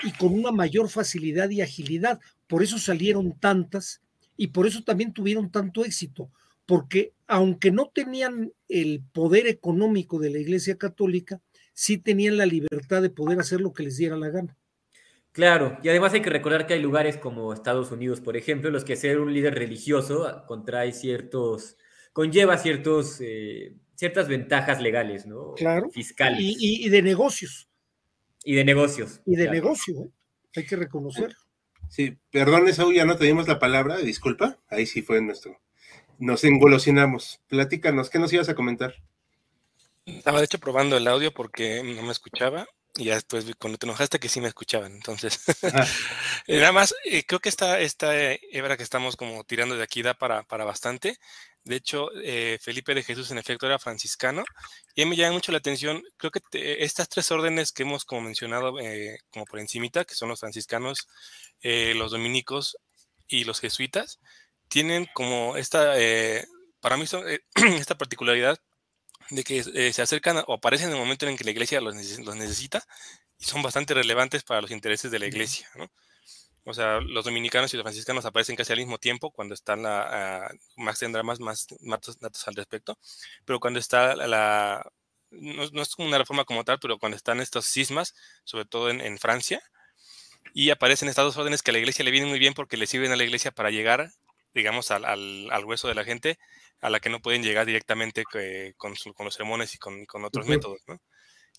y 0.04 0.12
con 0.12 0.34
una 0.34 0.52
mayor 0.52 0.90
facilidad 0.90 1.50
y 1.50 1.62
agilidad. 1.62 2.20
Por 2.48 2.62
eso 2.62 2.78
salieron 2.78 3.38
tantas 3.40 4.02
y 4.38 4.48
por 4.48 4.68
eso 4.68 4.84
también 4.84 5.14
tuvieron 5.14 5.50
tanto 5.50 5.84
éxito, 5.84 6.30
porque 6.66 7.14
aunque 7.28 7.72
no 7.72 7.92
tenían 7.94 8.54
el 8.70 9.02
poder 9.14 9.48
económico 9.48 10.20
de 10.20 10.30
la 10.30 10.40
Iglesia 10.40 10.78
Católica, 10.78 11.42
sí 11.74 11.98
tenían 11.98 12.38
la 12.38 12.46
libertad 12.46 13.02
de 13.02 13.10
poder 13.10 13.40
hacer 13.40 13.62
lo 13.62 13.74
que 13.74 13.84
les 13.84 13.98
diera 13.98 14.18
la 14.18 14.30
gana. 14.30 14.56
Claro, 15.32 15.78
y 15.84 15.90
además 15.90 16.14
hay 16.14 16.22
que 16.22 16.30
recordar 16.30 16.66
que 16.66 16.76
hay 16.76 16.82
lugares 16.82 17.18
como 17.18 17.52
Estados 17.52 17.92
Unidos, 17.92 18.22
por 18.22 18.38
ejemplo, 18.38 18.70
en 18.70 18.74
los 18.74 18.86
que 18.86 18.96
ser 18.96 19.20
un 19.20 19.34
líder 19.34 19.56
religioso 19.56 20.46
contrae 20.48 20.94
ciertos 20.94 21.78
conlleva 22.16 22.58
ciertos, 22.58 23.20
eh, 23.20 23.74
ciertas 23.94 24.30
ventajas 24.30 24.82
legales, 24.82 25.26
¿no? 25.26 25.54
Claro. 25.56 25.90
Fiscales. 25.90 26.40
Y, 26.40 26.88
de 26.88 27.02
negocios. 27.02 27.68
Y 28.46 28.56
de 28.56 28.64
negocios. 28.64 29.22
Y 29.26 29.36
de 29.36 29.50
negocio, 29.50 30.02
¿eh? 30.02 30.10
hay 30.56 30.66
que 30.66 30.78
reconocer. 30.78 31.36
Sí, 31.90 32.18
perdón, 32.32 32.74
Saúl, 32.74 32.96
ya 32.96 33.04
no 33.04 33.18
te 33.18 33.26
dimos 33.26 33.50
la 33.50 33.60
palabra, 33.60 33.98
disculpa, 33.98 34.58
ahí 34.70 34.86
sí 34.86 35.02
fue 35.02 35.22
nuestro. 35.22 35.60
Nos 36.18 36.46
engolosinamos. 36.46 37.42
Platícanos, 37.50 38.10
¿qué 38.10 38.18
nos 38.18 38.32
ibas 38.32 38.48
a 38.48 38.56
comentar? 38.56 38.96
Estaba 40.06 40.40
de 40.40 40.46
hecho 40.46 40.60
probando 40.60 40.96
el 40.96 41.10
audio 41.10 41.34
porque 41.34 41.84
no 41.84 42.02
me 42.04 42.14
escuchaba 42.14 42.66
y 42.98 43.06
ya 43.06 43.16
después 43.16 43.46
cuando 43.60 43.78
te 43.78 43.86
enojaste 43.86 44.20
que 44.20 44.30
sí 44.30 44.40
me 44.40 44.48
escuchaban. 44.48 44.94
Entonces, 44.94 45.40
eh, 46.48 46.60
nada 46.60 46.72
más, 46.72 46.96
eh, 47.04 47.24
creo 47.26 47.40
que 47.40 47.50
esta, 47.50 47.80
esta 47.80 48.14
hebra 48.16 48.78
que 48.78 48.84
estamos 48.84 49.16
como 49.16 49.44
tirando 49.44 49.76
de 49.76 49.84
aquí 49.84 50.02
da 50.02 50.14
para, 50.14 50.44
para 50.44 50.66
bastante. 50.66 51.18
De 51.64 51.76
hecho, 51.76 52.10
eh, 52.24 52.60
Felipe 52.62 52.94
de 52.94 53.04
Jesús 53.04 53.32
en 53.32 53.40
efecto 53.40 53.66
era 53.66 53.80
franciscano 53.80 54.44
y 54.94 55.02
a 55.02 55.06
mí 55.06 55.12
me 55.12 55.16
llama 55.16 55.34
mucho 55.34 55.52
la 55.52 55.58
atención, 55.58 56.04
creo 56.18 56.32
que 56.32 56.40
estas 56.54 57.10
tres 57.10 57.32
órdenes 57.32 57.72
que 57.72 57.84
hemos 57.84 58.06
como 58.06 58.22
mencionado 58.22 58.76
como 59.32 59.46
por 59.46 59.60
encimita, 59.60 60.06
que 60.06 60.14
son 60.14 60.30
los 60.30 60.40
franciscanos, 60.40 61.08
los 61.64 62.12
dominicos 62.12 62.78
y 63.28 63.46
los 63.46 63.60
jesuitas, 63.60 64.20
tienen 64.68 65.08
como 65.16 65.58
esta, 65.58 65.96
para 66.82 66.98
mí 66.98 67.08
son, 67.08 67.26
esta 67.56 67.98
particularidad 67.98 68.60
de 69.30 69.44
que 69.44 69.64
eh, 69.74 69.94
se 69.94 70.02
acercan 70.02 70.44
o 70.48 70.54
aparecen 70.54 70.88
en 70.88 70.94
el 70.94 71.00
momento 71.00 71.28
en 71.28 71.38
que 71.38 71.44
la 71.44 71.52
iglesia 71.52 71.82
los, 71.82 71.96
necesita 71.96 72.84
y 73.40 73.46
son 73.46 73.62
bastante 73.62 73.94
relevantes 73.94 74.44
para 74.44 74.62
los 74.62 74.72
intereses 74.72 75.12
de 75.12 75.20
la 75.20 75.28
iglesia, 75.28 75.70
¿no? 75.76 75.90
O 76.68 76.74
sea, 76.74 77.00
los 77.00 77.26
dominicanos 77.26 77.72
y 77.74 77.78
los 77.78 77.84
franciscanos 77.84 78.26
aparecen 78.26 78.56
casi 78.56 78.74
al 78.74 78.80
mismo 78.80 78.98
tiempo 78.98 79.30
cuando 79.30 79.54
están 79.54 79.84
la, 79.84 80.50
uh, 80.52 80.82
Max 80.82 81.00
tendrá 81.00 81.22
más, 81.22 81.40
más 81.40 81.68
datos, 81.82 82.48
al 82.48 82.56
respecto, 82.56 82.98
pero 83.46 83.60
cuando 83.60 83.80
está 83.80 84.16
la, 84.16 84.84
no, 85.30 85.64
es 85.82 85.96
como 85.96 86.08
una 86.08 86.18
reforma 86.18 86.44
como 86.44 86.64
tal, 86.64 86.80
pero 86.80 86.98
cuando 86.98 87.18
están 87.18 87.40
estos 87.40 87.68
cismas, 87.68 88.16
sobre 88.46 88.66
todo 88.66 88.90
en, 88.90 89.18
Francia, 89.20 89.62
y 90.54 90.72
aparecen 90.72 91.08
estas 91.08 91.26
dos 91.26 91.38
órdenes 91.38 91.62
que 91.62 91.70
a 91.72 91.74
la 91.74 91.80
iglesia 91.80 92.04
le 92.04 92.12
vienen 92.12 92.30
muy 92.30 92.40
bien 92.40 92.56
porque 92.56 92.78
le 92.78 92.88
sirven 92.88 93.12
a 93.12 93.16
la 93.16 93.24
iglesia 93.24 93.52
para 93.52 93.70
llegar, 93.70 94.10
digamos, 94.56 94.90
al, 94.90 95.06
al, 95.06 95.50
al 95.52 95.66
hueso 95.66 95.88
de 95.88 95.96
la 95.96 96.04
gente 96.04 96.40
a 96.82 96.90
la 96.90 97.00
que 97.00 97.10
no 97.10 97.22
pueden 97.22 97.44
llegar 97.44 97.66
directamente 97.66 98.24
eh, 98.36 98.74
con, 98.78 98.94
con, 99.14 99.26
los 99.26 99.34
sermones 99.34 99.74
y 99.76 99.78
con, 99.78 100.06
con 100.06 100.26
otros 100.26 100.48
métodos. 100.48 100.82
¿no? 100.88 101.00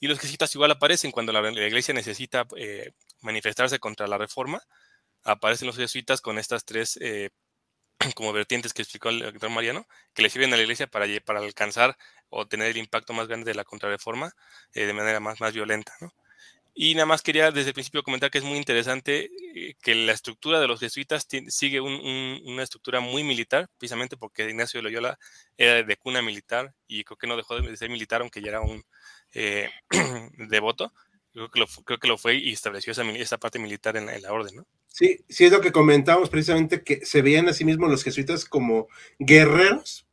Y 0.00 0.08
los 0.08 0.20
jesuitas 0.20 0.54
igual 0.54 0.70
aparecen 0.70 1.10
cuando 1.10 1.32
la, 1.32 1.50
iglesia 1.66 1.94
necesita 1.94 2.46
eh, 2.56 2.92
manifestarse 3.22 3.78
contra 3.78 4.06
la 4.06 4.18
reforma, 4.18 4.60
aparecen 5.24 5.66
los 5.66 5.76
jesuitas 5.76 6.20
con 6.20 6.38
estas 6.38 6.64
tres 6.64 6.98
eh, 7.00 7.30
como 8.14 8.32
vertientes 8.32 8.72
que 8.72 8.82
explicó 8.82 9.08
el 9.08 9.20
doctor 9.20 9.50
Mariano, 9.50 9.86
que 10.14 10.22
le 10.22 10.30
sirven 10.30 10.52
a 10.52 10.56
la 10.56 10.62
iglesia 10.62 10.86
para, 10.86 11.06
para 11.24 11.40
alcanzar 11.40 11.96
o 12.28 12.46
tener 12.46 12.70
el 12.70 12.76
impacto 12.76 13.12
más 13.12 13.28
grande 13.28 13.50
de 13.50 13.54
la 13.54 13.64
contrarreforma 13.64 14.32
de 14.74 14.92
manera 14.92 15.20
más, 15.20 15.40
más 15.40 15.54
violenta. 15.54 15.94
¿no? 16.00 16.12
Y 16.78 16.94
nada 16.94 17.06
más 17.06 17.22
quería 17.22 17.50
desde 17.50 17.68
el 17.68 17.74
principio 17.74 18.02
comentar 18.02 18.30
que 18.30 18.36
es 18.36 18.44
muy 18.44 18.58
interesante 18.58 19.30
eh, 19.54 19.74
que 19.80 19.94
la 19.94 20.12
estructura 20.12 20.60
de 20.60 20.68
los 20.68 20.78
jesuitas 20.78 21.26
sigue 21.48 21.80
una 21.80 22.62
estructura 22.62 23.00
muy 23.00 23.24
militar, 23.24 23.70
precisamente 23.78 24.18
porque 24.18 24.46
Ignacio 24.46 24.78
de 24.78 24.82
Loyola 24.82 25.18
era 25.56 25.82
de 25.82 25.96
cuna 25.96 26.20
militar 26.20 26.74
y 26.86 27.02
creo 27.04 27.16
que 27.16 27.26
no 27.26 27.38
dejó 27.38 27.58
de 27.58 27.76
ser 27.78 27.88
militar, 27.88 28.20
aunque 28.20 28.42
ya 28.42 28.48
era 28.50 28.60
un 28.60 28.84
eh, 29.32 29.70
devoto. 30.50 30.92
Creo 31.32 31.50
que, 31.50 31.60
lo, 31.60 31.66
creo 31.66 31.98
que 31.98 32.08
lo 32.08 32.18
fue 32.18 32.34
y 32.34 32.52
estableció 32.52 32.92
esa, 32.92 33.38
parte 33.38 33.58
militar 33.58 33.96
en, 33.96 34.10
en 34.10 34.20
la 34.20 34.32
orden, 34.32 34.56
¿no? 34.56 34.66
Sí, 34.88 35.24
sí 35.30 35.46
es 35.46 35.52
lo 35.52 35.62
que 35.62 35.72
comentábamos 35.72 36.28
precisamente, 36.28 36.82
que 36.82 37.06
se 37.06 37.22
veían 37.22 37.48
a 37.48 37.54
sí 37.54 37.64
mismos 37.64 37.90
los 37.90 38.04
jesuitas 38.04 38.44
como 38.44 38.88
guerreros 39.18 40.05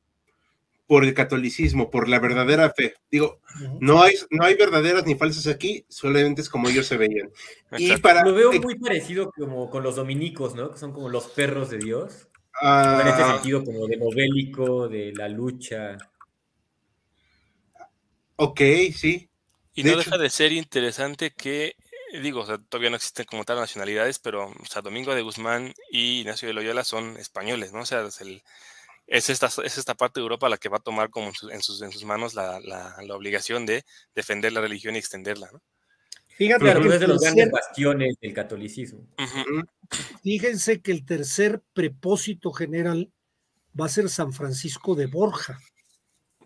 por 0.87 1.05
el 1.05 1.13
catolicismo, 1.13 1.89
por 1.89 2.09
la 2.09 2.19
verdadera 2.19 2.71
fe. 2.71 2.95
Digo, 3.09 3.39
no 3.79 4.03
hay, 4.03 4.15
no 4.29 4.43
hay 4.43 4.55
verdaderas 4.55 5.05
ni 5.05 5.15
falsas 5.15 5.47
aquí, 5.47 5.85
solamente 5.87 6.41
es 6.41 6.49
como 6.49 6.69
ellos 6.69 6.87
se 6.87 6.97
veían. 6.97 7.31
Y 7.77 7.95
para, 7.97 8.23
Lo 8.23 8.33
veo 8.33 8.51
muy 8.61 8.77
parecido 8.77 9.31
como 9.31 9.69
con 9.69 9.83
los 9.83 9.95
dominicos, 9.95 10.55
¿no? 10.55 10.71
Que 10.71 10.77
son 10.77 10.91
como 10.91 11.09
los 11.09 11.27
perros 11.27 11.69
de 11.69 11.77
Dios. 11.77 12.27
en 12.61 13.07
este 13.07 13.23
sentido, 13.23 13.63
como 13.63 13.87
de 13.87 13.97
lo 13.97 14.09
bélico, 14.11 14.87
de 14.89 15.13
la 15.13 15.29
lucha. 15.29 15.97
Ok, 18.35 18.61
sí. 18.95 19.29
Y 19.75 19.83
no 19.83 19.97
deja 19.97 20.17
de 20.17 20.29
ser 20.29 20.51
interesante 20.51 21.31
que, 21.31 21.75
digo, 22.21 22.41
o 22.41 22.45
sea, 22.45 22.57
todavía 22.57 22.89
no 22.89 22.97
existen 22.97 23.25
como 23.25 23.45
tal 23.45 23.57
nacionalidades, 23.57 24.19
pero, 24.19 24.47
o 24.47 24.65
sea, 24.65 24.81
Domingo 24.81 25.15
de 25.15 25.21
Guzmán 25.21 25.73
y 25.89 26.19
Ignacio 26.19 26.47
de 26.47 26.53
Loyola 26.53 26.83
son 26.83 27.17
españoles, 27.17 27.73
¿no? 27.73 27.81
O 27.81 27.85
sea, 27.85 28.01
es 28.01 28.21
el, 28.21 28.43
es 29.07 29.29
esta, 29.29 29.49
es 29.63 29.77
esta 29.77 29.95
parte 29.95 30.19
de 30.19 30.23
Europa 30.23 30.49
la 30.49 30.57
que 30.57 30.69
va 30.69 30.77
a 30.77 30.83
tomar 30.83 31.09
como 31.09 31.27
en, 31.51 31.61
sus, 31.61 31.81
en 31.81 31.91
sus 31.91 32.05
manos 32.05 32.33
la, 32.33 32.59
la, 32.59 32.95
la, 33.01 33.15
obligación 33.15 33.65
de 33.65 33.83
defender 34.15 34.53
la 34.53 34.61
religión 34.61 34.95
y 34.95 34.99
extenderla. 34.99 35.49
¿no? 35.51 35.61
Fíjate 36.35 36.65
que 36.65 36.87
es 36.87 36.99
de 36.99 37.07
los 37.07 37.21
grandes 37.21 37.51
bastiones 37.51 38.15
del 38.19 38.33
catolicismo. 38.33 39.07
Fíjense 40.23 40.81
que 40.81 40.91
el 40.91 41.05
tercer 41.05 41.61
prepósito 41.73 42.51
general 42.51 43.11
va 43.79 43.85
a 43.85 43.89
ser 43.89 44.09
San 44.09 44.33
Francisco 44.33 44.95
de 44.95 45.05
Borja. 45.05 45.59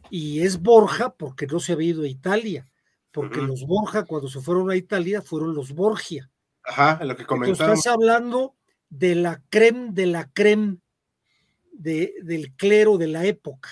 Y 0.09 0.41
es 0.41 0.61
Borja 0.61 1.13
porque 1.15 1.47
no 1.47 1.59
se 1.59 1.73
había 1.73 1.89
ido 1.89 2.03
a 2.03 2.07
Italia, 2.07 2.67
porque 3.11 3.41
los 3.41 3.65
Borja 3.65 4.03
cuando 4.03 4.29
se 4.29 4.41
fueron 4.41 4.69
a 4.69 4.75
Italia 4.75 5.21
fueron 5.21 5.53
los 5.53 5.73
Borgia. 5.73 6.29
Ajá, 6.63 7.03
lo 7.03 7.15
que 7.15 7.25
comentamos. 7.25 7.77
Estás 7.77 7.93
hablando 7.93 8.55
de 8.89 9.15
la 9.15 9.41
creme 9.49 9.89
de 9.91 10.05
la 10.05 10.29
creme 10.31 10.77
de, 11.77 12.13
del 12.23 12.53
clero 12.55 12.97
de 12.97 13.07
la 13.07 13.25
época. 13.25 13.69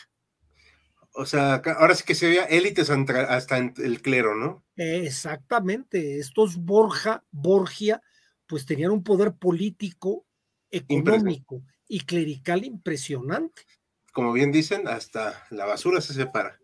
O 1.14 1.26
sea, 1.26 1.56
ahora 1.78 1.96
sí 1.96 2.04
que 2.04 2.16
se 2.16 2.28
veía 2.28 2.44
élites 2.44 2.90
hasta 2.90 3.58
el 3.58 4.02
clero, 4.02 4.36
¿no? 4.36 4.66
Exactamente. 4.76 6.20
Estos 6.20 6.58
Borja, 6.58 7.24
Borgia, 7.32 8.02
pues 8.48 8.66
tenían 8.66 8.92
un 8.92 9.04
poder 9.04 9.34
político, 9.34 10.26
económico 10.70 11.64
y 11.88 12.02
clerical 12.02 12.66
impresionante. 12.66 13.64
Como 14.12 14.34
bien 14.34 14.52
dicen, 14.52 14.88
hasta 14.88 15.46
la 15.52 15.66
basura 15.66 16.02
se 16.02 16.14
separa. 16.14 16.60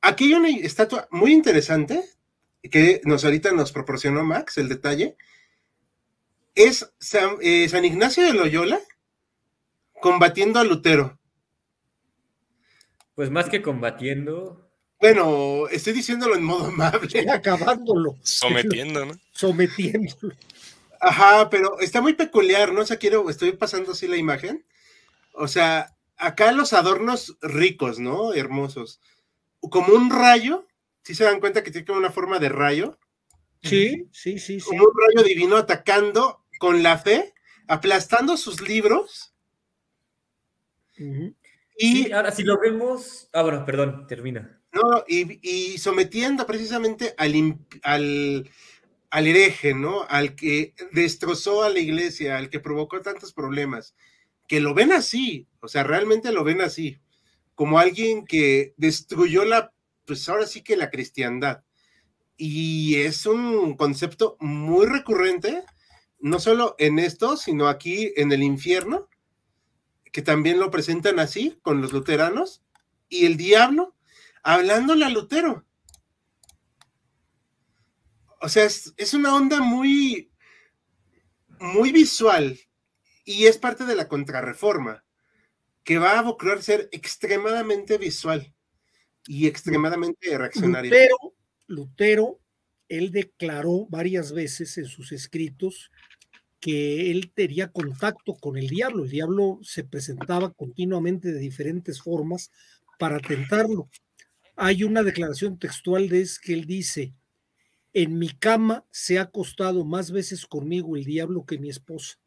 Aquí 0.00 0.24
hay 0.24 0.34
una 0.34 0.48
estatua 0.48 1.06
muy 1.10 1.32
interesante 1.32 2.02
que 2.62 3.00
nos 3.04 3.24
ahorita 3.24 3.52
nos 3.52 3.72
proporcionó 3.72 4.24
Max, 4.24 4.56
el 4.58 4.68
detalle. 4.68 5.16
Es 6.54 6.90
San, 6.98 7.36
eh, 7.42 7.68
San 7.68 7.84
Ignacio 7.84 8.24
de 8.24 8.32
Loyola, 8.32 8.80
combatiendo 10.00 10.58
a 10.58 10.64
Lutero. 10.64 11.18
Pues 13.14 13.30
más 13.30 13.48
que 13.48 13.62
combatiendo. 13.62 14.70
Bueno, 15.00 15.68
estoy 15.68 15.92
diciéndolo 15.92 16.36
en 16.36 16.44
modo 16.44 16.66
amable. 16.66 17.30
Acabándolo. 17.30 18.16
Sometiendo, 18.22 19.06
¿no? 19.06 19.14
Sometiéndolo. 19.32 20.34
Ajá, 21.00 21.48
pero 21.50 21.78
está 21.80 22.00
muy 22.00 22.14
peculiar, 22.14 22.72
¿no? 22.72 22.82
O 22.82 22.86
sea, 22.86 22.96
quiero, 22.96 23.28
estoy 23.30 23.52
pasando 23.52 23.92
así 23.92 24.08
la 24.08 24.16
imagen. 24.16 24.64
O 25.32 25.48
sea, 25.48 25.96
acá 26.16 26.52
los 26.52 26.72
adornos 26.72 27.36
ricos, 27.40 27.98
¿no? 27.98 28.34
Hermosos. 28.34 29.00
Como 29.60 29.94
un 29.94 30.10
rayo. 30.10 30.66
¿Sí 31.02 31.14
se 31.14 31.24
dan 31.24 31.40
cuenta 31.40 31.62
que 31.62 31.70
tiene 31.70 31.86
como 31.86 31.98
una 31.98 32.10
forma 32.10 32.38
de 32.38 32.50
rayo? 32.50 32.98
Sí, 33.62 34.08
sí, 34.12 34.38
sí, 34.38 34.60
sí. 34.60 34.66
Como 34.66 34.84
un 34.84 34.92
rayo 34.94 35.26
divino 35.26 35.56
atacando 35.56 36.44
con 36.58 36.82
la 36.82 36.98
fe, 36.98 37.34
aplastando 37.66 38.36
sus 38.36 38.60
libros 38.60 39.34
y 41.78 42.10
ahora 42.12 42.30
si 42.32 42.42
lo 42.42 42.58
vemos, 42.58 43.28
ah, 43.32 43.42
bueno, 43.42 43.64
perdón, 43.64 44.06
termina. 44.06 44.60
No, 44.72 45.04
y, 45.08 45.78
sometiendo 45.78 46.46
precisamente 46.46 47.14
al, 47.16 47.58
al, 47.82 48.50
al, 49.10 49.26
hereje, 49.26 49.74
¿no? 49.74 50.02
Al 50.08 50.34
que 50.34 50.74
destrozó 50.92 51.62
a 51.62 51.70
la 51.70 51.78
iglesia, 51.78 52.36
al 52.36 52.50
que 52.50 52.60
provocó 52.60 53.00
tantos 53.00 53.32
problemas, 53.32 53.94
que 54.46 54.60
lo 54.60 54.74
ven 54.74 54.92
así, 54.92 55.46
o 55.60 55.68
sea, 55.68 55.84
realmente 55.84 56.32
lo 56.32 56.44
ven 56.44 56.60
así, 56.60 56.98
como 57.54 57.78
alguien 57.78 58.24
que 58.24 58.74
destruyó 58.76 59.44
la, 59.44 59.72
pues 60.04 60.28
ahora 60.28 60.46
sí 60.46 60.62
que 60.62 60.76
la 60.76 60.90
cristiandad. 60.90 61.62
Y 62.36 62.96
es 62.96 63.26
un 63.26 63.76
concepto 63.76 64.36
muy 64.40 64.86
recurrente, 64.86 65.64
no 66.20 66.40
solo 66.40 66.76
en 66.78 66.98
esto, 66.98 67.36
sino 67.36 67.68
aquí 67.68 68.12
en 68.16 68.32
el 68.32 68.42
infierno, 68.42 69.08
que 70.12 70.22
también 70.22 70.58
lo 70.58 70.70
presentan 70.70 71.18
así 71.18 71.58
con 71.62 71.80
los 71.80 71.92
luteranos, 71.92 72.62
y 73.08 73.26
el 73.26 73.36
diablo 73.36 73.96
hablándole 74.42 75.04
a 75.04 75.10
Lutero. 75.10 75.64
O 78.40 78.48
sea, 78.48 78.64
es, 78.64 79.14
una 79.14 79.34
onda 79.34 79.60
muy, 79.60 80.30
muy 81.58 81.92
visual 81.92 82.58
y 83.24 83.46
es 83.46 83.58
parte 83.58 83.84
de 83.84 83.96
la 83.96 84.06
contrarreforma 84.06 85.04
que 85.82 85.98
va 85.98 86.18
a 86.18 86.22
buscar 86.22 86.62
ser 86.62 86.88
extremadamente 86.92 87.98
visual 87.98 88.54
y 89.26 89.46
extremadamente 89.48 90.38
reaccionario. 90.38 90.90
Lutero, 90.90 91.34
Lutero, 91.66 92.40
él 92.88 93.10
declaró 93.10 93.86
varias 93.88 94.32
veces 94.32 94.78
en 94.78 94.86
sus 94.86 95.12
escritos 95.12 95.90
que 96.60 97.10
él 97.10 97.32
tenía 97.34 97.68
contacto 97.68 98.34
con 98.34 98.56
el 98.56 98.68
diablo. 98.68 99.04
El 99.04 99.10
diablo 99.10 99.60
se 99.62 99.84
presentaba 99.84 100.52
continuamente 100.52 101.32
de 101.32 101.38
diferentes 101.38 102.02
formas 102.02 102.50
para 102.98 103.18
tentarlo. 103.20 103.88
Hay 104.56 104.82
una 104.82 105.02
declaración 105.02 105.58
textual 105.58 106.08
de 106.08 106.20
es 106.20 106.40
que 106.40 106.52
él 106.52 106.64
dice, 106.64 107.14
en 107.92 108.18
mi 108.18 108.28
cama 108.28 108.84
se 108.90 109.18
ha 109.18 109.22
acostado 109.22 109.84
más 109.84 110.10
veces 110.10 110.46
conmigo 110.46 110.96
el 110.96 111.04
diablo 111.04 111.46
que 111.46 111.58
mi 111.58 111.70
esposa. 111.70 112.18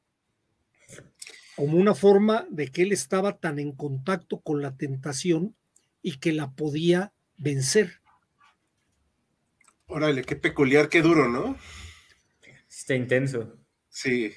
Como 1.55 1.77
una 1.77 1.93
forma 1.93 2.47
de 2.49 2.69
que 2.69 2.83
él 2.83 2.93
estaba 2.93 3.37
tan 3.37 3.59
en 3.59 3.73
contacto 3.73 4.39
con 4.39 4.61
la 4.61 4.75
tentación 4.75 5.55
y 6.01 6.17
que 6.17 6.31
la 6.31 6.51
podía 6.51 7.13
vencer. 7.37 8.01
Órale, 9.87 10.23
qué 10.23 10.37
peculiar, 10.37 10.87
qué 10.87 11.01
duro, 11.01 11.27
¿no? 11.27 11.57
Está 12.69 12.95
intenso. 12.95 13.60
Sí. 13.91 14.33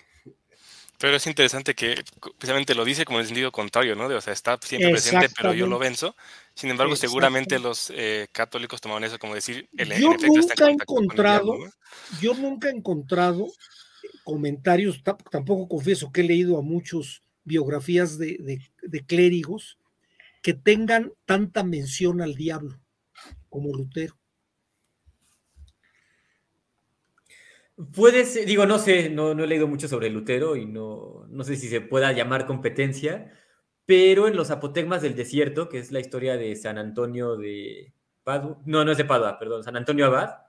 Pero 0.98 1.16
es 1.16 1.26
interesante 1.26 1.74
que 1.74 2.02
precisamente 2.38 2.74
lo 2.74 2.84
dice 2.84 3.04
como 3.04 3.18
en 3.18 3.22
el 3.22 3.26
sentido 3.26 3.52
contrario, 3.52 3.96
¿no? 3.96 4.08
De, 4.08 4.14
o 4.14 4.20
sea, 4.20 4.32
está 4.32 4.58
siempre 4.62 4.90
presente, 4.90 5.28
pero 5.36 5.52
yo 5.54 5.66
lo 5.66 5.78
venzo. 5.78 6.14
Sin 6.54 6.70
embargo, 6.70 6.94
seguramente 6.96 7.58
los 7.58 7.90
eh, 7.94 8.28
católicos 8.32 8.80
tomaban 8.80 9.04
eso 9.04 9.18
como 9.18 9.34
decir, 9.34 9.68
el, 9.76 9.92
yo 9.98 10.14
nunca 10.14 10.66
he 10.66 10.72
encontrado, 10.72 11.58
yo 12.20 12.34
nunca 12.34 12.68
he 12.68 12.72
encontrado 12.72 13.48
comentarios, 14.22 15.02
tampoco 15.02 15.68
confieso 15.68 16.12
que 16.12 16.20
he 16.20 16.24
leído 16.24 16.58
a 16.58 16.62
muchos 16.62 17.22
biografías 17.44 18.16
de, 18.18 18.60
de 18.82 19.06
clérigos 19.06 19.78
que 20.42 20.54
tengan 20.54 21.12
tanta 21.26 21.64
mención 21.64 22.22
al 22.22 22.34
diablo 22.34 22.78
como 23.48 23.74
Lutero. 23.74 24.16
Puede 27.92 28.24
ser, 28.24 28.46
digo, 28.46 28.66
no 28.66 28.78
sé, 28.78 29.10
no, 29.10 29.32
he 29.32 29.46
leído 29.46 29.66
mucho 29.66 29.88
sobre 29.88 30.08
Lutero 30.08 30.54
y 30.54 30.64
no, 30.64 31.26
no 31.28 31.42
sé 31.42 31.56
si 31.56 31.68
se 31.68 31.80
pueda 31.80 32.12
llamar 32.12 32.46
competencia, 32.46 33.32
pero 33.84 34.28
en 34.28 34.36
los 34.36 34.50
apotegmas 34.50 35.02
del 35.02 35.16
desierto, 35.16 35.68
que 35.68 35.78
es 35.78 35.90
la 35.90 35.98
historia 35.98 36.36
de 36.36 36.54
San 36.54 36.78
Antonio 36.78 37.36
de 37.36 37.92
Padua, 38.22 38.60
no, 38.64 38.84
no 38.84 38.92
es 38.92 38.98
de 38.98 39.04
Padua, 39.04 39.38
perdón, 39.40 39.64
San 39.64 39.76
Antonio 39.76 40.06
Abad, 40.06 40.44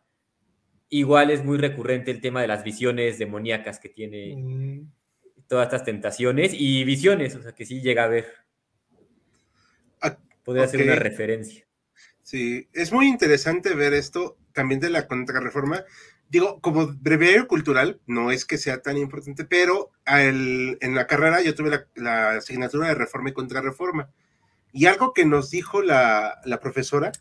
igual 0.90 1.32
es 1.32 1.44
muy 1.44 1.58
recurrente 1.58 2.12
el 2.12 2.22
tema 2.22 2.42
de 2.42 2.48
las 2.48 2.64
visiones 2.64 3.18
demoníacas 3.18 3.80
que 3.80 3.90
tiene 3.90 4.36
mm. 4.36 4.92
todas 5.48 5.66
estas 5.66 5.84
tentaciones 5.84 6.54
y 6.54 6.84
visiones, 6.84 7.36
o 7.36 7.42
sea, 7.42 7.54
que 7.54 7.66
sí 7.66 7.82
llega 7.82 8.04
a 8.04 8.08
ver. 8.08 8.26
Ah, 10.00 10.18
Podría 10.44 10.68
ser 10.68 10.84
una 10.84 10.96
referencia. 10.96 11.66
Sí, 12.22 12.70
es 12.74 12.92
muy 12.92 13.08
interesante 13.08 13.74
ver 13.74 13.94
esto 13.94 14.38
también 14.54 14.80
de 14.80 14.90
la 14.90 15.08
contrarreforma, 15.08 15.84
digo, 16.30 16.60
como 16.62 16.88
breviario 16.88 17.48
cultural, 17.48 18.00
no 18.08 18.32
es 18.32 18.46
que 18.46 18.58
sea 18.58 18.82
tan 18.82 18.98
importante, 18.98 19.46
pero 19.46 19.92
en 20.06 20.96
la 20.96 21.08
carrera 21.08 21.42
yo 21.42 21.56
tuve 21.56 21.86
la, 21.96 22.32
asignatura 22.32 22.88
de 22.88 22.96
reforma 22.96 23.30
y 23.30 23.34
contrarreforma. 23.34 24.10
Y 24.72 24.88
algo 24.88 25.14
que 25.14 25.26
nos 25.26 25.50
dijo 25.50 25.82
la, 25.82 26.42
profesora 26.62 27.12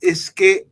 es 0.00 0.30
que 0.30 0.68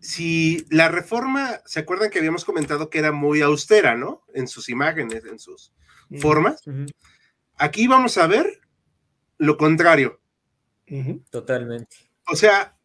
si 0.00 0.66
la 0.70 0.88
reforma, 0.88 1.60
¿se 1.66 1.80
acuerdan 1.80 2.10
que 2.10 2.18
habíamos 2.18 2.44
comentado 2.44 2.88
que 2.88 2.98
era 2.98 3.12
muy 3.12 3.40
austera, 3.40 3.96
¿no? 3.96 4.22
En 4.32 4.46
sus 4.46 4.68
imágenes, 4.68 5.24
en 5.24 5.38
sus 5.38 5.72
formas. 6.20 6.62
Aquí 7.56 7.88
vamos 7.88 8.16
a 8.18 8.26
ver 8.26 8.60
lo 9.38 9.56
contrario. 9.56 10.20
Totalmente. 11.30 11.96
O 12.26 12.36
sea, 12.36 12.77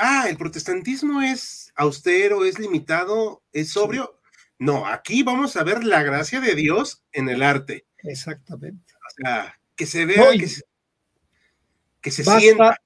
ah, 0.00 0.26
el 0.28 0.36
protestantismo 0.36 1.22
es 1.22 1.72
austero, 1.76 2.44
es 2.44 2.58
limitado, 2.58 3.42
es 3.52 3.70
sobrio. 3.70 4.20
No, 4.58 4.86
aquí 4.86 5.22
vamos 5.22 5.56
a 5.56 5.64
ver 5.64 5.84
la 5.84 6.02
gracia 6.02 6.40
de 6.40 6.54
Dios 6.54 7.04
en 7.12 7.28
el 7.28 7.42
arte. 7.42 7.86
Exactamente. 7.98 8.92
O 8.94 9.22
sea, 9.22 9.60
que 9.76 9.86
se 9.86 10.04
vea, 10.04 10.30
que 12.00 12.10
se, 12.10 12.24
sienta. 12.24 12.76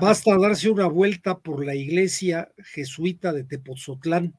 Basta 0.00 0.36
darse 0.36 0.68
una 0.68 0.86
vuelta 0.86 1.38
por 1.38 1.64
la 1.64 1.74
iglesia 1.74 2.52
jesuita 2.58 3.32
de 3.32 3.44
Tepozotlán, 3.44 4.38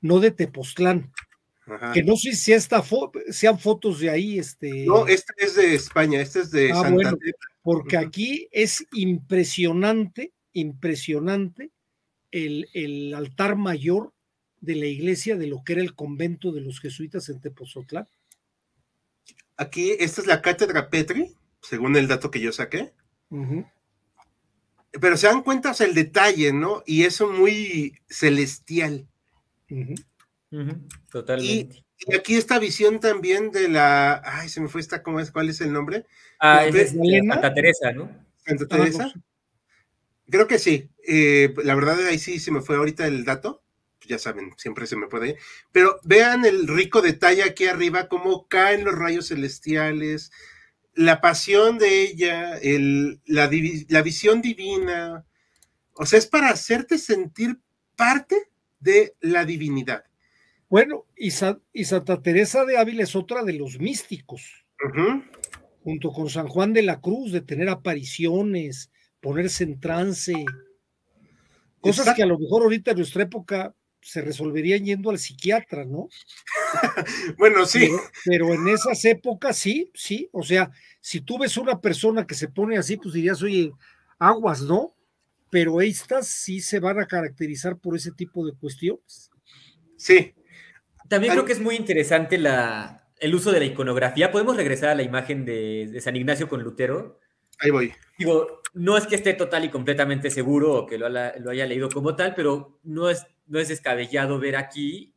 no 0.00 0.20
de 0.20 0.30
Tepoztlán. 0.30 1.12
Que 1.94 2.02
no 2.02 2.14
sé 2.16 2.34
si 2.34 2.52
esta 2.52 2.84
sean 3.30 3.58
fotos 3.58 3.98
de 3.98 4.10
ahí. 4.10 4.38
Este... 4.38 4.84
No, 4.84 5.06
esta 5.06 5.32
es 5.38 5.54
de 5.56 5.74
España, 5.74 6.20
esta 6.20 6.40
es 6.40 6.50
de 6.50 6.70
ah, 6.70 6.82
Santa 6.82 7.14
Porque 7.62 7.96
aquí 7.96 8.48
es 8.52 8.84
impresionante 8.92 10.33
impresionante 10.54 11.70
el, 12.30 13.12
altar 13.14 13.56
mayor 13.56 14.12
de 14.60 14.76
la 14.76 14.86
iglesia 14.86 15.36
de 15.36 15.46
lo 15.46 15.62
que 15.62 15.74
era 15.74 15.82
el 15.82 15.94
convento 15.94 16.52
de 16.52 16.62
los 16.62 16.80
jesuitas 16.80 17.28
en 17.28 17.40
Tepozotlán. 17.40 18.08
Aquí, 19.56 19.92
esta 20.00 20.22
es 20.22 20.26
la 20.26 20.42
cátedra 20.42 20.88
Petri, 20.88 21.36
según 21.60 21.96
el 21.96 22.08
dato 22.08 22.30
que 22.30 22.40
yo 22.40 22.50
saqué. 22.50 22.92
Pero 25.00 25.16
se 25.16 25.26
dan 25.26 25.42
cuenta 25.42 25.72
el 25.80 25.94
detalle, 25.94 26.52
¿no? 26.52 26.82
Y 26.86 27.02
eso 27.02 27.30
muy 27.30 27.98
celestial. 28.08 29.06
Totalmente. 31.10 31.84
Y, 32.06 32.14
aquí 32.14 32.36
esta 32.36 32.58
visión 32.58 33.00
también 33.00 33.50
de 33.50 33.68
la. 33.68 34.20
Ay, 34.24 34.48
se 34.48 34.60
me 34.60 34.68
fue 34.68 34.80
esta, 34.80 35.02
¿cómo 35.02 35.20
es? 35.20 35.30
¿Cuál 35.30 35.48
es 35.48 35.60
el 35.60 35.72
nombre? 35.72 36.06
Ah, 36.38 36.66
es 36.66 36.90
Santa 36.90 37.54
Teresa, 37.54 37.92
¿no? 37.92 38.10
Santa 38.44 38.66
Teresa. 38.66 39.14
Creo 40.30 40.46
que 40.46 40.58
sí. 40.58 40.90
Eh, 41.06 41.54
la 41.64 41.74
verdad, 41.74 41.98
ahí 42.06 42.18
sí 42.18 42.38
se 42.38 42.50
me 42.50 42.60
fue 42.60 42.76
ahorita 42.76 43.06
el 43.06 43.24
dato. 43.24 43.62
Ya 44.06 44.18
saben, 44.18 44.52
siempre 44.56 44.86
se 44.86 44.96
me 44.96 45.06
puede. 45.06 45.36
Pero 45.72 45.98
vean 46.04 46.44
el 46.44 46.68
rico 46.68 47.00
detalle 47.00 47.42
aquí 47.42 47.66
arriba, 47.66 48.08
cómo 48.08 48.46
caen 48.48 48.84
los 48.84 48.94
rayos 48.94 49.28
celestiales, 49.28 50.30
la 50.94 51.20
pasión 51.20 51.78
de 51.78 52.02
ella, 52.02 52.58
el, 52.58 53.20
la, 53.26 53.50
la 53.88 54.02
visión 54.02 54.42
divina. 54.42 55.24
O 55.94 56.04
sea, 56.04 56.18
es 56.18 56.26
para 56.26 56.50
hacerte 56.50 56.98
sentir 56.98 57.58
parte 57.96 58.36
de 58.80 59.14
la 59.20 59.44
divinidad. 59.44 60.04
Bueno, 60.68 61.06
y, 61.16 61.30
Santa 61.30 62.20
Teresa 62.22 62.64
de 62.64 62.78
Ávila 62.78 63.04
es 63.04 63.14
otra 63.14 63.44
de 63.44 63.52
los 63.52 63.78
místicos, 63.78 64.66
junto 65.82 66.12
con 66.12 66.28
San 66.28 66.48
Juan 66.48 66.72
de 66.72 66.82
la 66.82 67.00
Cruz, 67.00 67.32
de 67.32 67.40
tener 67.42 67.68
apariciones, 67.68 68.90
ponerse 69.24 69.64
en 69.64 69.80
trance, 69.80 70.34
cosas 71.80 72.14
que 72.14 72.22
a 72.22 72.26
lo 72.26 72.38
mejor 72.38 72.62
ahorita 72.62 72.90
en 72.90 72.98
nuestra 72.98 73.22
época 73.22 73.74
se 74.02 74.20
resolverían 74.20 74.84
yendo 74.84 75.08
al 75.08 75.18
psiquiatra, 75.18 75.86
¿no? 75.86 76.10
bueno, 77.38 77.64
sí. 77.64 77.90
Pero, 78.26 78.52
en 78.52 78.68
esas 78.68 79.02
épocas 79.06 79.56
sí, 79.56 79.90
sí, 79.94 80.28
o 80.30 80.42
sea, 80.42 80.70
si 81.00 81.22
tú 81.22 81.38
ves 81.38 81.56
una 81.56 81.80
persona 81.80 82.26
que 82.26 82.34
se 82.34 82.48
pone 82.48 82.76
así, 82.76 82.98
pues 82.98 83.14
dirías, 83.14 83.42
oye, 83.42 83.72
aguas, 84.18 84.60
¿no? 84.60 84.94
Pero 85.48 85.80
estas 85.80 86.28
sí 86.28 86.60
se 86.60 86.78
van 86.78 87.00
a 87.00 87.06
caracterizar 87.06 87.78
por 87.78 87.96
ese 87.96 88.12
tipo 88.12 88.44
de 88.44 88.52
cuestiones. 88.52 89.30
Sí. 89.96 90.34
También 91.08 91.32
creo 91.32 91.46
que 91.46 91.52
es 91.52 91.60
muy 91.60 91.76
interesante 91.76 92.36
la, 92.36 93.08
el 93.20 93.34
uso 93.34 93.52
de 93.52 93.60
la 93.60 93.66
iconografía. 93.66 94.30
Podemos 94.30 94.56
regresar 94.56 94.90
a 94.90 94.94
la 94.94 95.02
imagen 95.02 95.46
de, 95.46 95.88
de 95.90 96.00
San 96.02 96.14
Ignacio 96.14 96.46
con 96.46 96.62
Lutero. 96.62 97.20
Ahí 97.58 97.70
voy. 97.70 97.94
Digo, 98.18 98.60
no 98.74 98.96
es 98.96 99.06
que 99.06 99.14
esté 99.14 99.34
total 99.34 99.64
y 99.64 99.70
completamente 99.70 100.30
seguro 100.30 100.74
o 100.74 100.86
que 100.86 100.98
lo, 100.98 101.06
haya 101.06 101.66
leído 101.66 101.88
como 101.88 102.16
tal, 102.16 102.34
pero 102.34 102.80
no 102.82 103.08
es, 103.08 103.26
no 103.46 103.58
es 103.58 103.68
descabellado 103.68 104.38
ver 104.38 104.56
aquí 104.56 105.14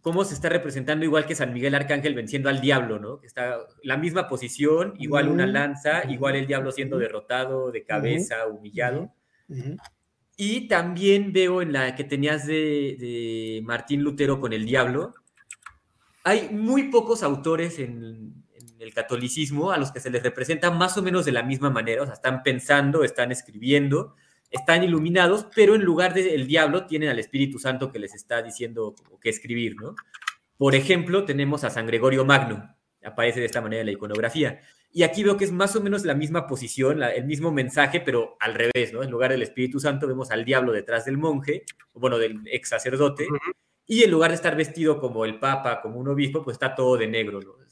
cómo 0.00 0.24
se 0.24 0.34
está 0.34 0.48
representando 0.48 1.04
igual 1.04 1.26
que 1.26 1.34
San 1.34 1.52
Miguel 1.52 1.74
Arcángel 1.74 2.14
venciendo 2.14 2.48
al 2.48 2.60
diablo, 2.60 3.00
¿no? 3.00 3.20
Está 3.24 3.58
la 3.82 3.96
misma 3.96 4.28
posición, 4.28 4.94
igual 4.98 5.28
una 5.28 5.46
lanza, 5.46 6.08
igual 6.08 6.36
el 6.36 6.46
diablo 6.46 6.70
siendo 6.70 6.96
derrotado 6.96 7.72
de 7.72 7.82
cabeza, 7.82 8.46
humillado. 8.46 9.12
Y 10.36 10.68
también 10.68 11.32
veo 11.32 11.60
en 11.60 11.72
la 11.72 11.96
que 11.96 12.04
tenías 12.04 12.46
de, 12.46 12.96
de 13.00 13.62
Martín 13.64 14.02
Lutero 14.02 14.38
con 14.38 14.52
el 14.52 14.64
diablo, 14.64 15.12
hay 16.22 16.50
muy 16.50 16.84
pocos 16.84 17.22
autores 17.22 17.78
en, 17.80 18.45
el 18.80 18.92
catolicismo 18.94 19.72
a 19.72 19.78
los 19.78 19.92
que 19.92 20.00
se 20.00 20.10
les 20.10 20.22
representa 20.22 20.70
más 20.70 20.96
o 20.98 21.02
menos 21.02 21.24
de 21.24 21.32
la 21.32 21.42
misma 21.42 21.70
manera, 21.70 22.02
o 22.02 22.04
sea, 22.04 22.14
están 22.14 22.42
pensando, 22.42 23.04
están 23.04 23.32
escribiendo, 23.32 24.14
están 24.50 24.84
iluminados, 24.84 25.46
pero 25.54 25.74
en 25.74 25.82
lugar 25.82 26.14
del 26.14 26.46
diablo 26.46 26.86
tienen 26.86 27.08
al 27.08 27.18
Espíritu 27.18 27.58
Santo 27.58 27.90
que 27.90 27.98
les 27.98 28.14
está 28.14 28.42
diciendo 28.42 28.94
qué 29.20 29.30
escribir, 29.30 29.76
¿no? 29.76 29.94
Por 30.56 30.74
ejemplo, 30.74 31.24
tenemos 31.24 31.64
a 31.64 31.70
San 31.70 31.86
Gregorio 31.86 32.24
Magno, 32.24 32.74
aparece 33.04 33.40
de 33.40 33.46
esta 33.46 33.60
manera 33.60 33.80
en 33.80 33.86
la 33.86 33.92
iconografía. 33.92 34.60
Y 34.90 35.02
aquí 35.02 35.22
veo 35.22 35.36
que 35.36 35.44
es 35.44 35.52
más 35.52 35.76
o 35.76 35.82
menos 35.82 36.04
la 36.04 36.14
misma 36.14 36.46
posición, 36.46 37.02
el 37.02 37.24
mismo 37.24 37.52
mensaje, 37.52 38.00
pero 38.00 38.36
al 38.40 38.54
revés, 38.54 38.92
¿no? 38.94 39.02
En 39.02 39.10
lugar 39.10 39.30
del 39.30 39.42
Espíritu 39.42 39.78
Santo 39.78 40.06
vemos 40.06 40.30
al 40.30 40.44
diablo 40.44 40.72
detrás 40.72 41.04
del 41.04 41.18
monje, 41.18 41.64
bueno, 41.92 42.18
del 42.18 42.40
ex 42.46 42.70
sacerdote, 42.70 43.28
y 43.86 44.04
en 44.04 44.10
lugar 44.10 44.30
de 44.30 44.36
estar 44.36 44.56
vestido 44.56 44.98
como 44.98 45.24
el 45.24 45.38
papa, 45.38 45.82
como 45.82 46.00
un 46.00 46.08
obispo, 46.08 46.42
pues 46.42 46.54
está 46.54 46.74
todo 46.74 46.96
de 46.96 47.08
negro, 47.08 47.40
¿no? 47.40 47.65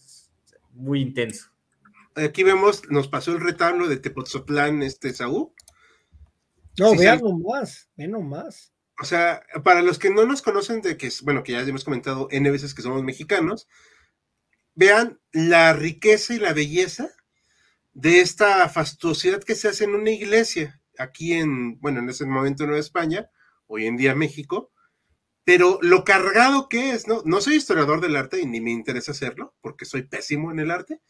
Muy 0.74 1.00
intenso. 1.00 1.50
Aquí 2.14 2.42
vemos, 2.42 2.88
nos 2.90 3.08
pasó 3.08 3.32
el 3.32 3.40
retablo 3.40 3.88
de 3.88 3.96
Tepoztlán, 3.96 4.82
este 4.82 5.12
Saúl. 5.12 5.52
No, 6.78 6.94
vean 6.96 7.20
nomás, 7.20 7.88
vean 7.96 8.12
nomás. 8.12 8.72
O 9.00 9.04
sea, 9.04 9.42
para 9.64 9.82
los 9.82 9.98
que 9.98 10.10
no 10.10 10.24
nos 10.24 10.42
conocen 10.42 10.80
de 10.80 10.96
que, 10.96 11.10
bueno, 11.22 11.42
que 11.42 11.52
ya 11.52 11.60
hemos 11.60 11.84
comentado 11.84 12.28
N 12.30 12.48
veces 12.50 12.74
que 12.74 12.82
somos 12.82 13.02
mexicanos, 13.02 13.68
vean 14.74 15.20
la 15.32 15.72
riqueza 15.72 16.34
y 16.34 16.38
la 16.38 16.52
belleza 16.52 17.10
de 17.92 18.20
esta 18.20 18.68
fastuosidad 18.68 19.42
que 19.42 19.54
se 19.54 19.68
hace 19.68 19.84
en 19.84 19.94
una 19.94 20.10
iglesia, 20.10 20.80
aquí 20.98 21.32
en, 21.32 21.80
bueno, 21.80 22.00
en 22.00 22.08
ese 22.08 22.26
momento 22.26 22.66
Nueva 22.66 22.80
España, 22.80 23.30
hoy 23.66 23.86
en 23.86 23.96
día 23.96 24.14
México, 24.14 24.72
pero 25.44 25.78
lo 25.82 26.04
cargado 26.04 26.68
que 26.68 26.90
es, 26.90 27.06
¿no? 27.06 27.22
No 27.24 27.40
soy 27.40 27.56
historiador 27.56 28.00
del 28.00 28.16
arte 28.16 28.40
y 28.40 28.46
ni 28.46 28.60
me 28.60 28.70
interesa 28.70 29.12
hacerlo, 29.12 29.54
porque 29.60 29.84
soy 29.84 30.02
pésimo 30.02 30.50
en 30.50 30.58
el 30.58 30.70
arte, 30.70 31.00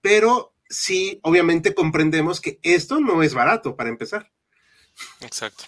pero 0.00 0.54
sí, 0.68 1.20
obviamente 1.22 1.74
comprendemos 1.74 2.40
que 2.40 2.58
esto 2.62 3.00
no 3.00 3.22
es 3.22 3.34
barato 3.34 3.76
para 3.76 3.90
empezar. 3.90 4.30
Exacto. 5.20 5.64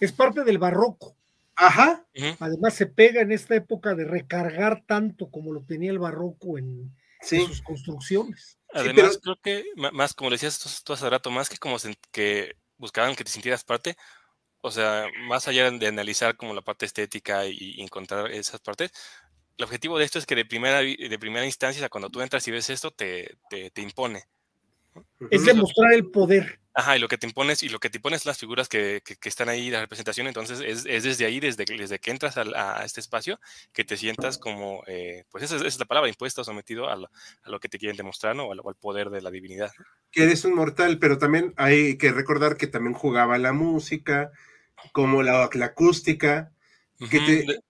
Es 0.00 0.12
parte 0.12 0.44
del 0.44 0.58
barroco. 0.58 1.16
Ajá. 1.56 2.06
Además 2.38 2.74
se 2.74 2.86
pega 2.86 3.20
en 3.20 3.32
esta 3.32 3.56
época 3.56 3.94
de 3.94 4.04
recargar 4.04 4.84
tanto 4.86 5.28
como 5.30 5.52
lo 5.52 5.62
tenía 5.62 5.90
el 5.90 5.98
barroco 5.98 6.56
en, 6.56 6.94
sus 7.20 7.62
construcciones. 7.62 8.58
Además, 8.72 9.18
creo 9.20 9.36
que 9.42 9.64
más, 9.92 10.14
como 10.14 10.30
decías 10.30 10.82
tú, 10.84 10.92
hace 10.92 11.10
rato, 11.10 11.30
más 11.30 11.48
que 11.48 11.56
como 11.56 11.76
que 12.12 12.54
buscaban 12.76 13.16
que 13.16 13.24
te 13.24 13.32
sintieras 13.32 13.64
parte, 13.64 13.96
o 14.68 14.70
sea, 14.70 15.06
más 15.28 15.48
allá 15.48 15.70
de 15.70 15.86
analizar 15.86 16.36
como 16.36 16.54
la 16.54 16.62
parte 16.62 16.86
estética 16.86 17.46
y, 17.46 17.80
encontrar 17.80 18.30
esas 18.30 18.60
partes, 18.60 18.92
el 19.56 19.64
objetivo 19.64 19.98
de 19.98 20.04
esto 20.04 20.18
es 20.18 20.26
que 20.26 20.36
de 20.36 20.44
primera, 20.44 20.80
de 20.80 21.18
primera 21.18 21.44
instancia, 21.44 21.88
cuando 21.88 22.10
tú 22.10 22.20
entras 22.20 22.46
y 22.46 22.52
ves 22.52 22.70
esto, 22.70 22.90
te, 22.92 23.36
te, 23.50 23.70
te 23.70 23.82
impone. 23.82 24.24
Es 25.30 25.44
demostrar 25.44 25.92
el 25.92 26.10
poder. 26.10 26.60
Ajá, 26.78 26.96
y 26.96 27.00
lo 27.00 27.08
que 27.08 27.18
te 27.18 27.26
impones, 27.26 27.64
y 27.64 27.68
lo 27.68 27.80
que 27.80 27.90
te 27.90 27.98
impones 27.98 28.24
las 28.24 28.38
figuras 28.38 28.68
que, 28.68 29.02
que, 29.02 29.28
están 29.28 29.48
ahí, 29.48 29.68
la 29.68 29.80
representación, 29.80 30.28
entonces 30.28 30.60
es, 30.60 30.86
es 30.86 31.02
desde 31.02 31.24
ahí, 31.24 31.40
desde, 31.40 31.64
desde 31.64 31.98
que 31.98 32.12
entras 32.12 32.36
a, 32.38 32.84
este 32.84 33.00
espacio, 33.00 33.40
que 33.72 33.82
te 33.82 33.96
sientas 33.96 34.38
como, 34.38 34.84
eh, 34.86 35.24
pues 35.28 35.42
esa 35.42 35.56
es, 35.56 35.76
la 35.80 35.86
palabra, 35.86 36.08
impuesto, 36.08 36.44
sometido 36.44 36.88
a 36.88 36.94
lo, 36.94 37.10
a 37.42 37.50
lo, 37.50 37.58
que 37.58 37.68
te 37.68 37.80
quieren 37.80 37.96
demostrar, 37.96 38.36
¿no? 38.36 38.44
O 38.44 38.52
al, 38.52 38.76
poder 38.76 39.10
de 39.10 39.22
la 39.22 39.32
divinidad. 39.32 39.72
Que 40.12 40.22
eres 40.22 40.44
un 40.44 40.54
mortal, 40.54 41.00
pero 41.00 41.18
también 41.18 41.52
hay 41.56 41.98
que 41.98 42.12
recordar 42.12 42.56
que 42.56 42.68
también 42.68 42.94
jugaba 42.94 43.38
la 43.38 43.52
música, 43.52 44.30
como 44.92 45.22
la, 45.22 45.48
la 45.52 45.66
acústica, 45.66 46.52
que 47.10 47.20
te, 47.20 47.60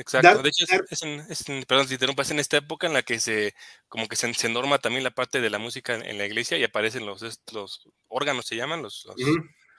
Exacto. 0.00 0.42
de 0.42 0.48
hecho, 0.48 0.64
es, 0.88 1.48
en, 1.48 1.64
perdón 1.64 1.86
si 1.86 1.94
interrumpas, 1.94 2.30
en 2.30 2.38
esta 2.38 2.56
época 2.56 2.86
en 2.86 2.94
la 2.94 3.02
que 3.02 3.20
se, 3.20 3.54
como 3.88 4.08
que 4.08 4.16
se, 4.16 4.48
norma 4.48 4.78
también 4.78 5.04
la 5.04 5.10
parte 5.10 5.40
de 5.40 5.50
la 5.50 5.58
música 5.58 5.94
en, 5.94 6.16
la 6.16 6.24
iglesia 6.24 6.56
y 6.56 6.64
aparecen 6.64 7.04
los, 7.04 7.22
los 7.52 7.88
órganos, 8.08 8.46
se 8.46 8.56
llaman 8.56 8.82
los, 8.82 9.06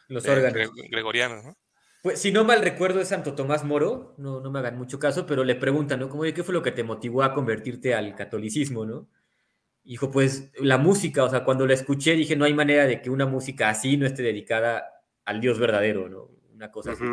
los, 0.09 0.25
eh, 0.25 0.31
órganos 0.31 0.71
gregorianos, 0.89 1.43
¿no? 1.43 1.57
Pues 2.03 2.19
si 2.19 2.31
no 2.31 2.43
mal 2.43 2.61
recuerdo 2.61 2.99
es 2.99 3.09
Santo 3.09 3.35
Tomás 3.35 3.63
Moro, 3.63 4.15
no, 4.17 4.41
no 4.41 4.51
me 4.51 4.59
hagan 4.59 4.77
mucho 4.77 4.99
caso, 4.99 5.25
pero 5.25 5.43
le 5.43 5.55
preguntan, 5.55 5.99
¿no? 5.99 6.09
Como, 6.09 6.23
¿qué 6.23 6.43
fue 6.43 6.53
lo 6.53 6.63
que 6.63 6.71
te 6.71 6.83
motivó 6.83 7.23
a 7.23 7.33
convertirte 7.33 7.93
al 7.93 8.15
catolicismo, 8.15 8.85
no? 8.85 9.07
Dijo, 9.83 10.11
pues 10.11 10.51
la 10.59 10.77
música, 10.77 11.23
o 11.23 11.29
sea, 11.29 11.43
cuando 11.43 11.65
la 11.65 11.73
escuché 11.73 12.13
dije, 12.13 12.35
no 12.35 12.45
hay 12.45 12.53
manera 12.53 12.85
de 12.85 13.01
que 13.01 13.09
una 13.09 13.25
música 13.25 13.69
así 13.69 13.97
no 13.97 14.05
esté 14.05 14.23
dedicada 14.23 15.03
al 15.25 15.41
Dios 15.41 15.57
verdadero, 15.57 16.09
¿no? 16.09 16.29
Una 16.61 16.71
cosa 16.71 16.91
así. 16.91 17.03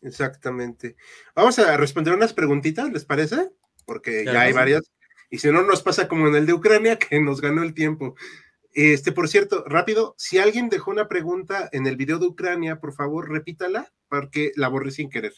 Exactamente. 0.00 0.96
Vamos 1.34 1.58
a 1.58 1.76
responder 1.76 2.14
unas 2.14 2.32
preguntitas, 2.32 2.90
¿les 2.90 3.04
parece? 3.04 3.50
Porque 3.84 4.24
ya 4.24 4.40
hay 4.40 4.54
varias. 4.54 4.90
Y 5.28 5.36
si 5.36 5.52
no, 5.52 5.62
nos 5.62 5.82
pasa 5.82 6.08
como 6.08 6.26
en 6.26 6.34
el 6.34 6.46
de 6.46 6.54
Ucrania, 6.54 6.98
que 6.98 7.20
nos 7.20 7.42
ganó 7.42 7.62
el 7.62 7.74
tiempo. 7.74 8.14
Este, 8.72 9.12
por 9.12 9.28
cierto, 9.28 9.62
rápido, 9.66 10.14
si 10.16 10.38
alguien 10.38 10.70
dejó 10.70 10.90
una 10.90 11.06
pregunta 11.06 11.68
en 11.72 11.86
el 11.86 11.96
video 11.96 12.18
de 12.18 12.28
Ucrania, 12.28 12.80
por 12.80 12.94
favor, 12.94 13.28
repítala, 13.28 13.92
porque 14.08 14.52
la 14.56 14.68
borré 14.68 14.90
sin 14.90 15.10
querer. 15.10 15.34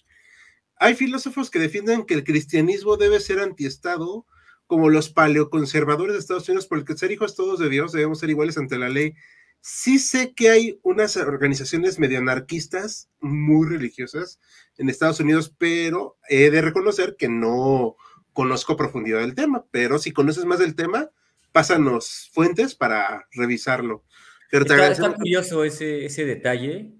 Hay 0.77 0.95
filósofos 0.95 1.51
que 1.51 1.59
defienden 1.59 2.07
que 2.07 2.15
el 2.15 2.23
cristianismo 2.23 2.99
debe 2.99 3.19
ser 3.19 3.41
antiestado, 3.41 4.27
como 4.69 4.91
los 4.91 5.11
paleoconservadores 5.11 6.13
de 6.13 6.21
Estados 6.21 6.49
Unidos, 6.49 6.69
porque 6.69 6.97
ser 6.97 7.11
hijos 7.11 7.35
todos 7.35 7.59
de 7.59 7.69
Dios 7.69 7.91
debemos 7.91 8.21
ser 8.21 8.31
iguales 8.31 8.57
ante 8.59 8.79
la 8.79 8.89
ley. 8.89 9.17
Sí 9.61 9.99
sé 9.99 10.33
que 10.35 10.51
hay 10.51 10.81
unas 10.83 11.16
organizaciones 11.16 11.99
medio 11.99 12.18
anarquistas 12.18 13.11
muy 13.20 13.68
religiosas 13.68 14.40
en 14.79 14.88
Estados 14.88 15.20
Unidos, 15.20 15.55
pero 15.59 16.16
he 16.29 16.51
de 16.51 16.62
reconocer 16.62 17.16
que 17.16 17.29
no 17.29 17.96
conozco 18.33 18.77
profundidad 18.77 19.20
del 19.20 19.35
tema, 19.35 19.66
pero 19.70 19.99
si 19.99 20.12
conoces 20.12 20.46
más 20.46 20.59
del 20.61 20.75
tema, 20.75 21.11
pásanos 21.53 22.31
fuentes 22.33 22.75
para 22.75 23.27
revisarlo. 23.33 24.05
Pero 24.51 24.64
está, 24.64 25.14
curioso 25.14 25.64
ese, 25.64 26.07
ese 26.07 26.25
detalle. 26.25 26.94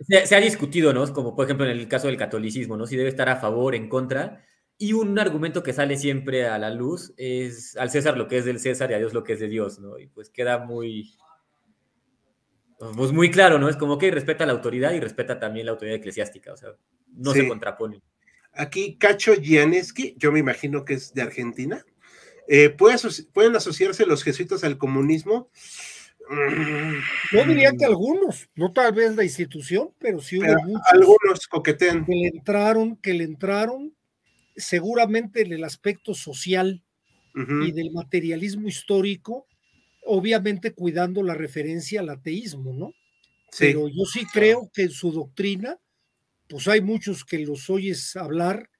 Se, 0.00 0.26
se, 0.26 0.36
ha 0.36 0.40
discutido, 0.40 0.92
¿no? 0.92 1.10
Como 1.12 1.34
por 1.34 1.46
ejemplo 1.46 1.64
en 1.66 1.72
el 1.72 1.88
caso 1.88 2.06
del 2.06 2.16
catolicismo, 2.16 2.76
¿no? 2.76 2.86
Si 2.86 2.96
debe 2.96 3.08
estar 3.08 3.28
a 3.28 3.36
favor, 3.36 3.74
en 3.74 3.88
contra. 3.88 4.44
Y 4.76 4.92
un 4.92 5.18
argumento 5.18 5.64
que 5.64 5.72
sale 5.72 5.96
siempre 5.96 6.46
a 6.46 6.56
la 6.58 6.70
luz 6.70 7.12
es 7.16 7.76
al 7.76 7.90
César 7.90 8.16
lo 8.16 8.28
que 8.28 8.38
es 8.38 8.44
del 8.44 8.60
César 8.60 8.90
y 8.90 8.94
a 8.94 8.98
Dios 8.98 9.12
lo 9.12 9.24
que 9.24 9.32
es 9.32 9.40
de 9.40 9.48
Dios, 9.48 9.80
¿no? 9.80 9.98
Y 9.98 10.06
pues 10.06 10.30
queda 10.30 10.58
muy, 10.58 11.16
pues 12.78 13.12
muy 13.12 13.30
claro, 13.30 13.58
¿no? 13.58 13.68
Es 13.68 13.76
como 13.76 13.98
que 13.98 14.10
respeta 14.10 14.46
la 14.46 14.52
autoridad 14.52 14.92
y 14.92 15.00
respeta 15.00 15.38
también 15.38 15.66
la 15.66 15.72
autoridad 15.72 15.96
eclesiástica, 15.96 16.52
o 16.52 16.56
sea, 16.56 16.70
no 17.14 17.32
se 17.32 17.48
contrapone. 17.48 18.00
Aquí 18.52 18.96
Cacho 18.96 19.34
Gianeski, 19.34 20.14
yo 20.16 20.32
me 20.32 20.38
imagino 20.38 20.84
que 20.84 20.94
es 20.94 21.12
de 21.12 21.22
Argentina. 21.22 21.84
Eh, 22.48 22.70
¿Pueden 22.70 23.56
asociarse 23.56 24.06
los 24.06 24.22
jesuitas 24.22 24.64
al 24.64 24.78
comunismo? 24.78 25.50
Yo 27.32 27.44
diría 27.44 27.72
que 27.72 27.84
algunos, 27.84 28.48
no 28.54 28.72
tal 28.72 28.92
vez 28.92 29.16
la 29.16 29.24
institución, 29.24 29.90
pero 29.98 30.20
sí 30.20 30.38
hubo 30.38 30.62
muchos. 30.62 30.86
Algunos 30.92 31.46
coquetean. 31.48 32.04
Que 32.04 32.14
le 32.14 32.28
entraron, 32.28 32.96
que 32.96 33.14
le 33.14 33.24
entraron 33.24 33.94
seguramente 34.56 35.42
en 35.42 35.52
el 35.52 35.64
aspecto 35.64 36.14
social 36.14 36.82
y 37.34 37.72
del 37.72 37.92
materialismo 37.92 38.66
histórico 38.66 39.47
obviamente 40.10 40.72
cuidando 40.72 41.22
la 41.22 41.34
referencia 41.34 42.00
al 42.00 42.08
ateísmo, 42.08 42.72
¿no? 42.72 42.94
Pero 43.58 43.88
yo 43.88 44.04
sí 44.04 44.26
creo 44.32 44.70
que 44.72 44.82
en 44.82 44.90
su 44.90 45.12
doctrina, 45.12 45.78
pues 46.48 46.66
hay 46.66 46.80
muchos 46.80 47.24
que 47.24 47.38
los 47.38 47.68
oyes 47.68 48.16
hablar, 48.16 48.70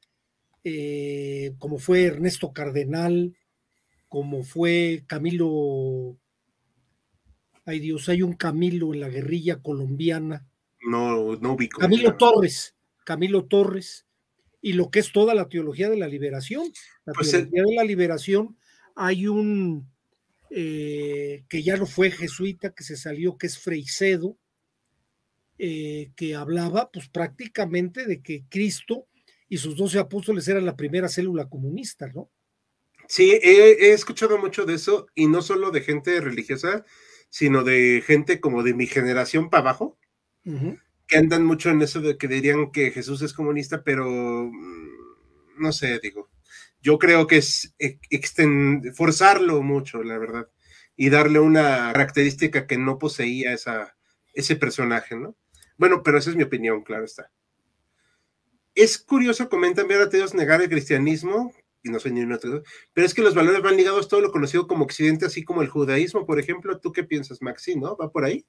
eh, 0.64 1.52
como 1.58 1.78
fue 1.78 2.04
Ernesto 2.04 2.52
Cardenal, 2.52 3.36
como 4.08 4.42
fue 4.42 5.04
Camilo, 5.06 6.16
ay 7.66 7.78
Dios, 7.78 8.08
hay 8.08 8.22
un 8.22 8.32
Camilo 8.32 8.94
en 8.94 9.00
la 9.00 9.08
guerrilla 9.08 9.60
colombiana. 9.60 10.46
No, 10.80 11.36
no 11.36 11.52
ubico. 11.52 11.80
Camilo 11.80 12.16
Torres, 12.16 12.74
Camilo 13.04 13.44
Torres, 13.44 14.06
y 14.62 14.72
lo 14.72 14.90
que 14.90 15.00
es 15.00 15.12
toda 15.12 15.34
la 15.34 15.48
teología 15.48 15.90
de 15.90 15.98
la 15.98 16.08
liberación. 16.08 16.72
La 17.04 17.12
pues 17.12 17.30
teología 17.30 17.64
de 17.64 17.74
la 17.74 17.84
liberación, 17.84 18.56
hay 18.96 19.26
un 19.26 19.90
eh, 20.50 21.44
que 21.48 21.62
ya 21.62 21.76
no 21.76 21.86
fue 21.86 22.10
jesuita, 22.10 22.70
que 22.70 22.84
se 22.84 22.96
salió, 22.96 23.36
que 23.36 23.46
es 23.46 23.58
Freicedo, 23.58 24.36
eh, 25.58 26.10
que 26.16 26.34
hablaba 26.34 26.90
pues 26.90 27.08
prácticamente 27.08 28.06
de 28.06 28.22
que 28.22 28.44
Cristo 28.48 29.06
y 29.48 29.58
sus 29.58 29.76
doce 29.76 29.98
apóstoles 29.98 30.46
eran 30.48 30.64
la 30.64 30.76
primera 30.76 31.08
célula 31.08 31.48
comunista, 31.48 32.06
¿no? 32.08 32.30
Sí, 33.08 33.30
he, 33.42 33.92
escuchado 33.92 34.38
mucho 34.38 34.66
de 34.66 34.74
eso, 34.74 35.06
y 35.14 35.26
no 35.26 35.40
solo 35.40 35.70
de 35.70 35.80
gente 35.80 36.20
religiosa, 36.20 36.84
sino 37.30 37.64
de 37.64 38.02
gente 38.06 38.38
como 38.38 38.62
de 38.62 38.74
mi 38.74 38.86
generación 38.86 39.48
para 39.48 39.62
abajo, 39.62 39.98
que 41.06 41.16
andan 41.16 41.44
mucho 41.44 41.70
en 41.70 41.82
eso 41.82 42.00
de 42.00 42.18
que 42.18 42.28
dirían 42.28 42.70
que 42.70 42.90
Jesús 42.90 43.22
es 43.22 43.32
comunista, 43.32 43.82
pero 43.82 44.06
mm, 44.06 45.58
no 45.58 45.72
sé, 45.72 45.98
digo, 46.02 46.27
yo 46.80 46.98
creo 46.98 47.26
que 47.26 47.38
es 47.38 47.74
forzarlo 48.94 49.62
mucho, 49.62 50.02
la 50.02 50.18
verdad, 50.18 50.48
y 50.96 51.10
darle 51.10 51.40
una 51.40 51.92
característica 51.92 52.66
que 52.66 52.78
no 52.78 52.98
poseía 52.98 53.52
esa, 53.52 53.96
ese 54.34 54.56
personaje, 54.56 55.16
¿no? 55.16 55.36
Bueno, 55.76 56.02
pero 56.02 56.18
esa 56.18 56.30
es 56.30 56.36
mi 56.36 56.42
opinión, 56.42 56.82
claro 56.82 57.04
está. 57.04 57.30
Es 58.74 58.98
curioso, 58.98 59.48
comentan, 59.48 59.88
ver 59.88 60.00
a 60.02 60.06
Dios 60.06 60.34
negar 60.34 60.60
el 60.60 60.68
cristianismo, 60.68 61.52
y 61.82 61.90
no 61.90 62.00
soy 62.00 62.12
ni 62.12 62.22
uno, 62.22 62.38
pero 62.92 63.06
es 63.06 63.14
que 63.14 63.22
los 63.22 63.34
valores 63.34 63.62
van 63.62 63.76
ligados 63.76 64.06
a 64.06 64.08
todo 64.08 64.20
lo 64.20 64.32
conocido 64.32 64.66
como 64.66 64.84
occidente, 64.84 65.26
así 65.26 65.44
como 65.44 65.62
el 65.62 65.68
judaísmo, 65.68 66.26
por 66.26 66.38
ejemplo. 66.38 66.78
¿Tú 66.78 66.92
qué 66.92 67.04
piensas, 67.04 67.40
Maxi, 67.42 67.76
no? 67.76 67.96
¿Va 67.96 68.10
por 68.10 68.24
ahí? 68.24 68.44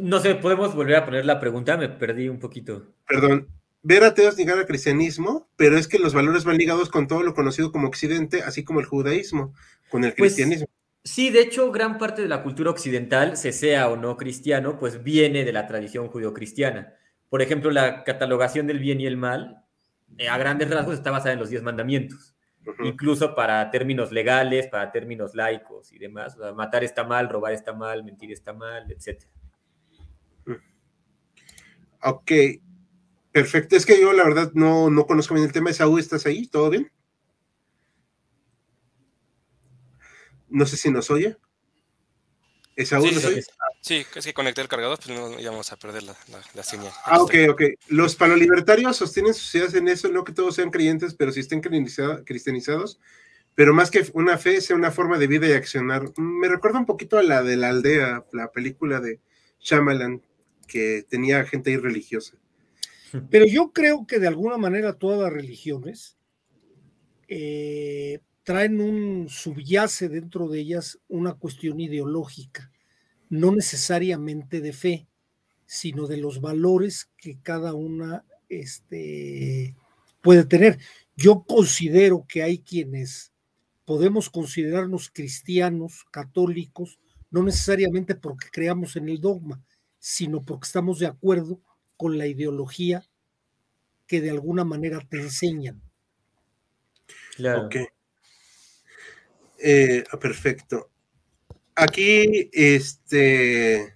No 0.00 0.20
sé, 0.20 0.34
podemos 0.34 0.74
volver 0.74 0.96
a 0.96 1.04
poner 1.04 1.24
la 1.24 1.40
pregunta, 1.40 1.76
me 1.76 1.88
perdí 1.88 2.28
un 2.28 2.38
poquito. 2.38 2.94
Perdón, 3.06 3.48
ver 3.82 4.04
a 4.04 4.14
Teos 4.14 4.36
negar 4.36 4.58
al 4.58 4.66
cristianismo, 4.66 5.48
pero 5.56 5.76
es 5.76 5.88
que 5.88 5.98
los 5.98 6.14
valores 6.14 6.44
van 6.44 6.56
ligados 6.56 6.88
con 6.88 7.08
todo 7.08 7.22
lo 7.22 7.34
conocido 7.34 7.72
como 7.72 7.88
occidente, 7.88 8.42
así 8.42 8.64
como 8.64 8.80
el 8.80 8.86
judaísmo, 8.86 9.54
con 9.90 10.04
el 10.04 10.14
pues, 10.14 10.34
cristianismo. 10.34 10.66
sí, 11.04 11.30
de 11.30 11.40
hecho, 11.40 11.70
gran 11.72 11.98
parte 11.98 12.22
de 12.22 12.28
la 12.28 12.42
cultura 12.42 12.70
occidental, 12.70 13.36
se 13.36 13.52
sea 13.52 13.88
o 13.88 13.96
no 13.96 14.16
cristiano, 14.16 14.78
pues 14.78 15.02
viene 15.02 15.44
de 15.44 15.52
la 15.52 15.66
tradición 15.66 16.08
judio-cristiana. 16.08 16.94
Por 17.28 17.42
ejemplo, 17.42 17.70
la 17.70 18.04
catalogación 18.04 18.66
del 18.66 18.78
bien 18.78 19.00
y 19.00 19.06
el 19.06 19.16
mal, 19.16 19.64
eh, 20.18 20.28
a 20.28 20.38
grandes 20.38 20.70
rasgos, 20.70 20.94
está 20.94 21.10
basada 21.10 21.32
en 21.32 21.40
los 21.40 21.50
diez 21.50 21.62
mandamientos. 21.62 22.34
Incluso 22.84 23.34
para 23.34 23.68
términos 23.72 24.12
legales, 24.12 24.68
para 24.68 24.92
términos 24.92 25.34
laicos 25.34 25.92
y 25.92 25.98
demás. 25.98 26.36
matar 26.54 26.84
está 26.84 27.02
mal, 27.02 27.28
robar 27.28 27.52
está 27.52 27.72
mal, 27.72 28.04
mentir 28.04 28.30
está 28.30 28.52
mal, 28.52 28.88
etc. 28.88 29.24
Ok, 32.04 32.30
Perfecto, 33.32 33.76
es 33.76 33.86
que 33.86 33.98
yo 33.98 34.12
la 34.12 34.24
verdad 34.24 34.52
no, 34.54 34.90
no 34.90 35.06
conozco 35.06 35.34
bien 35.34 35.46
el 35.46 35.52
tema. 35.52 35.72
Saúl, 35.72 35.98
¿estás 35.98 36.26
ahí? 36.26 36.46
¿Todo 36.46 36.68
bien? 36.68 36.92
No 40.50 40.66
sé 40.66 40.76
si 40.76 40.90
nos 40.90 41.10
oye. 41.10 41.36
¿Esaú 42.76 43.06
sí, 43.06 43.14
nos 43.14 43.24
oye? 43.24 43.42
Sí, 43.80 44.06
es 44.14 44.24
que 44.24 44.34
conecté 44.34 44.60
el 44.60 44.68
cargador, 44.68 44.98
pues 44.98 45.18
no 45.18 45.38
íbamos 45.40 45.72
a 45.72 45.76
perder 45.76 46.02
la, 46.02 46.14
la, 46.54 46.62
señal. 46.62 46.92
Ah, 47.04 47.22
ok, 47.22 47.34
ok. 47.50 47.62
Los 47.88 48.16
panolibertarios 48.16 48.96
sostienen 48.96 49.34
sus 49.34 49.54
ideas 49.54 49.74
en 49.74 49.88
eso, 49.88 50.08
no 50.08 50.24
que 50.24 50.32
todos 50.32 50.54
sean 50.54 50.70
creyentes, 50.70 51.14
pero 51.14 51.32
sí 51.32 51.40
estén 51.40 51.60
cristianizados, 51.60 53.00
pero 53.54 53.74
más 53.74 53.90
que 53.90 54.06
una 54.12 54.38
fe, 54.38 54.60
sea 54.60 54.76
una 54.76 54.90
forma 54.90 55.18
de 55.18 55.26
vida 55.26 55.48
y 55.48 55.52
accionar. 55.52 56.04
Me 56.16 56.48
recuerda 56.48 56.78
un 56.78 56.86
poquito 56.86 57.18
a 57.18 57.22
la 57.22 57.42
de 57.42 57.56
la 57.56 57.70
aldea, 57.70 58.24
la 58.32 58.52
película 58.52 59.00
de 59.00 59.20
Shyamalan, 59.58 60.22
que 60.68 61.04
tenía 61.08 61.44
gente 61.44 61.70
ahí 61.70 61.78
religiosa. 61.78 62.36
Pero 63.30 63.46
yo 63.46 63.72
creo 63.72 64.06
que 64.06 64.18
de 64.18 64.28
alguna 64.28 64.58
manera 64.58 64.94
todas 64.94 65.20
las 65.20 65.32
religiones 65.32 66.16
eh, 67.28 68.20
traen 68.42 68.80
un 68.80 69.28
subyace 69.28 70.08
dentro 70.08 70.48
de 70.48 70.60
ellas 70.60 70.98
una 71.08 71.34
cuestión 71.34 71.80
ideológica, 71.80 72.70
no 73.28 73.52
necesariamente 73.52 74.60
de 74.60 74.72
fe, 74.72 75.08
sino 75.66 76.06
de 76.06 76.18
los 76.18 76.40
valores 76.40 77.10
que 77.16 77.38
cada 77.40 77.74
una 77.74 78.24
este, 78.48 79.74
puede 80.20 80.44
tener. 80.44 80.78
Yo 81.16 81.44
considero 81.44 82.26
que 82.28 82.42
hay 82.42 82.58
quienes 82.58 83.32
podemos 83.84 84.30
considerarnos 84.30 85.10
cristianos, 85.10 86.04
católicos, 86.10 86.98
no 87.30 87.42
necesariamente 87.42 88.14
porque 88.14 88.48
creamos 88.50 88.96
en 88.96 89.08
el 89.08 89.20
dogma, 89.20 89.62
sino 89.98 90.42
porque 90.42 90.66
estamos 90.66 90.98
de 90.98 91.06
acuerdo 91.06 91.60
con 92.02 92.18
la 92.18 92.26
ideología 92.26 93.06
que 94.08 94.20
de 94.20 94.30
alguna 94.30 94.64
manera 94.64 94.98
te 95.08 95.18
enseñan. 95.18 95.80
Claro. 97.36 97.68
Eh, 99.60 100.02
perfecto. 100.20 100.90
Aquí, 101.76 102.50
este, 102.52 103.94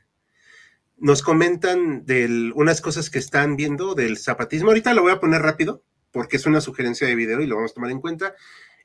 nos 0.98 1.20
comentan 1.20 2.06
de 2.06 2.52
unas 2.54 2.80
cosas 2.80 3.10
que 3.10 3.18
están 3.18 3.56
viendo 3.56 3.96
del 3.96 4.18
zapatismo. 4.18 4.68
Ahorita 4.68 4.94
lo 4.94 5.02
voy 5.02 5.10
a 5.10 5.18
poner 5.18 5.42
rápido, 5.42 5.82
porque 6.12 6.36
es 6.36 6.46
una 6.46 6.60
sugerencia 6.60 7.08
de 7.08 7.16
video 7.16 7.40
y 7.40 7.46
lo 7.48 7.56
vamos 7.56 7.72
a 7.72 7.74
tomar 7.74 7.90
en 7.90 8.00
cuenta. 8.00 8.36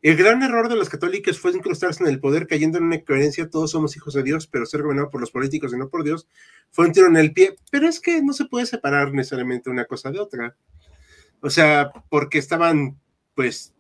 El 0.02 0.16
gran 0.16 0.41
error 0.41 0.68
de 0.68 0.76
los 0.76 0.89
católicos 0.89 1.38
fue 1.38 1.52
incrustarse 1.52 2.04
en 2.04 2.10
el 2.10 2.20
poder 2.20 2.47
cayendo 2.47 2.80
en 2.80 2.86
una 2.86 2.95
incoherencia, 2.95 3.49
todos 3.49 3.70
somos 3.70 3.95
hijos 3.95 4.16
de 4.16 4.24
Dios, 4.24 4.47
pero 4.47 4.66
ser 4.66 4.82
gobernado 4.82 5.12
por 5.12 5.22
los 5.22 5.30
políticos 5.30 5.74
y 5.74 5.78
no 5.78 5.89
por 5.89 6.04
Dios 6.04 6.28
fue 6.72 6.88
un 6.88 6.91
tiro 6.91 7.06
en 7.06 7.18
el 7.18 7.34
pie. 7.34 7.56
Pero 7.70 7.88
es 7.88 7.99
que 7.99 8.24
no 8.24 8.34
se 8.34 8.45
puede 8.45 8.66
separar 8.66 9.14
necesariamente 9.14 9.70
una 9.70 9.86
cosa 9.86 10.10
de 10.10 10.20
otra. 10.20 10.56
O 11.39 11.52
sea, 11.52 11.91
porque 12.10 12.39
estaban, 12.39 12.99
pues, 13.36 13.76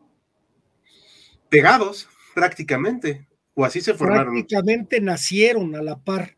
pegados 1.49 2.07
prácticamente, 2.35 3.27
o 3.55 3.65
así 3.65 3.81
se 3.81 3.95
formaron. 3.95 4.33
Prácticamente 4.35 5.01
nacieron 5.01 5.75
a 5.75 5.81
la 5.81 5.97
par. 5.97 6.37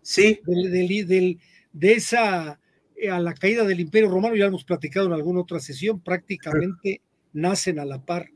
Sí. 0.00 0.40
Del, 0.46 1.38
de 1.72 1.92
esa, 1.92 2.58
eh, 2.96 3.10
a 3.10 3.20
la 3.20 3.34
caída 3.34 3.64
del 3.64 3.80
Imperio 3.80 4.08
Romano, 4.08 4.34
ya 4.34 4.46
hemos 4.46 4.64
platicado 4.64 5.08
en 5.08 5.12
alguna 5.12 5.40
otra 5.40 5.60
sesión, 5.60 6.00
prácticamente 6.00 7.02
nacen 7.34 7.78
a 7.78 7.84
la 7.84 8.02
par 8.02 8.30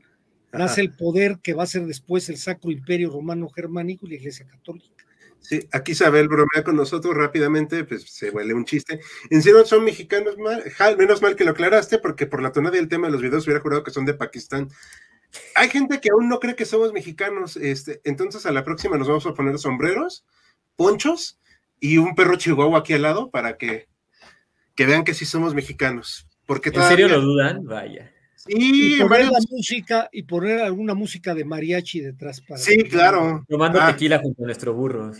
nace 0.57 0.81
el 0.81 0.93
poder 0.93 1.39
que 1.41 1.53
va 1.53 1.63
a 1.63 1.67
ser 1.67 1.85
después 1.85 2.29
el 2.29 2.37
Sacro 2.37 2.71
Imperio 2.71 3.09
Romano 3.09 3.49
Germánico 3.49 4.05
y 4.05 4.09
la 4.09 4.15
Iglesia 4.15 4.45
Católica. 4.45 5.05
Sí, 5.39 5.67
aquí 5.71 5.91
Isabel 5.91 6.27
bromea 6.27 6.63
con 6.63 6.75
nosotros 6.75 7.15
rápidamente, 7.15 7.83
pues 7.83 8.03
se 8.09 8.31
huele 8.31 8.55
un 8.55 8.65
chiste. 8.65 8.99
En 9.29 9.43
serio, 9.43 9.63
son 9.63 9.83
mexicanos, 9.83 10.35
menos 10.97 11.21
mal 11.21 11.35
que 11.35 11.43
lo 11.43 11.51
aclaraste, 11.51 11.99
porque 11.99 12.25
por 12.25 12.41
la 12.41 12.51
tonada 12.51 12.77
del 12.77 12.87
tema 12.87 13.07
de 13.07 13.13
los 13.13 13.21
videos 13.21 13.45
hubiera 13.45 13.61
jurado 13.61 13.83
que 13.83 13.91
son 13.91 14.05
de 14.05 14.15
Pakistán. 14.15 14.69
Hay 15.53 15.69
gente 15.69 16.01
que 16.01 16.09
aún 16.11 16.29
no 16.29 16.39
cree 16.39 16.55
que 16.55 16.65
somos 16.65 16.93
mexicanos, 16.93 17.57
este, 17.57 18.01
entonces 18.05 18.47
a 18.47 18.51
la 18.51 18.63
próxima 18.63 18.97
nos 18.97 19.07
vamos 19.07 19.25
a 19.27 19.35
poner 19.35 19.59
sombreros, 19.59 20.25
ponchos 20.75 21.39
y 21.79 21.97
un 21.99 22.15
perro 22.15 22.37
chihuahua 22.37 22.79
aquí 22.79 22.93
al 22.93 23.03
lado 23.03 23.29
para 23.29 23.57
que, 23.57 23.87
que 24.73 24.85
vean 24.87 25.03
que 25.03 25.13
sí 25.13 25.25
somos 25.25 25.53
mexicanos. 25.53 26.27
Porque 26.47 26.69
¿En 26.69 26.81
serio 26.83 27.07
lo 27.07 27.21
dudan? 27.21 27.63
Vaya 27.65 28.14
y 28.47 28.99
poner 28.99 29.27
la 29.27 29.39
música 29.49 30.09
y 30.11 30.23
poner 30.23 30.61
alguna 30.61 30.93
música 30.93 31.33
de 31.33 31.45
mariachi 31.45 32.01
detrás 32.01 32.41
para 32.41 32.59
sí 32.59 32.83
claro. 32.83 33.43
Tomando 33.47 33.79
ah. 33.81 33.91
tequila 33.91 34.19
junto 34.19 34.43
a 34.43 34.45
nuestro 34.45 34.73
burro 34.73 35.11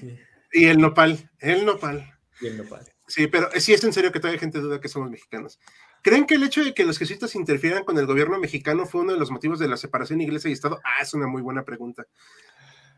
y 0.51 0.65
el 0.65 0.77
nopal 0.77 1.29
el 1.39 1.65
nopal. 1.65 2.11
Y 2.41 2.47
el 2.47 2.57
nopal. 2.57 2.85
Sí 3.07 3.27
pero 3.27 3.49
sí 3.59 3.73
es 3.73 3.83
en 3.83 3.93
serio 3.93 4.11
que 4.11 4.19
todavía 4.19 4.35
hay 4.35 4.39
gente 4.39 4.59
duda 4.59 4.79
que 4.79 4.89
somos 4.89 5.09
mexicanos. 5.09 5.59
Creen 6.01 6.25
que 6.25 6.35
el 6.35 6.43
hecho 6.43 6.63
de 6.63 6.73
que 6.73 6.85
los 6.85 6.99
jesuitas 6.99 7.35
interfieran 7.35 7.83
con 7.83 7.97
el 7.97 8.05
gobierno 8.05 8.39
mexicano 8.39 8.85
fue 8.85 9.01
uno 9.01 9.13
de 9.13 9.19
los 9.19 9.31
motivos 9.31 9.59
de 9.59 9.67
la 9.67 9.77
separación 9.77 10.21
iglesia 10.21 10.49
y 10.49 10.53
estado 10.53 10.79
ah 10.83 11.01
es 11.01 11.13
una 11.13 11.27
muy 11.27 11.41
buena 11.41 11.63
pregunta. 11.63 12.05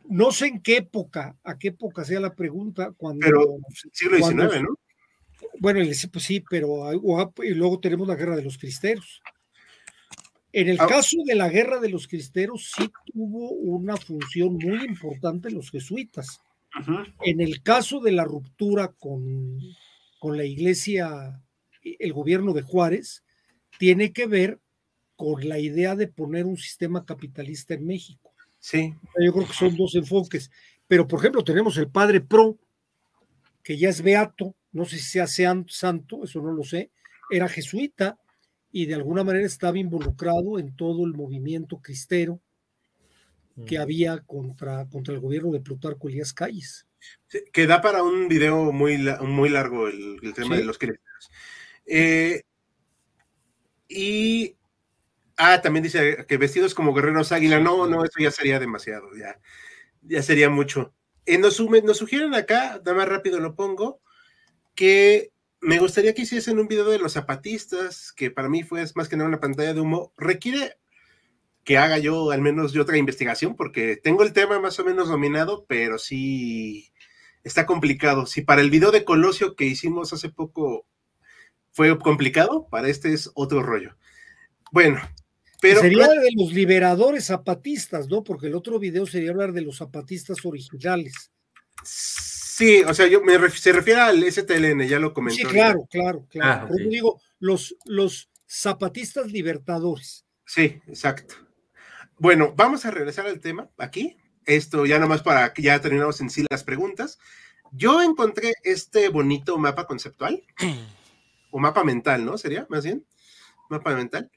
No 0.09 0.31
sé 0.31 0.47
en 0.47 0.61
qué 0.61 0.77
época 0.77 1.37
a 1.43 1.57
qué 1.57 1.69
época 1.69 2.03
sea 2.03 2.19
la 2.19 2.35
pregunta 2.35 2.93
cuando 2.97 3.25
pero 3.25 3.57
siglo 3.93 4.17
XIX 4.17 4.61
no 4.61 4.77
bueno, 5.59 5.79
pues 6.11 6.23
sí, 6.23 6.43
pero 6.49 6.91
y 7.43 7.49
luego 7.49 7.79
tenemos 7.79 8.07
la 8.07 8.15
guerra 8.15 8.35
de 8.35 8.43
los 8.43 8.57
cristeros. 8.57 9.21
En 10.53 10.69
el 10.69 10.79
ah. 10.79 10.87
caso 10.87 11.17
de 11.25 11.35
la 11.35 11.49
guerra 11.49 11.79
de 11.79 11.89
los 11.89 12.07
cristeros 12.07 12.71
sí 12.75 12.89
tuvo 13.05 13.51
una 13.51 13.97
función 13.97 14.53
muy 14.53 14.85
importante 14.85 15.51
los 15.51 15.71
jesuitas. 15.71 16.41
En 17.21 17.41
el 17.41 17.63
caso 17.63 17.99
de 17.99 18.11
la 18.11 18.23
ruptura 18.23 18.89
con, 18.89 19.59
con 20.19 20.37
la 20.37 20.45
iglesia, 20.45 21.41
el 21.81 22.13
gobierno 22.13 22.53
de 22.53 22.61
Juárez, 22.61 23.23
tiene 23.79 24.13
que 24.13 24.27
ver 24.27 24.59
con 25.15 25.47
la 25.49 25.57
idea 25.57 25.95
de 25.95 26.07
poner 26.07 26.45
un 26.45 26.57
sistema 26.57 27.03
capitalista 27.03 27.73
en 27.73 27.85
México. 27.87 28.31
Sí. 28.59 28.93
Yo 29.19 29.33
creo 29.33 29.47
que 29.47 29.53
son 29.53 29.75
dos 29.75 29.95
enfoques. 29.95 30.51
Pero, 30.87 31.07
por 31.07 31.19
ejemplo, 31.19 31.43
tenemos 31.43 31.77
el 31.77 31.89
padre 31.89 32.21
Pro, 32.21 32.57
que 33.63 33.77
ya 33.77 33.89
es 33.89 34.01
beato, 34.01 34.55
no 34.71 34.85
sé 34.85 34.97
si 34.97 35.03
sea 35.03 35.27
santo, 35.27 36.23
eso 36.23 36.41
no 36.41 36.53
lo 36.53 36.63
sé, 36.63 36.91
era 37.29 37.49
jesuita, 37.49 38.17
y 38.77 38.85
de 38.85 38.93
alguna 38.93 39.23
manera 39.23 39.43
estaba 39.43 39.79
involucrado 39.79 40.59
en 40.59 40.75
todo 40.75 41.03
el 41.03 41.13
movimiento 41.13 41.81
cristero 41.81 42.39
que 43.65 43.79
había 43.79 44.19
contra, 44.19 44.87
contra 44.87 45.15
el 45.15 45.19
gobierno 45.19 45.51
de 45.51 45.61
Plutarco 45.61 46.07
Elías 46.07 46.31
Calles. 46.31 46.85
que 47.51 47.65
da 47.65 47.81
para 47.81 48.03
un 48.03 48.27
video 48.27 48.71
muy, 48.71 48.99
muy 49.21 49.49
largo 49.49 49.87
el, 49.87 50.31
tema 50.35 50.57
de 50.57 50.63
los 50.63 50.77
cristeros. 50.77 51.31
Eh, 51.87 52.43
y, 53.87 54.55
ah, 55.37 55.59
también 55.59 55.81
dice 55.81 56.27
que 56.27 56.37
vestidos 56.37 56.75
como 56.75 56.93
guerreros 56.93 57.31
águila, 57.31 57.59
no, 57.59 57.87
no, 57.87 58.03
eso 58.03 58.19
ya 58.19 58.29
sería 58.29 58.59
demasiado, 58.59 59.09
ya, 59.17 59.39
ya 60.03 60.21
sería 60.21 60.51
mucho. 60.51 60.93
Eh, 61.25 61.39
nos, 61.39 61.59
nos 61.59 61.97
sugieren 61.97 62.35
acá, 62.35 62.79
nada 62.85 62.93
más 62.93 63.09
rápido 63.09 63.39
lo 63.39 63.55
pongo, 63.55 64.01
que 64.75 65.31
me 65.61 65.79
gustaría 65.79 66.13
que 66.13 66.23
hiciesen 66.23 66.59
un 66.59 66.67
video 66.67 66.89
de 66.89 66.99
los 66.99 67.13
zapatistas, 67.13 68.11
que 68.11 68.31
para 68.31 68.49
mí 68.49 68.63
fue 68.63 68.85
más 68.95 69.09
que 69.09 69.17
nada 69.17 69.29
una 69.29 69.39
pantalla 69.39 69.73
de 69.73 69.81
humo. 69.81 70.13
Requiere 70.17 70.77
que 71.63 71.77
haga 71.77 71.97
yo 71.97 72.31
al 72.31 72.41
menos 72.41 72.71
yo 72.73 72.83
otra 72.83 72.97
investigación, 72.97 73.55
porque 73.55 73.97
tengo 73.97 74.23
el 74.23 74.33
tema 74.33 74.59
más 74.59 74.79
o 74.79 74.85
menos 74.85 75.09
dominado, 75.09 75.65
pero 75.67 75.97
sí 75.97 76.91
está 77.43 77.65
complicado. 77.65 78.25
Si 78.25 78.41
para 78.41 78.61
el 78.61 78.69
video 78.69 78.91
de 78.91 79.03
Colosio 79.03 79.55
que 79.55 79.65
hicimos 79.65 80.13
hace 80.13 80.29
poco 80.29 80.85
fue 81.71 81.97
complicado, 81.99 82.67
para 82.69 82.87
este 82.87 83.13
es 83.13 83.29
otro 83.33 83.61
rollo. 83.63 83.95
Bueno, 84.71 84.99
pero... 85.61 85.81
Sería 85.81 86.07
de 86.07 86.31
los 86.35 86.53
liberadores 86.53 87.25
zapatistas, 87.25 88.07
¿no? 88.07 88.23
Porque 88.23 88.47
el 88.47 88.55
otro 88.55 88.79
video 88.79 89.05
sería 89.05 89.31
hablar 89.31 89.53
de 89.53 89.61
los 89.61 89.77
zapatistas 89.77 90.45
originales. 90.45 91.31
Sí, 91.83 92.36
o 92.87 92.93
sea, 92.93 93.07
yo 93.07 93.21
me 93.21 93.37
se 93.49 93.71
refiere 93.71 94.01
al 94.01 94.23
STLN, 94.23 94.87
ya 94.87 94.99
lo 94.99 95.13
comentó. 95.13 95.47
Sí, 95.47 95.53
claro, 95.53 95.87
claro, 95.89 96.25
claro. 96.29 96.67
Ah, 96.71 96.75
digo, 96.89 97.21
los, 97.39 97.75
los 97.85 98.29
zapatistas 98.47 99.31
libertadores. 99.31 100.25
Sí, 100.45 100.81
exacto. 100.87 101.35
Bueno, 102.17 102.53
vamos 102.55 102.85
a 102.85 102.91
regresar 102.91 103.27
al 103.27 103.39
tema 103.39 103.69
aquí. 103.77 104.17
Esto 104.45 104.85
ya 104.85 104.97
nomás 104.97 105.21
para 105.21 105.53
que 105.53 105.61
ya 105.61 105.79
terminamos 105.81 106.19
en 106.21 106.29
sí 106.29 106.45
las 106.49 106.63
preguntas. 106.63 107.19
Yo 107.71 108.01
encontré 108.01 108.53
este 108.63 109.09
bonito 109.09 109.57
mapa 109.57 109.85
conceptual, 109.85 110.43
o 111.51 111.59
mapa 111.59 111.83
mental, 111.83 112.25
¿no? 112.25 112.37
Sería 112.37 112.65
más 112.69 112.83
bien, 112.83 113.05
mapa 113.69 113.93
mental, 113.93 114.31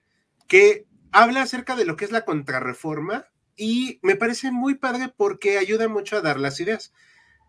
que 0.47 0.87
habla 1.13 1.43
acerca 1.43 1.77
de 1.77 1.85
lo 1.85 1.97
que 1.97 2.05
es 2.05 2.11
la 2.11 2.25
contrarreforma 2.25 3.27
y 3.57 3.99
me 4.03 4.17
parece 4.17 4.51
muy 4.51 4.75
padre 4.75 5.13
porque 5.17 5.59
ayuda 5.59 5.89
mucho 5.89 6.17
a 6.17 6.23
dar 6.23 6.41
las 6.41 6.61
ideas. 6.61 6.93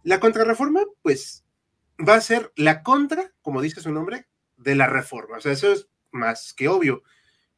La 0.03 0.19
contrarreforma, 0.19 0.81
pues, 1.01 1.43
va 1.97 2.15
a 2.15 2.21
ser 2.21 2.51
la 2.55 2.83
contra, 2.83 3.31
como 3.41 3.61
dice 3.61 3.81
su 3.81 3.91
nombre, 3.91 4.27
de 4.57 4.75
la 4.75 4.87
reforma. 4.87 5.37
O 5.37 5.41
sea, 5.41 5.51
eso 5.51 5.71
es 5.71 5.87
más 6.11 6.53
que 6.53 6.67
obvio. 6.67 7.03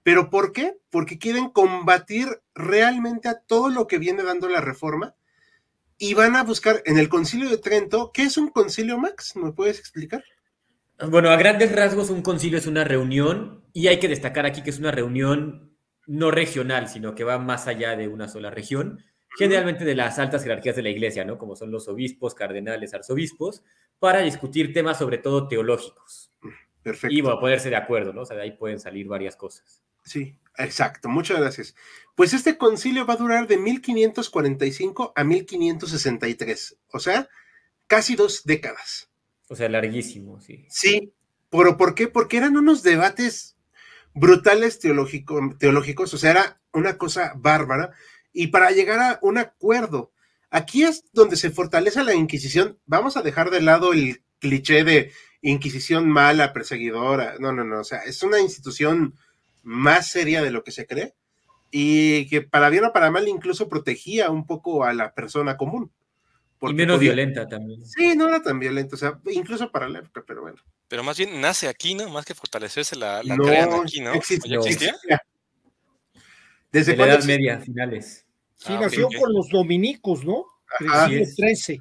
¿Pero 0.04 0.30
por 0.30 0.52
qué? 0.52 0.78
Porque 0.90 1.18
quieren 1.18 1.50
combatir 1.50 2.42
realmente 2.54 3.30
a 3.30 3.40
todo 3.40 3.70
lo 3.70 3.88
que 3.88 3.98
viene 3.98 4.24
dando 4.24 4.50
la 4.50 4.62
reforma 4.62 5.16
y 5.98 6.14
van 6.14 6.36
a 6.36 6.44
buscar 6.44 6.82
en 6.86 6.98
el 6.98 7.08
concilio 7.08 7.50
de 7.50 7.58
Trento, 7.58 8.12
¿qué 8.14 8.24
es 8.24 8.38
un 8.38 8.50
concilio, 8.50 8.98
Max? 8.98 9.36
¿Me 9.36 9.54
puedes 9.54 9.80
explicar? 9.80 10.24
Bueno, 11.10 11.30
a 11.30 11.38
grandes 11.38 11.72
rasgos 11.74 12.10
un 12.10 12.22
concilio 12.22 12.58
es 12.58 12.68
una 12.68 12.84
reunión 12.84 13.64
y 13.74 13.88
hay 13.88 14.00
que 14.00 14.08
destacar 14.08 14.46
aquí 14.46 14.62
que 14.62 14.70
es 14.70 14.80
una 14.80 14.92
reunión 14.92 15.78
no 16.06 16.32
regional, 16.32 16.90
sino 16.90 17.16
que 17.16 17.24
va 17.24 17.40
más 17.40 17.68
allá 17.68 17.96
de 17.96 18.10
una 18.10 18.28
sola 18.28 18.52
región 18.52 19.04
generalmente 19.38 19.86
de 19.86 19.96
las 19.96 20.20
altas 20.20 20.44
jerarquías 20.44 20.76
de 20.76 20.84
la 20.84 20.90
iglesia, 20.90 21.26
¿no? 21.26 21.38
Como 21.38 21.56
son 21.56 21.72
los 21.72 21.88
obispos, 21.88 22.36
cardenales, 22.36 22.94
arzobispos, 22.94 23.64
para 24.00 24.22
discutir 24.22 24.74
temas 24.74 24.98
sobre 24.98 25.18
todo 25.18 25.48
teológicos. 25.48 26.32
Perfecto. 26.82 27.16
Y 27.16 27.22
bueno, 27.22 27.40
ponerse 27.40 27.70
de 27.70 27.78
acuerdo, 27.78 28.14
¿no? 28.14 28.22
O 28.22 28.26
sea, 28.26 28.36
de 28.36 28.44
ahí 28.44 28.52
pueden 28.52 28.80
salir 28.80 29.08
varias 29.08 29.36
cosas. 29.36 29.82
Sí, 30.04 30.36
exacto. 30.58 31.08
Muchas 31.08 31.40
gracias. 31.40 31.76
Pues 32.16 32.34
este 32.34 32.58
concilio 32.58 33.06
va 33.06 33.14
a 33.14 33.18
durar 33.18 33.48
de 33.48 33.58
1545 33.58 35.14
a 35.16 35.24
1563, 35.24 36.78
o 36.92 37.00
sea, 37.00 37.30
casi 37.88 38.16
dos 38.16 38.44
décadas. 38.44 39.10
O 39.50 39.56
sea, 39.56 39.70
larguísimo, 39.70 40.42
sí. 40.42 40.66
Sí, 40.70 41.14
¿Pero 41.54 41.78
por 41.78 41.94
qué? 41.94 42.08
Porque 42.08 42.38
eran 42.38 42.58
unos 42.58 42.82
debates 42.82 43.56
brutales 44.16 44.80
teológicos, 44.80 46.14
o 46.14 46.18
sea, 46.18 46.32
era 46.32 46.62
una 46.72 46.98
cosa 46.98 47.34
bárbara, 47.36 47.92
y 48.34 48.48
para 48.48 48.72
llegar 48.72 49.00
a 49.00 49.20
un 49.22 49.38
acuerdo, 49.38 50.12
aquí 50.50 50.84
es 50.84 51.06
donde 51.14 51.38
se 51.38 51.52
fortalece 51.52 52.04
la 52.04 52.16
Inquisición, 52.16 52.80
vamos 52.86 53.16
a 53.16 53.22
dejar 53.22 53.52
de 53.52 53.62
lado 53.62 53.94
el 53.94 54.24
cliché 54.40 54.84
de 54.84 55.12
Inquisición 55.42 56.10
mala, 56.10 56.54
perseguidora, 56.54 57.36
no, 57.40 57.54
no, 57.54 57.64
no, 57.64 57.82
o 57.82 57.84
sea, 57.84 58.00
es 58.00 58.24
una 58.24 58.40
institución 58.40 59.16
más 59.62 60.10
seria 60.10 60.42
de 60.42 60.52
lo 60.52 60.64
que 60.64 60.72
se 60.72 60.88
cree, 60.88 61.14
y 61.72 62.28
que 62.28 62.42
para 62.42 62.70
bien 62.70 62.86
o 62.86 62.94
para 62.94 63.12
mal 63.12 63.28
incluso 63.28 63.68
protegía 63.68 64.30
un 64.30 64.46
poco 64.46 64.84
a 64.84 64.94
la 64.94 65.14
persona 65.14 65.58
común. 65.58 65.92
Y 66.62 66.74
menos 66.74 67.00
violenta 67.00 67.48
también. 67.48 67.86
Sí, 67.86 68.16
no 68.16 68.30
era 68.30 68.42
tan 68.42 68.60
violenta, 68.60 68.96
o 68.96 69.00
sea, 69.00 69.20
incluso 69.32 69.70
para 69.72 69.90
la 69.90 70.00
época, 70.00 70.24
pero 70.26 70.42
bueno. 70.42 70.62
Pero 70.88 71.04
más 71.04 71.18
bien 71.18 71.42
nace 71.42 71.68
aquí, 71.68 71.94
¿no? 71.96 72.08
Más 72.10 72.26
que 72.26 72.36
fortalecerse 72.36 72.96
la, 72.96 73.22
la 73.24 73.36
crean 73.36 73.74
aquí, 73.74 74.00
¿no? 74.00 74.14
Existía. 74.14 74.60
Desde 76.74 76.98
la 76.98 77.06
Edad 77.06 77.24
Media, 77.24 77.60
finales. 77.60 78.26
Sí, 78.56 78.74
ah, 78.74 78.80
nació 78.82 79.08
con 79.08 79.32
los 79.32 79.48
dominicos, 79.48 80.26
¿no? 80.26 80.46
Ajá. 80.80 81.08
13. 81.08 81.80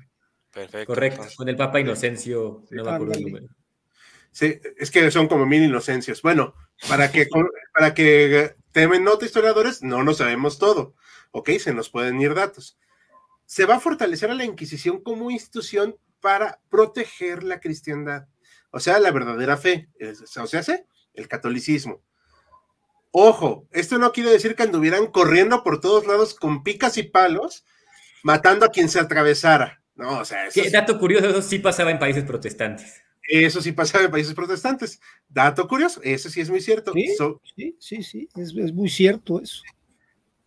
Perfecto. 0.52 0.86
Correcto, 0.86 1.22
con 1.36 1.48
el 1.48 1.56
Papa 1.56 1.80
Inocencio, 1.80 2.64
no 2.70 2.84
me 2.84 2.90
acuerdo 2.90 3.14
el 3.14 3.22
número. 3.22 3.46
Sí, 4.30 4.60
es 4.78 4.90
que 4.90 5.10
son 5.10 5.26
como 5.26 5.46
mil 5.46 5.64
inocencios. 5.64 6.22
Bueno, 6.22 6.54
para 6.88 7.10
que, 7.10 7.26
para 7.74 7.94
que 7.94 8.54
temen 8.70 9.02
nota 9.02 9.24
historiadores, 9.24 9.82
no 9.82 10.02
lo 10.02 10.14
sabemos 10.14 10.58
todo. 10.58 10.94
Ok, 11.32 11.50
se 11.58 11.74
nos 11.74 11.90
pueden 11.90 12.20
ir 12.20 12.34
datos 12.34 12.78
se 13.52 13.66
va 13.66 13.74
a 13.74 13.80
fortalecer 13.80 14.30
a 14.30 14.34
la 14.34 14.46
Inquisición 14.46 15.02
como 15.02 15.30
institución 15.30 15.98
para 16.20 16.62
proteger 16.70 17.42
la 17.42 17.60
cristiandad, 17.60 18.26
o 18.70 18.80
sea, 18.80 18.98
la 18.98 19.10
verdadera 19.10 19.58
fe, 19.58 19.90
o 20.40 20.46
sea, 20.46 20.62
el 21.12 21.28
catolicismo. 21.28 22.02
Ojo, 23.12 23.68
esto 23.70 23.98
no 23.98 24.12
quiere 24.12 24.30
decir 24.30 24.56
que 24.56 24.64
anduvieran 24.64 25.06
corriendo 25.06 25.62
por 25.62 25.80
todos 25.80 26.06
lados 26.06 26.34
con 26.34 26.64
picas 26.64 26.98
y 26.98 27.04
palos, 27.04 27.64
matando 28.24 28.66
a 28.66 28.70
quien 28.70 28.88
se 28.88 28.98
atravesara. 28.98 29.82
No, 29.94 30.18
o 30.18 30.24
sea, 30.24 30.46
eso 30.46 30.62
dato 30.72 30.98
curioso, 30.98 31.28
eso 31.28 31.42
sí 31.42 31.58
pasaba 31.58 31.90
en 31.90 31.98
países 31.98 32.24
protestantes. 32.24 33.02
Eso 33.28 33.62
sí 33.62 33.72
pasaba 33.72 34.04
en 34.04 34.10
países 34.10 34.34
protestantes. 34.34 35.00
Dato 35.28 35.68
curioso, 35.68 36.00
eso 36.02 36.28
sí 36.28 36.40
es 36.40 36.50
muy 36.50 36.60
cierto. 36.60 36.92
Sí, 36.92 37.76
sí, 37.78 38.02
sí, 38.02 38.28
es, 38.34 38.56
es 38.56 38.72
muy 38.72 38.88
cierto 38.88 39.40
eso. 39.40 39.62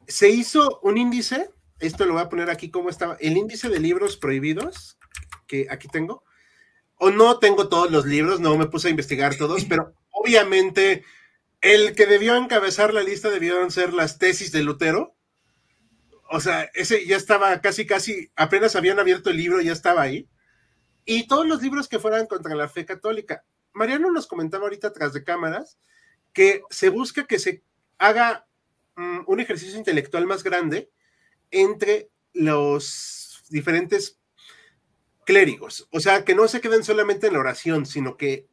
Se 0.07 0.29
hizo 0.29 0.79
un 0.83 0.97
índice 0.97 1.49
esto 1.79 2.05
lo 2.05 2.13
voy 2.13 2.21
a 2.21 2.29
poner 2.29 2.49
aquí 2.49 2.69
como 2.69 2.89
estaba, 2.89 3.17
el 3.19 3.37
índice 3.37 3.69
de 3.69 3.79
libros 3.79 4.17
prohibidos, 4.17 4.97
que 5.47 5.67
aquí 5.69 5.87
tengo, 5.87 6.23
o 6.97 7.11
no 7.11 7.39
tengo 7.39 7.67
todos 7.67 7.91
los 7.91 8.05
libros, 8.05 8.39
no 8.39 8.57
me 8.57 8.67
puse 8.67 8.87
a 8.87 8.91
investigar 8.91 9.35
todos, 9.35 9.65
pero 9.65 9.93
obviamente 10.11 11.03
el 11.65 11.95
que 11.95 12.05
debió 12.05 12.35
encabezar 12.35 12.93
la 12.93 13.01
lista 13.01 13.31
debieron 13.31 13.71
ser 13.71 13.91
las 13.91 14.19
tesis 14.19 14.51
de 14.51 14.61
Lutero. 14.61 15.15
O 16.29 16.39
sea, 16.39 16.69
ese 16.75 17.07
ya 17.07 17.17
estaba 17.17 17.59
casi, 17.59 17.87
casi, 17.87 18.31
apenas 18.35 18.75
habían 18.75 18.99
abierto 18.99 19.31
el 19.31 19.37
libro, 19.37 19.59
ya 19.61 19.71
estaba 19.71 20.03
ahí. 20.03 20.29
Y 21.05 21.27
todos 21.27 21.47
los 21.47 21.63
libros 21.63 21.87
que 21.87 21.97
fueran 21.97 22.27
contra 22.27 22.53
la 22.53 22.69
fe 22.69 22.85
católica. 22.85 23.43
Mariano 23.73 24.11
nos 24.11 24.27
comentaba 24.27 24.65
ahorita 24.65 24.93
tras 24.93 25.11
de 25.13 25.23
cámaras 25.23 25.79
que 26.33 26.61
se 26.69 26.89
busca 26.89 27.25
que 27.25 27.39
se 27.39 27.63
haga 27.97 28.45
mm, 28.95 29.21
un 29.25 29.39
ejercicio 29.39 29.79
intelectual 29.79 30.27
más 30.27 30.43
grande 30.43 30.91
entre 31.49 32.11
los 32.33 33.43
diferentes 33.49 34.19
clérigos. 35.25 35.87
O 35.89 35.99
sea, 35.99 36.25
que 36.25 36.35
no 36.35 36.47
se 36.47 36.61
queden 36.61 36.83
solamente 36.83 37.25
en 37.25 37.33
la 37.33 37.39
oración, 37.39 37.87
sino 37.87 38.17
que 38.17 38.45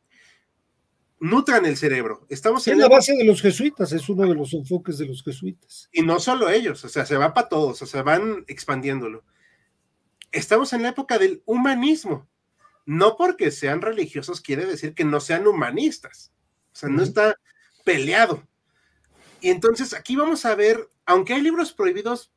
nutran 1.23 1.65
el 1.67 1.77
cerebro. 1.77 2.27
Estamos 2.29 2.67
en 2.67 2.81
la 2.81 2.89
base 2.89 3.15
de 3.15 3.25
los 3.25 3.41
jesuitas, 3.41 3.93
es 3.93 4.09
uno 4.09 4.27
de 4.27 4.35
los 4.35 4.53
enfoques 4.55 4.99
de 4.99 5.07
los 5.07 5.23
jesuitas. 5.23 5.89
Y 5.93 6.03
no 6.03 6.19
solo 6.19 6.51
ellos, 6.51 6.85
o 6.85 6.89
sea, 6.89 7.07
se 7.07 7.17
va 7.17 7.33
para 7.33 7.49
todos, 7.49 7.81
o 7.81 7.87
sea, 7.87 8.03
van 8.03 8.45
expandiéndolo. 8.49 9.25
Estamos 10.33 10.73
en 10.73 10.83
la 10.83 10.89
época 10.89 11.19
del 11.19 11.41
humanismo. 11.47 12.29
No 12.87 13.17
porque 13.17 13.53
sean 13.53 13.81
religiosos 13.81 14.41
quiere 14.41 14.67
decir 14.67 14.95
que 14.95 15.05
no 15.05 15.21
sean 15.21 15.47
humanistas. 15.47 16.33
O 16.73 16.77
sea, 16.77 16.89
no 16.89 17.05
está 17.05 17.37
peleado. 17.85 18.43
Y 19.41 19.51
entonces 19.51 19.95
aquí 19.95 20.17
vamos 20.17 20.45
a 20.45 20.57
ver, 20.57 20.89
aunque 21.07 21.35
hay 21.35 21.43
libros 21.43 21.73
prohibidos 21.73 22.33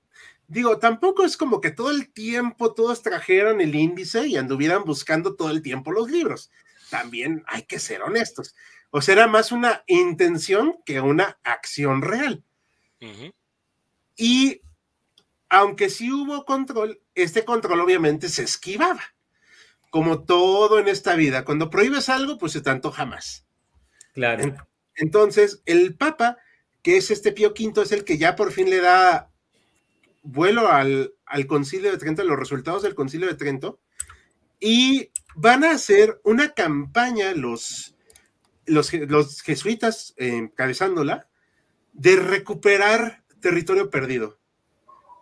digo, 0.47 0.77
tampoco 0.77 1.25
es 1.25 1.37
como 1.37 1.59
que 1.59 1.71
todo 1.71 1.89
el 1.89 2.13
tiempo 2.13 2.75
todos 2.75 3.01
trajeran 3.01 3.61
el 3.61 3.73
índice 3.73 4.27
y 4.27 4.37
anduvieran 4.37 4.83
buscando 4.83 5.35
todo 5.35 5.49
el 5.49 5.63
tiempo 5.63 5.91
los 5.91 6.11
libros. 6.11 6.51
También 6.91 7.43
hay 7.47 7.63
que 7.63 7.79
ser 7.79 8.03
honestos. 8.03 8.53
O 8.91 9.01
sea, 9.01 9.13
era 9.13 9.27
más 9.27 9.51
una 9.51 9.83
intención 9.87 10.77
que 10.85 11.01
una 11.01 11.37
acción 11.43 12.01
real. 12.01 12.43
Y 14.15 14.61
aunque 15.49 15.89
sí 15.89 16.11
hubo 16.11 16.45
control, 16.45 17.01
este 17.13 17.45
control 17.45 17.81
obviamente 17.81 18.29
se 18.29 18.43
esquivaba. 18.43 19.01
Como 19.89 20.23
todo 20.23 20.79
en 20.79 20.87
esta 20.87 21.15
vida. 21.15 21.45
Cuando 21.45 21.69
prohíbes 21.69 22.09
algo, 22.09 22.37
pues 22.37 22.51
se 22.51 22.61
te 22.61 22.69
antoja 22.69 23.05
más. 23.05 23.45
Claro. 24.13 24.55
Entonces, 24.95 25.61
el 25.65 25.95
Papa, 25.95 26.37
que 26.81 26.97
es 26.97 27.11
este 27.11 27.31
Pío 27.31 27.53
V, 27.57 27.81
es 27.81 27.91
el 27.91 28.03
que 28.03 28.17
ya 28.17 28.35
por 28.35 28.51
fin 28.51 28.69
le 28.69 28.81
da 28.81 29.29
vuelo 30.25 30.69
al, 30.69 31.13
concilio 31.47 31.91
de 31.91 31.97
Trento, 31.97 32.23
los 32.23 32.39
resultados 32.39 32.83
del 32.83 32.95
concilio 32.95 33.27
de 33.27 33.35
Trento, 33.35 33.79
y 34.59 35.11
van 35.35 35.63
a 35.63 35.71
hacer 35.71 36.19
una 36.23 36.53
campaña 36.53 37.33
los, 37.33 37.94
los, 38.65 38.91
jesuitas 39.41 40.13
encabezándola 40.17 41.27
de 41.93 42.15
recuperar 42.17 43.23
territorio 43.39 43.89
perdido. 43.89 44.39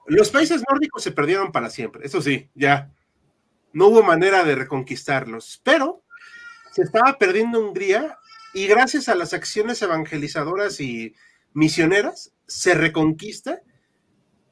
Los 0.07 0.29
países 0.29 0.63
nórdicos 0.69 1.03
se 1.03 1.11
perdieron 1.11 1.51
para 1.51 1.69
siempre, 1.69 2.05
eso 2.05 2.21
sí, 2.21 2.49
ya 2.55 2.91
no 3.71 3.87
hubo 3.87 4.03
manera 4.03 4.43
de 4.43 4.55
reconquistarlos, 4.55 5.61
pero 5.63 6.03
se 6.71 6.83
estaba 6.83 7.17
perdiendo 7.17 7.59
Hungría 7.59 8.17
y 8.53 8.67
gracias 8.67 9.09
a 9.09 9.15
las 9.15 9.33
acciones 9.33 9.81
evangelizadoras 9.81 10.79
y 10.79 11.15
misioneras 11.53 12.33
se 12.47 12.73
reconquista 12.75 13.61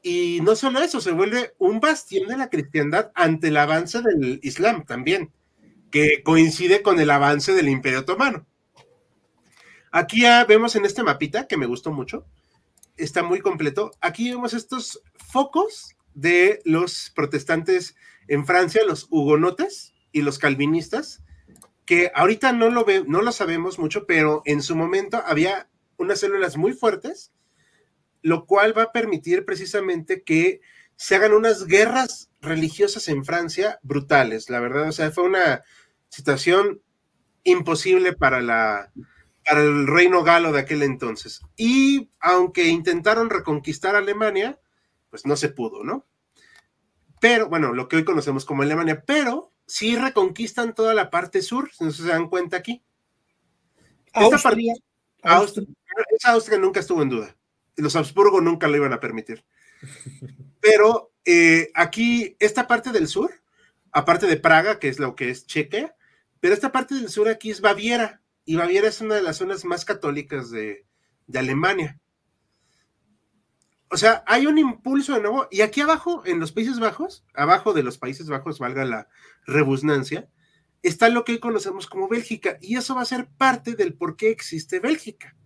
y 0.02 0.40
no 0.42 0.56
solo 0.56 0.80
eso, 0.80 1.00
se 1.00 1.12
vuelve 1.12 1.54
un 1.58 1.78
bastión 1.78 2.26
de 2.28 2.36
la 2.36 2.50
cristiandad 2.50 3.12
ante 3.14 3.48
el 3.48 3.56
avance 3.56 4.02
del 4.02 4.40
Islam 4.42 4.84
también, 4.84 5.30
que 5.92 6.22
coincide 6.24 6.82
con 6.82 6.98
el 6.98 7.10
avance 7.10 7.52
del 7.52 7.68
Imperio 7.68 8.00
Otomano. 8.00 8.46
Aquí 9.92 10.22
ya 10.22 10.44
vemos 10.44 10.74
en 10.74 10.84
este 10.84 11.02
mapita, 11.04 11.46
que 11.46 11.56
me 11.56 11.66
gustó 11.66 11.92
mucho, 11.92 12.26
está 12.96 13.22
muy 13.22 13.40
completo, 13.40 13.92
aquí 14.00 14.30
vemos 14.30 14.54
estos 14.54 15.02
focos 15.14 15.94
de 16.14 16.60
los 16.64 17.12
protestantes 17.14 17.94
en 18.26 18.44
Francia, 18.46 18.82
los 18.84 19.06
hugonotes 19.10 19.94
y 20.10 20.22
los 20.22 20.38
calvinistas, 20.38 21.22
que 21.84 22.10
ahorita 22.14 22.52
no 22.52 22.70
lo, 22.70 22.84
ve, 22.84 23.04
no 23.06 23.22
lo 23.22 23.32
sabemos 23.32 23.78
mucho, 23.78 24.06
pero 24.06 24.42
en 24.44 24.62
su 24.62 24.74
momento 24.74 25.22
había 25.24 25.68
unas 25.96 26.20
células 26.20 26.56
muy 26.56 26.72
fuertes 26.72 27.32
lo 28.22 28.46
cual 28.46 28.76
va 28.76 28.84
a 28.84 28.92
permitir 28.92 29.44
precisamente 29.44 30.22
que 30.22 30.60
se 30.96 31.16
hagan 31.16 31.32
unas 31.32 31.66
guerras 31.66 32.30
religiosas 32.40 33.08
en 33.08 33.24
Francia 33.24 33.78
brutales, 33.82 34.48
la 34.48 34.60
verdad, 34.60 34.88
o 34.88 34.92
sea, 34.92 35.10
fue 35.10 35.24
una 35.24 35.62
situación 36.08 36.80
imposible 37.44 38.12
para 38.12 38.40
la 38.40 38.92
para 39.44 39.62
el 39.62 39.86
reino 39.86 40.22
galo 40.22 40.52
de 40.52 40.60
aquel 40.60 40.82
entonces. 40.82 41.40
Y 41.56 42.10
aunque 42.20 42.68
intentaron 42.68 43.30
reconquistar 43.30 43.96
Alemania, 43.96 44.60
pues 45.10 45.26
no 45.26 45.36
se 45.36 45.48
pudo, 45.48 45.84
¿no? 45.84 46.06
Pero, 47.20 47.48
bueno, 47.48 47.72
lo 47.72 47.88
que 47.88 47.96
hoy 47.96 48.04
conocemos 48.04 48.44
como 48.44 48.62
Alemania, 48.62 49.04
pero 49.06 49.52
sí 49.66 49.96
reconquistan 49.96 50.74
toda 50.74 50.94
la 50.94 51.10
parte 51.10 51.42
sur, 51.42 51.70
si 51.72 51.84
no 51.84 51.92
se 51.92 52.04
dan 52.04 52.28
cuenta 52.28 52.56
aquí. 52.56 52.82
Austria. 54.12 54.74
Austria. 55.22 55.66
Esa 56.18 56.32
Austria 56.32 56.58
nunca 56.58 56.80
estuvo 56.80 57.02
en 57.02 57.10
duda 57.10 57.36
los 57.76 57.96
Habsburgo 57.96 58.40
nunca 58.40 58.68
lo 58.68 58.76
iban 58.76 58.92
a 58.92 59.00
permitir. 59.00 59.44
Pero 60.60 61.12
eh, 61.24 61.70
aquí, 61.74 62.36
esta 62.38 62.66
parte 62.66 62.92
del 62.92 63.08
sur, 63.08 63.32
aparte 63.90 64.26
de 64.26 64.36
Praga, 64.36 64.78
que 64.78 64.88
es 64.88 64.98
lo 64.98 65.16
que 65.16 65.30
es 65.30 65.46
Chequia, 65.46 65.96
pero 66.40 66.54
esta 66.54 66.72
parte 66.72 66.94
del 66.94 67.08
sur 67.08 67.28
aquí 67.28 67.50
es 67.50 67.60
Baviera, 67.60 68.21
y 68.44 68.56
Baviera 68.56 68.88
es 68.88 69.00
una 69.00 69.14
de 69.14 69.22
las 69.22 69.36
zonas 69.36 69.64
más 69.64 69.84
católicas 69.84 70.50
de, 70.50 70.86
de 71.26 71.38
Alemania. 71.38 72.00
O 73.88 73.96
sea, 73.96 74.24
hay 74.26 74.46
un 74.46 74.58
impulso 74.58 75.14
de 75.14 75.20
nuevo, 75.20 75.48
y 75.50 75.60
aquí 75.60 75.82
abajo, 75.82 76.22
en 76.24 76.40
los 76.40 76.52
Países 76.52 76.80
Bajos, 76.80 77.24
abajo 77.34 77.74
de 77.74 77.82
los 77.82 77.98
Países 77.98 78.26
Bajos, 78.28 78.58
valga 78.58 78.84
la 78.84 79.08
rebusnancia, 79.46 80.30
está 80.82 81.08
lo 81.08 81.24
que 81.24 81.32
hoy 81.32 81.40
conocemos 81.40 81.86
como 81.86 82.08
Bélgica, 82.08 82.56
y 82.60 82.76
eso 82.76 82.94
va 82.94 83.02
a 83.02 83.06
ser 83.06 83.28
parte 83.36 83.74
del 83.74 83.94
por 83.94 84.16
qué 84.16 84.30
existe 84.30 84.80
Bélgica. 84.80 85.36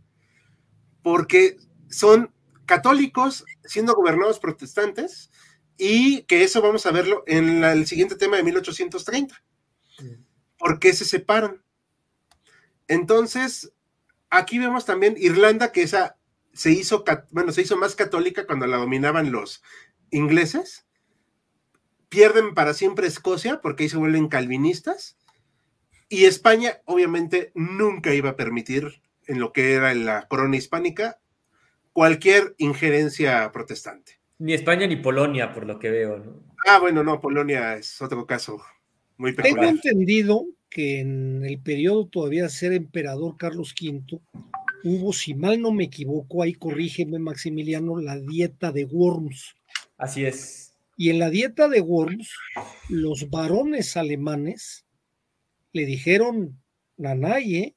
Porque 1.03 1.57
son 1.91 2.33
católicos 2.67 3.45
siendo 3.65 3.95
gobernados 3.95 4.39
protestantes 4.39 5.31
y 5.79 6.23
que 6.23 6.43
eso 6.43 6.61
vamos 6.61 6.87
a 6.87 6.91
verlo 6.91 7.23
en 7.27 7.65
el 7.65 7.87
siguiente 7.87 8.17
tema 8.17 8.37
de 8.37 8.43
1830. 8.43 9.43
¿Por 10.59 10.79
qué 10.79 10.93
se 10.93 11.05
separan? 11.05 11.63
Entonces, 12.89 13.73
aquí 14.31 14.59
vemos 14.59 14.85
también 14.85 15.15
Irlanda, 15.19 15.73
que 15.73 15.83
esa 15.83 16.17
se 16.53 16.71
hizo, 16.71 17.05
bueno, 17.31 17.53
se 17.53 17.63
hizo 17.63 17.77
más 17.77 17.95
católica 17.95 18.47
cuando 18.47 18.67
la 18.67 18.79
dominaban 18.79 19.31
los 19.31 19.63
ingleses. 20.11 20.87
Pierden 22.09 22.55
para 22.55 22.73
siempre 22.73 23.07
Escocia 23.07 23.61
porque 23.61 23.85
ahí 23.85 23.89
se 23.89 23.99
vuelven 23.99 24.29
calvinistas. 24.29 25.19
Y 26.09 26.25
España, 26.25 26.81
obviamente, 26.85 27.51
nunca 27.55 28.15
iba 28.15 28.31
a 28.31 28.37
permitir 28.37 29.03
en 29.27 29.41
lo 29.41 29.53
que 29.53 29.75
era 29.75 29.93
la 29.95 30.29
corona 30.29 30.57
hispánica 30.57 31.19
cualquier 31.93 32.55
injerencia 32.59 33.51
protestante. 33.53 34.21
Ni 34.39 34.53
España 34.53 34.87
ni 34.87 34.97
Polonia, 34.97 35.53
por 35.53 35.67
lo 35.67 35.79
que 35.79 35.91
veo, 35.91 36.19
¿no? 36.19 36.43
Ah, 36.67 36.79
bueno, 36.79 37.03
no, 37.03 37.21
Polonia 37.21 37.75
es 37.75 38.01
otro 38.01 38.27
caso 38.27 38.63
muy 39.17 39.33
peculiar. 39.33 39.61
Tengo 39.61 39.71
entendido 39.71 40.47
que 40.71 41.01
en 41.01 41.45
el 41.45 41.59
periodo 41.61 42.07
todavía 42.07 42.45
de 42.45 42.49
ser 42.51 42.73
emperador 42.73 43.37
Carlos 43.37 43.75
V 43.81 44.21
hubo, 44.85 45.13
si 45.13 45.35
mal 45.35 45.61
no 45.61 45.73
me 45.73 45.85
equivoco, 45.85 46.43
ahí 46.43 46.55
corrígeme 46.55 47.19
Maximiliano, 47.19 47.99
la 47.99 48.19
dieta 48.19 48.73
de 48.73 48.85
Worms. 48.85 49.55
Así 49.97 50.25
es. 50.25 50.75
Y 50.97 51.11
en 51.11 51.19
la 51.19 51.31
dieta 51.31 51.69
de 51.69 51.81
Worms, 51.81 52.33
los 52.89 53.29
varones 53.29 53.97
alemanes 53.97 54.87
le 55.73 55.85
dijeron, 55.85 56.63
Nanaye, 56.97 57.75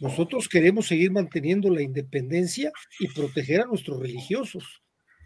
nosotros 0.00 0.48
queremos 0.48 0.86
seguir 0.86 1.10
manteniendo 1.10 1.70
la 1.70 1.82
independencia 1.82 2.72
y 2.98 3.08
proteger 3.08 3.62
a 3.62 3.66
nuestros 3.66 4.00
religiosos. 4.00 4.82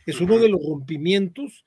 Es 0.07 0.21
uno 0.21 0.39
de 0.39 0.49
los 0.49 0.61
rompimientos 0.65 1.65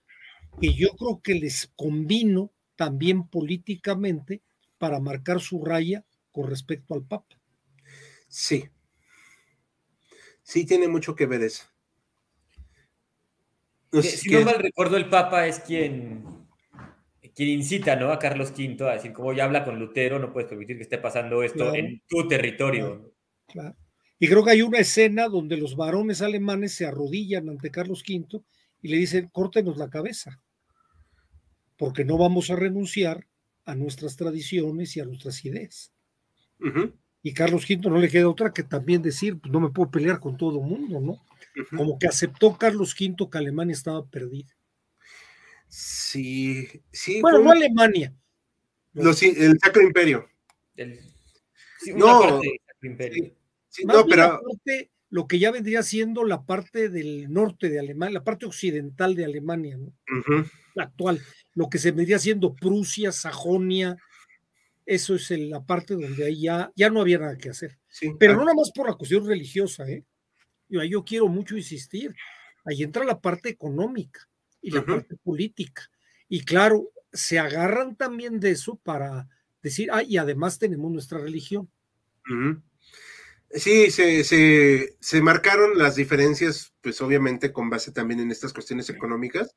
que 0.59 0.73
yo 0.73 0.89
creo 0.95 1.21
que 1.21 1.35
les 1.35 1.71
convino 1.75 2.51
también 2.75 3.27
políticamente 3.27 4.41
para 4.77 4.99
marcar 4.99 5.41
su 5.41 5.63
raya 5.63 6.05
con 6.31 6.49
respecto 6.49 6.93
al 6.93 7.03
Papa. 7.03 7.39
Sí. 8.27 8.69
Sí, 10.43 10.65
tiene 10.65 10.87
mucho 10.87 11.15
que 11.15 11.25
ver 11.25 11.41
eso. 11.41 11.63
si 14.01 14.29
no 14.29 14.41
mal 14.41 14.59
recuerdo, 14.59 14.97
el 14.97 15.09
Papa 15.09 15.47
es 15.47 15.59
quien, 15.59 16.23
quien 17.33 17.49
incita 17.49 17.95
¿no? 17.95 18.11
a 18.11 18.19
Carlos 18.19 18.51
V 18.51 18.89
a 18.89 18.93
decir, 18.93 19.11
como 19.11 19.33
ya 19.33 19.45
habla 19.45 19.63
con 19.63 19.79
Lutero, 19.79 20.19
no 20.19 20.31
puedes 20.31 20.49
permitir 20.49 20.77
que 20.77 20.83
esté 20.83 20.97
pasando 20.97 21.41
esto 21.41 21.73
en 21.73 22.01
tu 22.07 22.27
territorio. 22.27 23.13
Claro, 23.47 23.75
Y 24.19 24.27
creo 24.27 24.43
que 24.43 24.51
hay 24.51 24.61
una 24.61 24.79
escena 24.79 25.27
donde 25.27 25.57
los 25.57 25.75
varones 25.75 26.21
alemanes 26.21 26.73
se 26.73 26.85
arrodillan 26.85 27.49
ante 27.49 27.71
Carlos 27.71 28.03
V 28.07 28.43
y 28.81 28.87
le 28.87 28.97
dicen, 28.97 29.29
córtenos 29.31 29.77
la 29.77 29.89
cabeza, 29.89 30.41
porque 31.77 32.05
no 32.05 32.17
vamos 32.17 32.51
a 32.51 32.55
renunciar 32.55 33.27
a 33.65 33.75
nuestras 33.75 34.15
tradiciones 34.15 34.95
y 34.95 34.99
a 34.99 35.05
nuestras 35.05 35.43
ideas. 35.45 35.91
Y 37.21 37.33
Carlos 37.33 37.65
V 37.69 37.89
no 37.89 37.97
le 37.97 38.09
queda 38.09 38.29
otra 38.29 38.53
que 38.53 38.63
también 38.63 39.01
decir, 39.01 39.39
pues 39.39 39.51
no 39.51 39.59
me 39.59 39.69
puedo 39.69 39.91
pelear 39.91 40.19
con 40.19 40.37
todo 40.37 40.59
el 40.59 40.65
mundo, 40.65 40.99
¿no? 40.99 41.25
Como 41.75 41.97
que 41.97 42.07
aceptó 42.07 42.57
Carlos 42.57 42.95
V 42.99 43.29
que 43.29 43.37
Alemania 43.37 43.73
estaba 43.73 44.05
perdida. 44.05 44.55
Sí, 45.67 46.67
sí. 46.91 47.21
Bueno, 47.21 47.39
no 47.39 47.51
Alemania. 47.51 48.13
el 48.93 49.59
Sacro 49.59 49.81
Imperio. 49.81 50.29
no, 51.95 52.41
Imperio. 52.83 53.35
no, 53.85 54.05
pero 54.05 54.39
lo 55.09 55.27
que 55.27 55.39
ya 55.39 55.51
vendría 55.51 55.83
siendo 55.83 56.23
la 56.23 56.43
parte 56.45 56.89
del 56.89 57.31
norte 57.31 57.69
de 57.69 57.79
Alemania, 57.79 58.19
la 58.19 58.23
parte 58.23 58.45
occidental 58.45 59.15
de 59.15 59.25
Alemania, 59.25 59.77
¿no? 59.77 59.93
La 60.73 60.83
actual 60.83 61.21
lo 61.55 61.69
que 61.69 61.79
se 61.79 61.91
vendría 61.91 62.19
siendo 62.19 62.53
Prusia, 62.53 63.11
Sajonia, 63.11 63.97
eso 64.85 65.15
es 65.15 65.31
la 65.31 65.65
parte 65.65 65.95
donde 65.95 66.25
ahí 66.25 66.41
ya, 66.41 66.71
ya 66.75 66.89
no 66.89 67.01
había 67.01 67.17
nada 67.17 67.37
que 67.37 67.49
hacer. 67.49 67.79
Pero 68.19 68.35
no 68.35 68.41
nada 68.41 68.53
más 68.53 68.71
por 68.71 68.87
la 68.87 68.93
cuestión 68.93 69.25
religiosa, 69.25 69.89
¿eh? 69.89 70.03
Yo, 70.67 70.83
yo 70.83 71.03
quiero 71.03 71.27
mucho 71.27 71.55
insistir, 71.55 72.13
ahí 72.65 72.83
entra 72.83 73.05
la 73.05 73.19
parte 73.19 73.49
económica 73.49 74.27
y 74.61 74.71
la 74.71 74.85
parte 74.85 75.15
política. 75.15 75.89
Y 76.27 76.41
claro, 76.41 76.89
se 77.13 77.39
agarran 77.39 77.95
también 77.95 78.39
de 78.39 78.51
eso 78.51 78.75
para 78.83 79.27
decir, 79.61 79.89
ah, 79.91 80.03
y 80.03 80.17
además 80.17 80.59
tenemos 80.59 80.91
nuestra 80.91 81.19
religión. 81.19 81.69
Sí, 83.55 83.89
se, 83.89 84.25
se, 84.25 84.97
se, 84.99 85.21
marcaron 85.21 85.77
las 85.77 85.95
diferencias, 85.95 86.73
pues 86.81 87.01
obviamente 87.01 87.53
con 87.53 87.69
base 87.69 87.91
también 87.91 88.19
en 88.19 88.29
estas 88.29 88.51
cuestiones 88.51 88.89
económicas. 88.89 89.55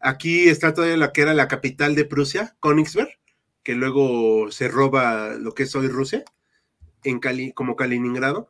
Aquí 0.00 0.48
está 0.48 0.74
todavía 0.74 0.98
la 0.98 1.12
que 1.12 1.22
era 1.22 1.32
la 1.32 1.48
capital 1.48 1.94
de 1.94 2.04
Prusia, 2.04 2.56
Königsberg, 2.60 3.08
que 3.62 3.74
luego 3.74 4.50
se 4.50 4.68
roba 4.68 5.34
lo 5.38 5.54
que 5.54 5.62
es 5.62 5.74
hoy 5.74 5.88
Rusia, 5.88 6.24
en 7.04 7.20
Cali, 7.20 7.52
como 7.52 7.74
Kaliningrado. 7.74 8.48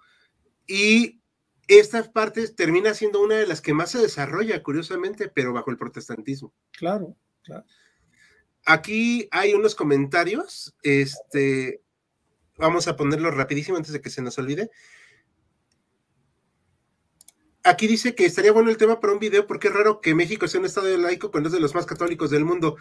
Y 0.66 1.20
esta 1.68 2.11
parte 2.12 2.49
termina 2.49 2.93
siendo 2.95 3.22
una 3.22 3.37
de 3.37 3.47
las 3.47 3.61
que 3.61 3.74
más 3.74 3.91
se 3.93 3.99
desarrolla, 3.99 4.62
curiosamente, 4.62 5.28
pero 5.28 5.53
bajo 5.53 5.70
el 5.70 5.78
protestantismo. 5.78 6.53
Claro, 6.72 7.16
claro. 7.43 7.64
Aquí 8.64 9.28
hay 9.30 9.55
unos 9.55 9.74
comentarios, 9.74 10.74
este, 10.83 11.83
vamos 12.63 12.89
a 12.89 12.97
ponerlo 12.97 13.31
rapidísimo 13.31 13.77
antes 13.77 13.93
de 13.93 14.01
que 14.01 14.11
se 14.11 14.23
nos 14.23 14.39
olvide 14.39 14.71
aquí 17.65 17.87
dice 17.87 18.15
que 18.15 18.25
estaría 18.25 18.53
bueno 18.53 18.71
el 18.71 18.77
tema 18.77 19.01
para 19.01 19.13
un 19.13 19.19
video 19.19 19.47
porque 19.47 19.69
es 19.69 19.75
raro 19.75 20.01
que 20.01 20.15
México 20.15 20.49
sea 20.49 20.61
un 20.61 20.67
estado 20.67 20.97
laico 20.97 21.31
cuando 21.31 21.49
es 21.49 21.53
de 21.53 21.61
los 21.61 21.75
más 21.75 21.87
católicos 21.87 22.31
del 22.31 22.45
mundo. 22.45 22.77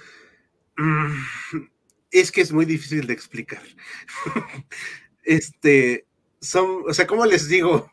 Mm, 0.77 1.13
es 2.11 2.31
que 2.31 2.41
es 2.41 2.51
muy 2.51 2.65
difícil 2.65 3.07
de 3.07 3.13
explicar. 3.13 3.61
este, 5.23 6.05
son, 6.39 6.83
o 6.87 6.93
sea, 6.93 7.07
¿cómo 7.07 7.25
les 7.25 7.47
digo? 7.47 7.91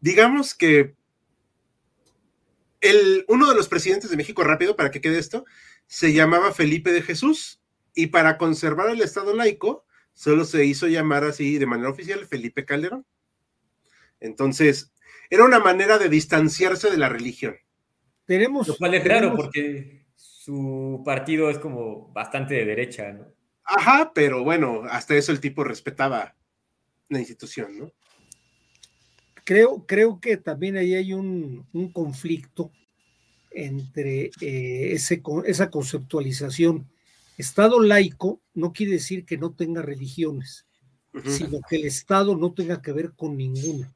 Digamos 0.00 0.54
que 0.54 0.94
el, 2.80 3.24
uno 3.28 3.48
de 3.48 3.54
los 3.54 3.68
presidentes 3.68 4.10
de 4.10 4.16
México, 4.16 4.42
rápido, 4.42 4.76
para 4.76 4.90
que 4.90 5.00
quede 5.00 5.18
esto, 5.18 5.44
se 5.86 6.12
llamaba 6.12 6.52
Felipe 6.52 6.92
de 6.92 7.02
Jesús 7.02 7.60
y 7.94 8.08
para 8.08 8.38
conservar 8.38 8.90
el 8.90 9.02
estado 9.02 9.34
laico 9.34 9.84
solo 10.14 10.44
se 10.44 10.64
hizo 10.64 10.86
llamar 10.88 11.24
así 11.24 11.58
de 11.58 11.66
manera 11.66 11.90
oficial 11.90 12.26
Felipe 12.26 12.64
Calderón. 12.64 13.06
Entonces, 14.20 14.92
era 15.30 15.44
una 15.44 15.58
manera 15.58 15.98
de 15.98 16.08
distanciarse 16.08 16.90
de 16.90 16.98
la 16.98 17.08
religión. 17.08 17.56
Tenemos. 18.24 18.68
Lo 18.68 18.76
cual 18.76 18.94
es 18.94 19.04
raro 19.04 19.34
porque 19.34 20.06
su 20.14 21.02
partido 21.04 21.50
es 21.50 21.58
como 21.58 22.12
bastante 22.12 22.54
de 22.54 22.64
derecha, 22.64 23.12
¿no? 23.12 23.26
Ajá, 23.64 24.12
pero 24.14 24.44
bueno, 24.44 24.82
hasta 24.90 25.14
eso 25.14 25.32
el 25.32 25.40
tipo 25.40 25.64
respetaba 25.64 26.34
la 27.08 27.18
institución, 27.18 27.78
¿no? 27.78 27.92
Creo, 29.44 29.86
creo 29.86 30.20
que 30.20 30.36
también 30.36 30.76
ahí 30.76 30.94
hay 30.94 31.12
un, 31.12 31.66
conflicto 31.92 32.70
entre 33.50 34.30
eh, 34.40 34.92
ese, 34.92 35.22
esa 35.46 35.70
conceptualización. 35.70 36.91
Estado 37.42 37.80
laico 37.80 38.40
no 38.54 38.72
quiere 38.72 38.92
decir 38.92 39.24
que 39.24 39.36
no 39.36 39.52
tenga 39.52 39.82
religiones, 39.82 40.66
sino 41.24 41.60
que 41.68 41.76
el 41.76 41.84
Estado 41.84 42.36
no 42.36 42.52
tenga 42.52 42.80
que 42.80 42.92
ver 42.92 43.12
con 43.12 43.36
ninguna. 43.36 43.92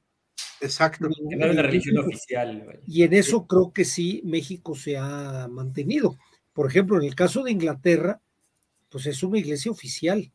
Exacto. 0.61 1.09
religión 1.09 1.99
oficial. 1.99 2.81
Y 2.87 3.03
en 3.03 3.13
eso 3.15 3.47
creo 3.47 3.73
que 3.73 3.85
sí, 3.85 4.21
México 4.25 4.75
se 4.75 4.97
ha 4.97 5.49
mantenido. 5.49 6.17
Por 6.53 6.67
ejemplo, 6.67 6.99
en 6.99 7.05
el 7.05 7.15
caso 7.15 7.43
de 7.43 7.53
Inglaterra, 7.53 8.21
pues 8.89 9.07
es 9.07 9.23
una 9.23 9.39
iglesia 9.39 9.71
oficial 9.71 10.33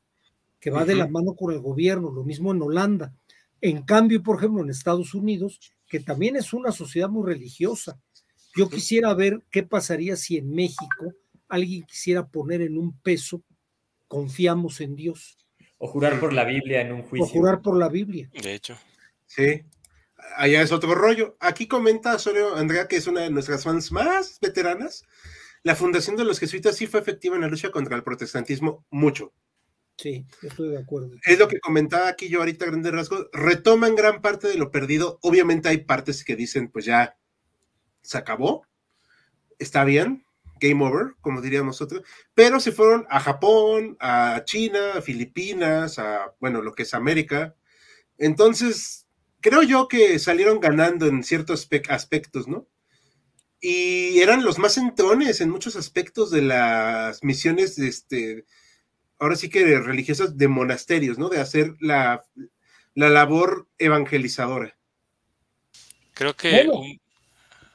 que 0.59 0.69
va 0.69 0.85
de 0.85 0.95
la 0.95 1.07
mano 1.07 1.35
con 1.35 1.51
el 1.53 1.59
gobierno, 1.59 2.11
lo 2.11 2.23
mismo 2.23 2.51
en 2.51 2.61
Holanda. 2.61 3.13
En 3.59 3.81
cambio, 3.83 4.21
por 4.21 4.37
ejemplo, 4.37 4.61
en 4.61 4.69
Estados 4.69 5.13
Unidos, 5.13 5.59
que 5.87 5.99
también 5.99 6.35
es 6.35 6.53
una 6.53 6.71
sociedad 6.71 7.09
muy 7.09 7.25
religiosa. 7.25 7.99
Yo 8.55 8.69
quisiera 8.69 9.13
ver 9.13 9.43
qué 9.49 9.63
pasaría 9.63 10.15
si 10.15 10.37
en 10.37 10.51
México 10.51 11.15
alguien 11.51 11.83
quisiera 11.83 12.27
poner 12.27 12.61
en 12.61 12.77
un 12.77 12.97
peso, 12.99 13.43
confiamos 14.07 14.81
en 14.81 14.95
Dios. 14.95 15.37
O 15.77 15.87
jurar 15.87 16.19
por 16.19 16.33
la 16.33 16.45
Biblia 16.45 16.81
en 16.81 16.91
un 16.91 17.03
juicio. 17.03 17.25
O 17.25 17.29
jurar 17.29 17.61
por 17.61 17.77
la 17.77 17.89
Biblia. 17.89 18.29
De 18.41 18.53
hecho. 18.53 18.77
Sí 19.25 19.63
allá 20.35 20.61
es 20.61 20.71
otro 20.71 20.95
rollo. 20.95 21.35
Aquí 21.39 21.67
comenta 21.67 22.15
Osorio 22.15 22.55
Andrea, 22.55 22.87
que 22.87 22.97
es 22.97 23.07
una 23.07 23.21
de 23.21 23.29
nuestras 23.29 23.63
fans 23.63 23.91
más 23.91 24.39
veteranas. 24.39 25.05
La 25.63 25.75
fundación 25.75 26.15
de 26.15 26.25
los 26.25 26.39
jesuitas 26.39 26.75
sí 26.75 26.87
fue 26.87 26.99
efectiva 26.99 27.35
en 27.35 27.41
la 27.41 27.47
lucha 27.47 27.71
contra 27.71 27.95
el 27.95 28.03
protestantismo, 28.03 28.85
mucho. 28.89 29.33
Sí, 29.97 30.25
estoy 30.41 30.69
de 30.69 30.79
acuerdo. 30.79 31.11
Es 31.23 31.37
lo 31.37 31.47
que 31.47 31.59
comentaba 31.59 32.07
aquí 32.07 32.29
yo 32.29 32.39
ahorita, 32.39 32.65
grandes 32.65 32.91
rasgos. 32.91 33.27
Retoman 33.33 33.95
gran 33.95 34.21
parte 34.21 34.47
de 34.47 34.55
lo 34.55 34.71
perdido. 34.71 35.19
Obviamente 35.21 35.69
hay 35.69 35.79
partes 35.79 36.23
que 36.23 36.35
dicen, 36.35 36.69
pues 36.69 36.85
ya 36.85 37.17
se 38.01 38.17
acabó, 38.17 38.65
está 39.59 39.83
bien, 39.83 40.25
game 40.61 40.85
over, 40.85 41.15
como 41.19 41.41
diríamos 41.41 41.81
nosotros, 41.81 42.03
pero 42.33 42.59
se 42.61 42.71
fueron 42.71 43.05
a 43.09 43.19
Japón, 43.19 43.97
a 43.99 44.43
China, 44.45 44.93
a 44.95 45.01
Filipinas, 45.01 45.99
a, 45.99 46.33
bueno, 46.39 46.61
lo 46.61 46.73
que 46.73 46.83
es 46.83 46.93
América. 46.93 47.55
Entonces, 48.17 49.07
creo 49.41 49.63
yo 49.63 49.87
que 49.87 50.19
salieron 50.19 50.59
ganando 50.61 51.07
en 51.07 51.23
ciertos 51.23 51.67
aspectos, 51.89 52.47
¿no? 52.47 52.67
Y 53.59 54.19
eran 54.19 54.43
los 54.43 54.57
más 54.59 54.77
entrones 54.77 55.41
en 55.41 55.49
muchos 55.49 55.75
aspectos 55.75 56.31
de 56.31 56.43
las 56.43 57.23
misiones, 57.23 57.77
este, 57.77 58.45
ahora 59.19 59.35
sí 59.35 59.49
que 59.49 59.79
religiosas 59.79 60.37
de 60.37 60.47
monasterios, 60.47 61.17
¿no? 61.17 61.29
De 61.29 61.39
hacer 61.39 61.75
la, 61.79 62.23
la 62.93 63.09
labor 63.09 63.67
evangelizadora. 63.77 64.77
Creo 66.13 66.35
que 66.35 66.67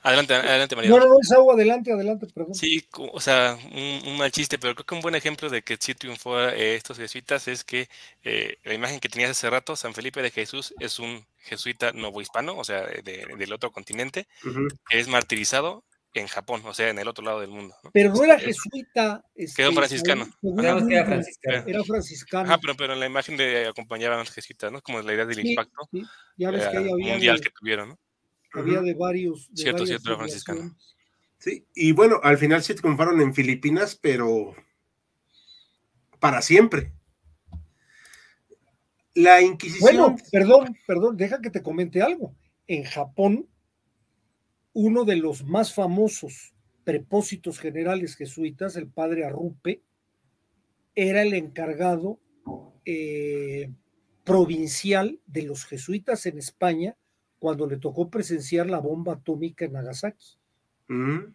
Adelante, 0.06 0.34
adelante, 0.34 0.76
María. 0.76 0.90
No, 0.90 1.00
no, 1.00 1.06
no, 1.06 1.20
es 1.20 1.32
agua, 1.32 1.54
adelante, 1.54 1.92
adelante, 1.92 2.28
perdón. 2.32 2.54
Sí, 2.54 2.86
o 2.96 3.20
sea, 3.20 3.58
un, 3.72 4.16
mal 4.16 4.30
chiste, 4.30 4.56
pero 4.56 4.76
creo 4.76 4.86
que 4.86 4.94
un 4.94 5.00
buen 5.00 5.16
ejemplo 5.16 5.50
de 5.50 5.62
que 5.62 5.76
sí 5.80 5.96
triunfó 5.96 6.38
eh, 6.40 6.76
estos 6.76 6.96
jesuitas 6.96 7.48
es 7.48 7.64
que 7.64 7.88
eh, 8.22 8.56
la 8.62 8.74
imagen 8.74 9.00
que 9.00 9.08
tenías 9.08 9.32
hace 9.32 9.50
rato, 9.50 9.74
San 9.74 9.94
Felipe 9.94 10.22
de 10.22 10.30
Jesús, 10.30 10.72
es 10.78 11.00
un 11.00 11.26
jesuita 11.38 11.90
novohispano, 11.90 12.56
o 12.56 12.62
sea, 12.62 12.86
del 12.86 13.52
otro 13.52 13.72
continente, 13.72 14.28
que 14.88 15.00
es 15.00 15.08
martirizado 15.08 15.82
en 16.14 16.28
Japón, 16.28 16.62
o 16.64 16.72
sea, 16.72 16.88
en 16.88 17.00
el 17.00 17.08
otro 17.08 17.24
lado 17.24 17.40
del 17.40 17.50
mundo. 17.50 17.74
Pero 17.92 18.14
no 18.14 18.22
era 18.22 18.38
jesuita. 18.38 19.24
Este, 19.34 19.60
quedó 19.62 19.72
franciscano. 19.72 20.28
Era 20.56 21.04
franciscano. 21.04 21.64
Era 21.66 21.82
franciscano. 21.82 22.52
Ah, 22.52 22.58
pero, 22.60 22.76
pero 22.76 22.92
en 22.92 23.00
la 23.00 23.06
imagen 23.06 23.36
de 23.36 23.66
acompañaban 23.66 24.18
a 24.18 24.20
los 24.20 24.30
jesuitas, 24.30 24.70
¿no? 24.70 24.80
Como 24.82 25.02
la 25.02 25.12
idea 25.12 25.26
del 25.26 25.44
impacto 25.44 25.88
ya 26.36 26.50
ves 26.52 26.68
que 26.68 26.76
había 26.76 26.94
mundial 26.94 27.40
que 27.40 27.50
tuvieron, 27.50 27.88
¿no? 27.88 27.98
Había 28.56 28.80
de 28.80 28.94
varios. 28.94 29.50
cierto, 29.54 29.86
cierto, 29.86 30.16
franciscano. 30.16 30.76
Sí, 31.38 31.66
y 31.74 31.92
bueno, 31.92 32.20
al 32.22 32.38
final 32.38 32.62
sí 32.62 32.74
triunfaron 32.74 33.20
en 33.20 33.34
Filipinas, 33.34 33.96
pero 34.00 34.54
para 36.18 36.42
siempre. 36.42 36.92
La 39.14 39.40
Inquisición. 39.40 39.80
Bueno, 39.80 40.16
perdón, 40.30 40.76
perdón, 40.86 41.16
deja 41.16 41.40
que 41.40 41.50
te 41.50 41.62
comente 41.62 42.02
algo. 42.02 42.34
En 42.66 42.84
Japón, 42.84 43.48
uno 44.72 45.04
de 45.04 45.16
los 45.16 45.44
más 45.44 45.72
famosos 45.72 46.54
prepósitos 46.84 47.58
generales 47.58 48.16
jesuitas, 48.16 48.76
el 48.76 48.88
padre 48.88 49.24
Arrupe, 49.24 49.82
era 50.94 51.22
el 51.22 51.34
encargado 51.34 52.20
eh, 52.84 53.70
provincial 54.24 55.20
de 55.26 55.42
los 55.42 55.64
jesuitas 55.64 56.26
en 56.26 56.38
España 56.38 56.96
cuando 57.38 57.66
le 57.66 57.76
tocó 57.76 58.10
presenciar 58.10 58.68
la 58.68 58.78
bomba 58.78 59.14
atómica 59.14 59.64
en 59.64 59.72
Nagasaki. 59.72 60.38
Mm. 60.88 61.34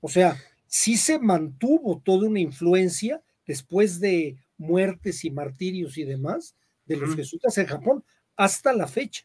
O 0.00 0.08
sea, 0.08 0.36
sí 0.66 0.96
se 0.96 1.18
mantuvo 1.18 2.00
toda 2.04 2.28
una 2.28 2.40
influencia 2.40 3.22
después 3.46 4.00
de 4.00 4.36
muertes 4.56 5.24
y 5.24 5.30
martirios 5.30 5.98
y 5.98 6.04
demás 6.04 6.54
de 6.86 6.96
los 6.96 7.14
jesuitas 7.14 7.56
en 7.58 7.66
Japón 7.66 8.04
hasta 8.36 8.72
la 8.72 8.86
fecha. 8.86 9.24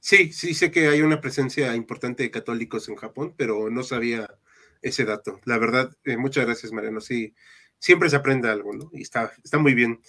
Sí, 0.00 0.32
sí 0.32 0.52
sé 0.52 0.70
que 0.70 0.88
hay 0.88 1.00
una 1.00 1.20
presencia 1.20 1.74
importante 1.74 2.22
de 2.22 2.30
católicos 2.30 2.88
en 2.88 2.96
Japón, 2.96 3.34
pero 3.36 3.70
no 3.70 3.82
sabía 3.82 4.28
ese 4.82 5.06
dato. 5.06 5.40
La 5.44 5.56
verdad, 5.56 5.96
eh, 6.04 6.18
muchas 6.18 6.44
gracias, 6.44 6.72
Mariano. 6.72 7.00
Sí, 7.00 7.34
siempre 7.78 8.10
se 8.10 8.16
aprende 8.16 8.50
algo, 8.50 8.74
¿no? 8.74 8.90
Y 8.92 9.00
está, 9.00 9.32
está 9.42 9.58
muy 9.58 9.74
bien. 9.74 10.02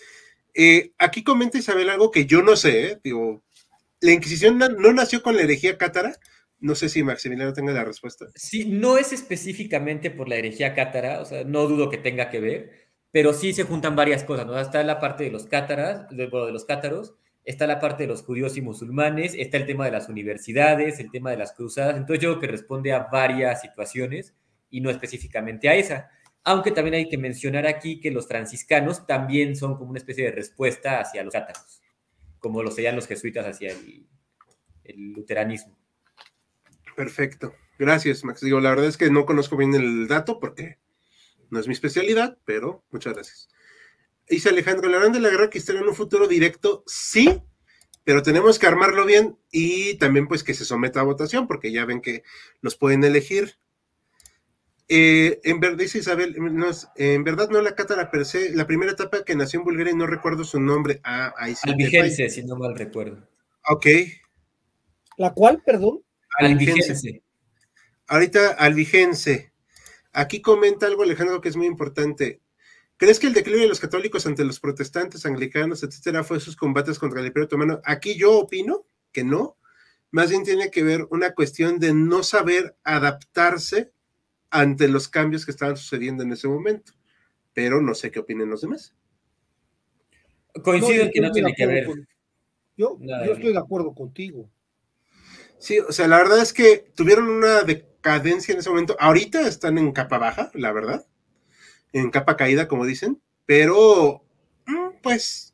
Eh, 0.54 0.92
aquí 0.98 1.24
comenta 1.24 1.58
Isabel 1.58 1.90
algo 1.90 2.12
que 2.12 2.26
yo 2.26 2.42
no 2.42 2.58
sé, 2.58 2.88
¿eh? 2.88 3.00
digo, 3.02 3.45
la 4.06 4.14
Inquisición 4.14 4.58
no, 4.58 4.94
nació 4.94 5.22
con 5.24 5.36
la 5.36 5.42
herejía 5.42 5.78
cátara. 5.78 6.16
No 6.60 6.76
sé 6.76 6.90
si 6.90 7.04
Maximiliano 7.04 7.54
tenga 7.54 7.74
la 7.74 7.84
respuesta. 7.84 8.28
Sí, 8.36 8.66
no 8.66 8.98
es 8.98 9.12
específicamente 9.12 10.12
por 10.12 10.30
la 10.30 10.36
herejía 10.36 10.74
cátara, 10.74 11.20
o 11.22 11.26
sea, 11.26 11.44
no 11.44 11.68
dudo 11.68 11.90
que 11.90 11.98
tenga 11.98 12.30
que 12.30 12.40
ver, 12.40 12.72
pero 13.12 13.34
sí 13.34 13.54
se 13.54 13.64
juntan 13.64 13.96
varias 13.96 14.24
cosas, 14.24 14.46
¿no? 14.46 14.60
Está 14.60 14.84
la 14.84 15.00
parte 15.00 15.26
de 15.26 15.32
los 15.32 15.48
cátaras, 15.48 16.08
de, 16.10 16.28
de 16.28 16.52
los 16.52 16.66
cátaros, 16.66 17.16
está 17.44 17.68
la 17.68 17.80
parte 17.80 18.04
de 18.04 18.08
los 18.08 18.24
judíos 18.24 18.58
y 18.58 18.62
musulmanes, 18.62 19.34
está 19.36 19.58
el 19.58 19.66
tema 19.66 19.86
de 19.86 19.92
las 19.92 20.08
universidades, 20.08 21.00
el 21.00 21.12
tema 21.12 21.32
de 21.32 21.38
las 21.38 21.54
cruzadas, 21.54 21.98
entonces 21.98 22.24
yo 22.24 22.30
creo 22.32 22.40
que 22.40 22.48
responde 22.48 22.94
a 22.94 23.08
varias 23.12 23.62
situaciones 23.62 24.34
y 24.70 24.82
no 24.82 24.90
específicamente 24.90 25.68
a 25.68 25.76
esa. 25.76 26.10
Aunque 26.44 26.72
también 26.72 26.96
hay 26.96 27.10
que 27.10 27.18
mencionar 27.18 27.68
aquí 27.68 28.00
que 28.00 28.12
los 28.12 28.28
franciscanos 28.28 29.06
también 29.06 29.56
son 29.56 29.78
como 29.78 29.90
una 29.90 30.00
especie 30.00 30.26
de 30.26 30.32
respuesta 30.32 31.00
hacia 31.00 31.24
los 31.24 31.34
cátaros 31.34 31.82
como 32.46 32.62
lo 32.62 32.70
serían 32.70 32.96
los 32.96 33.08
jesuitas 33.08 33.44
hacia 33.48 33.72
el, 33.72 35.14
luteranismo. 35.16 35.76
Perfecto. 36.96 37.56
Gracias, 37.80 38.24
Max. 38.24 38.42
Digo, 38.42 38.60
la 38.60 38.70
verdad 38.70 38.86
es 38.86 38.98
que 38.98 39.10
no 39.10 39.26
conozco 39.26 39.58
bien 39.58 39.74
el 39.74 40.08
dato 40.08 40.40
porque 40.40 40.78
no 41.50 41.60
es 41.60 41.66
mi 41.66 41.74
especialidad, 41.74 42.38
pero 42.46 42.86
muchas 42.92 43.16
gracias. 43.16 43.50
Dice 44.30 44.50
Alejandro, 44.50 44.88
¿la 44.90 45.00
de 45.00 45.20
la 45.20 45.32
guerra 45.32 45.50
cristiana 45.50 45.82
en 45.82 45.88
un 45.88 45.96
futuro 45.96 46.28
directo? 46.28 46.84
Sí, 46.86 47.42
pero 48.04 48.22
tenemos 48.22 48.60
que 48.60 48.68
armarlo 48.68 49.08
bien 49.08 49.40
y 49.52 49.96
también 49.96 50.28
pues 50.28 50.44
que 50.44 50.54
se 50.54 50.66
someta 50.66 51.00
a 51.00 51.04
votación 51.04 51.48
porque 51.48 51.72
ya 51.72 51.84
ven 51.86 52.00
que 52.00 52.22
los 52.62 52.76
pueden 52.76 53.04
elegir. 53.04 53.58
Eh, 54.88 55.40
en 55.44 55.60
verdad, 55.60 55.78
dice 55.78 55.98
Isabel, 55.98 56.36
en 56.96 57.24
verdad 57.24 57.50
no 57.50 57.62
la 57.62 57.74
cátara 57.74 58.12
per 58.12 58.26
se, 58.26 58.54
la 58.54 58.68
primera 58.68 58.92
etapa 58.92 59.24
que 59.24 59.36
nació 59.36 59.60
en 59.60 59.66
Bulgaria 59.66 59.94
y 59.94 59.96
no 59.96 60.06
recuerdo 60.06 60.44
su 60.44 60.60
nombre. 60.60 61.02
Ah, 61.04 61.34
ahí 61.38 61.56
sí 61.56 62.30
si 62.30 62.44
no 62.44 62.56
mal 62.56 62.76
recuerdo. 62.76 63.28
Ok. 63.68 63.88
¿La 65.18 65.34
cual, 65.34 65.64
perdón? 65.66 66.04
Albigense. 66.38 67.24
Ahorita, 68.08 68.52
Albigense. 68.52 69.52
Aquí 70.14 70.42
comenta 70.42 70.86
algo, 70.86 71.04
Alejandro, 71.04 71.42
que 71.42 71.50
es 71.50 71.56
muy 71.56 71.66
importante. 71.66 72.42
¿Crees 72.98 73.20
que 73.20 73.28
el 73.28 73.34
declive 73.34 73.62
de 73.62 73.68
los 73.68 73.80
católicos 73.80 74.26
ante 74.26 74.46
los 74.46 74.60
protestantes, 74.60 75.26
anglicanos, 75.26 75.84
etcétera, 75.84 76.24
fue 76.24 76.40
sus 76.40 76.56
combates 76.56 77.00
contra 77.00 77.20
el 77.20 77.28
Imperio 77.28 77.46
Otomano? 77.46 77.82
Aquí 77.84 78.16
yo 78.16 78.38
opino 78.38 78.86
que 79.12 79.24
no. 79.24 79.58
Más 80.12 80.30
bien 80.30 80.44
tiene 80.44 80.72
que 80.72 80.84
ver 80.84 81.08
una 81.10 81.34
cuestión 81.34 81.80
de 81.80 81.94
no 81.94 82.24
saber 82.24 82.78
adaptarse 82.84 83.92
ante 84.56 84.88
los 84.88 85.10
cambios 85.10 85.46
que 85.46 85.52
estaban 85.52 85.76
sucediendo 85.76 86.24
en 86.24 86.32
ese 86.32 86.48
momento. 86.48 86.94
Pero 87.54 87.82
no 87.82 87.94
sé 87.94 88.10
qué 88.10 88.20
opinen 88.20 88.50
los 88.50 88.62
demás. 88.62 88.94
Coincido 90.64 91.04
en 91.04 91.12
que 91.12 91.22
no 91.22 91.32
tiene 91.32 91.54
que 91.54 91.68
ver. 91.68 91.88
yo, 92.78 92.98
yo 93.00 93.34
estoy 93.34 93.52
de 93.52 93.60
acuerdo 93.60 93.94
contigo. 93.94 94.50
Sí, 95.58 95.80
o 95.80 95.92
sea, 95.92 96.08
la 96.08 96.18
verdad 96.18 96.42
es 96.42 96.54
que 96.54 96.92
tuvieron 96.96 97.28
una 97.28 97.64
decadencia 97.64 98.54
en 98.54 98.60
ese 98.60 98.70
momento. 98.70 98.96
Ahorita 99.00 99.42
están 99.48 99.78
en 99.78 99.92
capa 99.92 100.18
baja, 100.18 100.52
la 100.54 100.72
verdad. 100.72 101.06
En 101.92 102.10
capa 102.10 102.38
caída, 102.38 102.68
como 102.68 102.86
dicen. 102.86 103.22
Pero, 103.46 104.24
mm, 104.68 105.02
pues, 105.02 105.54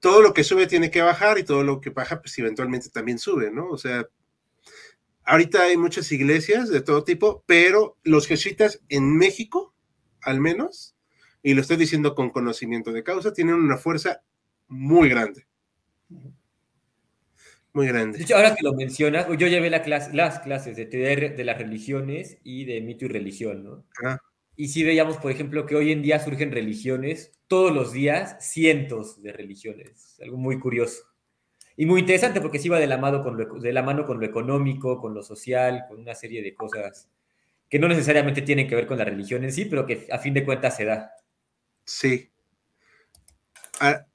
todo 0.00 0.22
lo 0.22 0.32
que 0.32 0.44
sube 0.44 0.66
tiene 0.66 0.90
que 0.90 1.02
bajar 1.02 1.38
y 1.38 1.44
todo 1.44 1.64
lo 1.64 1.80
que 1.80 1.90
baja, 1.90 2.20
pues 2.20 2.38
eventualmente 2.38 2.88
también 2.88 3.18
sube, 3.18 3.50
¿no? 3.50 3.68
O 3.68 3.78
sea, 3.78 4.06
Ahorita 5.28 5.64
hay 5.64 5.76
muchas 5.76 6.10
iglesias 6.10 6.70
de 6.70 6.80
todo 6.80 7.04
tipo, 7.04 7.44
pero 7.44 7.98
los 8.02 8.26
jesuitas 8.26 8.80
en 8.88 9.14
México, 9.14 9.74
al 10.22 10.40
menos, 10.40 10.96
y 11.42 11.52
lo 11.52 11.60
estoy 11.60 11.76
diciendo 11.76 12.14
con 12.14 12.30
conocimiento 12.30 12.92
de 12.92 13.02
causa, 13.02 13.34
tienen 13.34 13.56
una 13.56 13.76
fuerza 13.76 14.22
muy 14.68 15.10
grande. 15.10 15.46
Muy 17.74 17.88
grande. 17.88 18.24
ahora 18.34 18.54
que 18.54 18.62
lo 18.62 18.72
mencionas, 18.72 19.26
yo 19.36 19.46
llevé 19.48 19.68
la 19.68 19.84
las 20.14 20.38
clases 20.40 20.78
de 20.78 20.86
teoría 20.86 21.28
de 21.28 21.44
las 21.44 21.58
religiones 21.58 22.38
y 22.42 22.64
de 22.64 22.80
mito 22.80 23.04
y 23.04 23.08
religión, 23.08 23.62
¿no? 23.62 23.84
Y 24.56 24.68
si 24.68 24.82
veíamos, 24.82 25.18
por 25.18 25.30
ejemplo, 25.30 25.66
que 25.66 25.76
hoy 25.76 25.92
en 25.92 26.00
día 26.00 26.20
surgen 26.20 26.52
religiones, 26.52 27.38
todos 27.48 27.70
los 27.70 27.92
días, 27.92 28.36
cientos 28.40 29.20
de 29.22 29.34
religiones. 29.34 30.18
Algo 30.22 30.38
muy 30.38 30.58
curioso. 30.58 31.02
Y 31.80 31.86
muy 31.86 32.00
interesante 32.00 32.40
porque 32.40 32.58
sí 32.58 32.68
va 32.68 32.80
de 32.80 32.88
la, 32.88 32.98
mano 32.98 33.22
con 33.22 33.36
lo, 33.36 34.24
económico, 34.26 35.00
con 35.00 35.14
lo 35.14 35.22
social, 35.22 35.84
con 35.88 36.00
una 36.00 36.12
serie 36.12 36.42
de 36.42 36.52
cosas 36.52 37.08
que 37.70 37.78
no 37.78 37.86
necesariamente 37.86 38.42
tienen 38.42 38.66
que 38.66 38.74
ver 38.74 38.88
con 38.88 38.98
la 38.98 39.04
religión 39.04 39.44
en 39.44 39.52
sí, 39.52 39.64
pero 39.64 39.86
que 39.86 40.08
a 40.10 40.18
fin 40.18 40.34
de 40.34 40.44
cuentas 40.44 40.76
se 40.76 40.86
da. 40.86 41.12
Sí. 41.84 42.32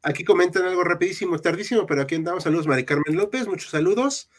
Aquí 0.02 0.26
comentan 0.26 0.66
algo 0.66 0.84
rapidísimo, 0.84 1.40
tardísimo, 1.40 1.86
pero 1.86 2.02
aquí 2.02 2.16
andamos. 2.16 2.44
Saludos, 2.44 2.68
Mari 2.68 2.84
Carmen 2.84 3.16
López, 3.16 3.48
muchos 3.48 3.70
saludos. 3.70 4.30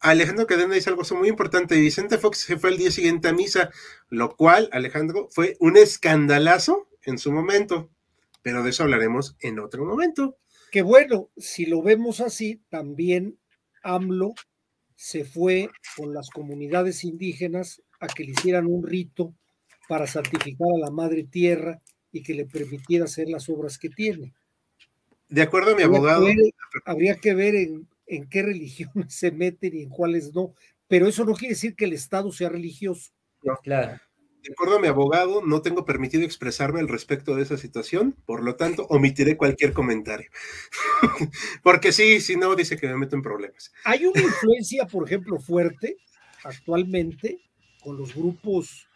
Alejandro 0.00 0.48
Cadena 0.48 0.74
dice 0.74 0.90
algo 0.90 1.04
muy 1.16 1.28
importante. 1.28 1.76
Vicente 1.76 2.18
Fox 2.18 2.38
se 2.38 2.58
fue 2.58 2.70
el 2.70 2.78
día 2.78 2.90
siguiente 2.90 3.28
a 3.28 3.32
misa, 3.32 3.70
lo 4.08 4.34
cual, 4.34 4.68
Alejandro, 4.72 5.28
fue 5.30 5.56
un 5.60 5.76
escandalazo 5.76 6.88
en 7.04 7.16
su 7.18 7.30
momento, 7.30 7.90
pero 8.42 8.64
de 8.64 8.70
eso 8.70 8.82
hablaremos 8.82 9.36
en 9.38 9.60
otro 9.60 9.84
momento. 9.84 10.39
Que 10.70 10.82
bueno, 10.82 11.30
si 11.36 11.66
lo 11.66 11.82
vemos 11.82 12.20
así, 12.20 12.62
también 12.68 13.38
AMLO 13.82 14.34
se 14.94 15.24
fue 15.24 15.68
con 15.96 16.14
las 16.14 16.30
comunidades 16.30 17.04
indígenas 17.04 17.82
a 18.00 18.06
que 18.06 18.24
le 18.24 18.32
hicieran 18.32 18.66
un 18.66 18.86
rito 18.86 19.34
para 19.88 20.06
santificar 20.06 20.68
a 20.74 20.78
la 20.78 20.90
madre 20.90 21.24
tierra 21.24 21.80
y 22.12 22.22
que 22.22 22.34
le 22.34 22.46
permitiera 22.46 23.06
hacer 23.06 23.28
las 23.28 23.48
obras 23.48 23.78
que 23.78 23.88
tiene. 23.88 24.34
De 25.28 25.42
acuerdo 25.42 25.72
a 25.72 25.76
mi 25.76 25.82
abogado. 25.82 26.26
habría 26.84 27.16
que 27.16 27.34
ver 27.34 27.54
en, 27.54 27.88
en 28.06 28.28
qué 28.28 28.42
religiones 28.42 28.92
se 29.14 29.30
meten 29.32 29.76
y 29.76 29.82
en 29.82 29.88
cuáles 29.88 30.34
no, 30.34 30.54
pero 30.86 31.06
eso 31.06 31.24
no 31.24 31.34
quiere 31.34 31.54
decir 31.54 31.74
que 31.74 31.86
el 31.86 31.92
Estado 31.92 32.30
sea 32.32 32.48
religioso. 32.48 33.12
No, 33.42 33.56
claro. 33.62 34.00
De 34.42 34.52
acuerdo 34.52 34.76
a 34.76 34.80
mi 34.80 34.88
abogado, 34.88 35.42
no 35.44 35.60
tengo 35.60 35.84
permitido 35.84 36.24
expresarme 36.24 36.80
al 36.80 36.88
respecto 36.88 37.36
de 37.36 37.42
esa 37.42 37.58
situación, 37.58 38.16
por 38.24 38.42
lo 38.42 38.56
tanto, 38.56 38.86
omitiré 38.88 39.36
cualquier 39.36 39.74
comentario. 39.74 40.30
Porque 41.62 41.92
sí, 41.92 42.20
si 42.20 42.36
no, 42.36 42.54
dice 42.54 42.78
que 42.78 42.88
me 42.88 42.96
meto 42.96 43.16
en 43.16 43.22
problemas. 43.22 43.72
Hay 43.84 44.06
una 44.06 44.20
influencia, 44.20 44.86
por 44.86 45.06
ejemplo, 45.06 45.38
fuerte 45.38 45.98
actualmente 46.44 47.42
con 47.82 47.98
los 47.98 48.14
grupos 48.14 48.88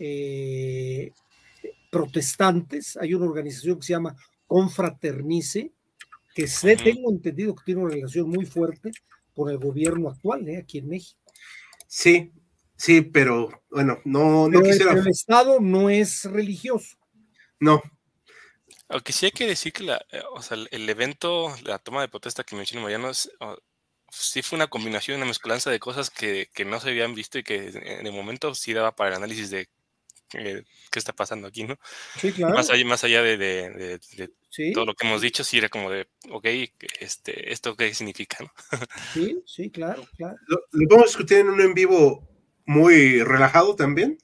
eh, 0.00 1.12
protestantes. 1.90 2.96
Hay 2.96 3.14
una 3.14 3.26
organización 3.26 3.76
que 3.76 3.86
se 3.86 3.92
llama 3.92 4.16
Confraternice, 4.46 5.72
que 6.34 6.48
sé, 6.48 6.76
tengo 6.76 7.10
entendido 7.10 7.54
que 7.54 7.64
tiene 7.64 7.82
una 7.82 7.94
relación 7.94 8.28
muy 8.28 8.46
fuerte 8.46 8.90
con 9.34 9.48
el 9.48 9.58
gobierno 9.58 10.08
actual, 10.08 10.48
¿eh? 10.48 10.58
aquí 10.58 10.78
en 10.78 10.88
México. 10.88 11.20
Sí, 11.86 12.32
sí, 12.80 13.02
pero 13.02 13.62
bueno, 13.70 14.00
no, 14.04 14.48
no 14.48 14.62
quisiera. 14.62 14.92
el 14.92 15.06
Estado 15.06 15.60
no 15.60 15.90
es 15.90 16.24
religioso. 16.24 16.96
No, 17.58 17.82
aunque 18.90 19.12
sí 19.12 19.26
hay 19.26 19.32
que 19.32 19.46
decir 19.46 19.72
que 19.72 19.84
la, 19.84 20.04
eh, 20.10 20.20
o 20.32 20.42
sea, 20.42 20.58
el 20.70 20.88
evento, 20.88 21.54
la 21.62 21.78
toma 21.78 22.00
de 22.02 22.08
protesta 22.08 22.42
que 22.42 22.56
mencionó 22.56 22.82
Mariano, 22.82 23.12
sí 24.10 24.42
fue 24.42 24.56
una 24.56 24.66
combinación, 24.66 25.18
una 25.18 25.26
mezcolanza 25.26 25.70
de 25.70 25.78
cosas 25.78 26.10
que, 26.10 26.48
que, 26.52 26.64
no 26.64 26.80
se 26.80 26.90
habían 26.90 27.14
visto 27.14 27.38
y 27.38 27.44
que 27.44 27.68
en 27.68 28.06
el 28.06 28.12
momento 28.12 28.52
sí 28.54 28.72
daba 28.72 28.96
para 28.96 29.10
el 29.10 29.16
análisis 29.16 29.50
de 29.50 29.68
eh, 30.34 30.64
qué 30.90 30.98
está 30.98 31.12
pasando 31.12 31.46
aquí, 31.46 31.62
¿no? 31.62 31.78
Sí, 32.18 32.32
claro. 32.32 32.54
Más 32.54 32.70
allá, 32.70 32.84
más 32.84 33.04
allá 33.04 33.22
de, 33.22 33.36
de, 33.36 34.00
todo 34.74 34.86
lo 34.86 34.94
que 34.94 35.06
hemos 35.06 35.22
dicho, 35.22 35.44
sí 35.44 35.58
era 35.58 35.68
como 35.68 35.88
de, 35.88 36.08
ok, 36.28 36.46
este, 36.98 37.52
¿esto 37.52 37.76
qué 37.76 37.94
significa, 37.94 38.38
no? 38.40 38.50
Sí, 39.14 39.40
sí, 39.46 39.70
claro, 39.70 40.04
claro. 40.16 40.36
Lo, 40.48 40.58
lo 40.72 40.88
vamos 40.88 41.04
a 41.04 41.08
discutir 41.10 41.38
en 41.38 41.50
un 41.50 41.60
en 41.60 41.74
vivo 41.74 42.28
muy 42.70 43.24
relajado 43.24 43.74
también. 43.74 44.18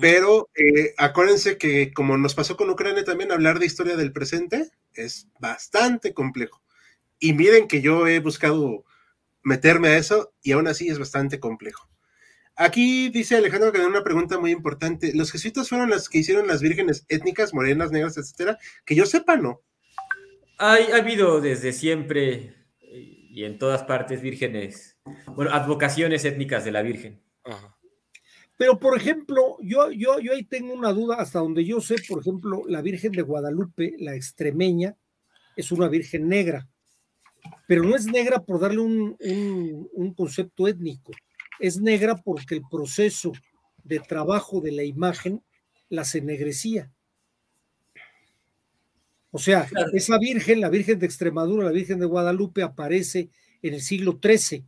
Pero 0.00 0.50
eh, 0.56 0.92
acuérdense 0.98 1.56
que 1.56 1.92
como 1.94 2.18
nos 2.18 2.34
pasó 2.34 2.56
con 2.56 2.68
Ucrania 2.68 3.04
también, 3.04 3.32
hablar 3.32 3.58
de 3.58 3.66
historia 3.66 3.96
del 3.96 4.12
presente 4.12 4.70
es 4.92 5.28
bastante 5.38 6.12
complejo. 6.12 6.62
Y 7.18 7.32
miren 7.32 7.66
que 7.66 7.80
yo 7.80 8.06
he 8.06 8.18
buscado 8.18 8.84
meterme 9.42 9.88
a 9.88 9.96
eso 9.96 10.34
y 10.42 10.52
aún 10.52 10.66
así 10.66 10.88
es 10.88 10.98
bastante 10.98 11.40
complejo. 11.40 11.88
Aquí 12.56 13.08
dice 13.08 13.36
Alejandro 13.36 13.72
que 13.72 13.78
da 13.78 13.86
una 13.86 14.04
pregunta 14.04 14.38
muy 14.38 14.50
importante. 14.50 15.12
¿Los 15.14 15.32
jesuitas 15.32 15.68
fueron 15.68 15.88
las 15.88 16.08
que 16.08 16.18
hicieron 16.18 16.46
las 16.46 16.60
vírgenes 16.60 17.06
étnicas, 17.08 17.54
morenas, 17.54 17.90
negras, 17.90 18.18
etcétera? 18.18 18.58
Que 18.84 18.96
yo 18.96 19.06
sepa, 19.06 19.36
no. 19.36 19.62
Hay, 20.58 20.90
ha 20.92 20.96
habido 20.96 21.40
desde 21.40 21.72
siempre 21.72 22.54
y 22.82 23.44
en 23.44 23.58
todas 23.58 23.84
partes 23.84 24.20
vírgenes, 24.20 24.98
bueno, 25.28 25.52
advocaciones 25.52 26.24
étnicas 26.24 26.64
de 26.64 26.72
la 26.72 26.82
Virgen. 26.82 27.29
Ajá. 27.44 27.76
Pero, 28.60 28.78
por 28.78 28.94
ejemplo, 28.94 29.56
yo, 29.62 29.90
yo, 29.90 30.20
yo 30.20 30.32
ahí 30.34 30.44
tengo 30.44 30.74
una 30.74 30.92
duda, 30.92 31.16
hasta 31.16 31.38
donde 31.38 31.64
yo 31.64 31.80
sé, 31.80 31.96
por 32.06 32.20
ejemplo, 32.20 32.64
la 32.68 32.82
Virgen 32.82 33.12
de 33.12 33.22
Guadalupe, 33.22 33.94
la 33.98 34.14
extremeña, 34.14 34.98
es 35.56 35.72
una 35.72 35.88
Virgen 35.88 36.28
negra, 36.28 36.68
pero 37.66 37.82
no 37.82 37.96
es 37.96 38.04
negra 38.04 38.42
por 38.42 38.60
darle 38.60 38.80
un, 38.80 39.16
un, 39.94 40.12
concepto 40.12 40.68
étnico, 40.68 41.12
es 41.58 41.80
negra 41.80 42.16
porque 42.16 42.56
el 42.56 42.62
proceso 42.70 43.32
de 43.82 43.98
trabajo 44.00 44.60
de 44.60 44.72
la 44.72 44.84
imagen 44.84 45.42
la 45.88 46.04
ennegrecía. 46.12 46.92
O 49.30 49.38
sea, 49.38 49.66
esa 49.94 50.18
Virgen, 50.18 50.60
la 50.60 50.68
Virgen 50.68 50.98
de 50.98 51.06
Extremadura, 51.06 51.64
la 51.64 51.72
Virgen 51.72 51.98
de 51.98 52.04
Guadalupe, 52.04 52.62
aparece 52.62 53.30
en 53.62 53.72
el 53.72 53.80
siglo 53.80 54.18
XIII. 54.22 54.66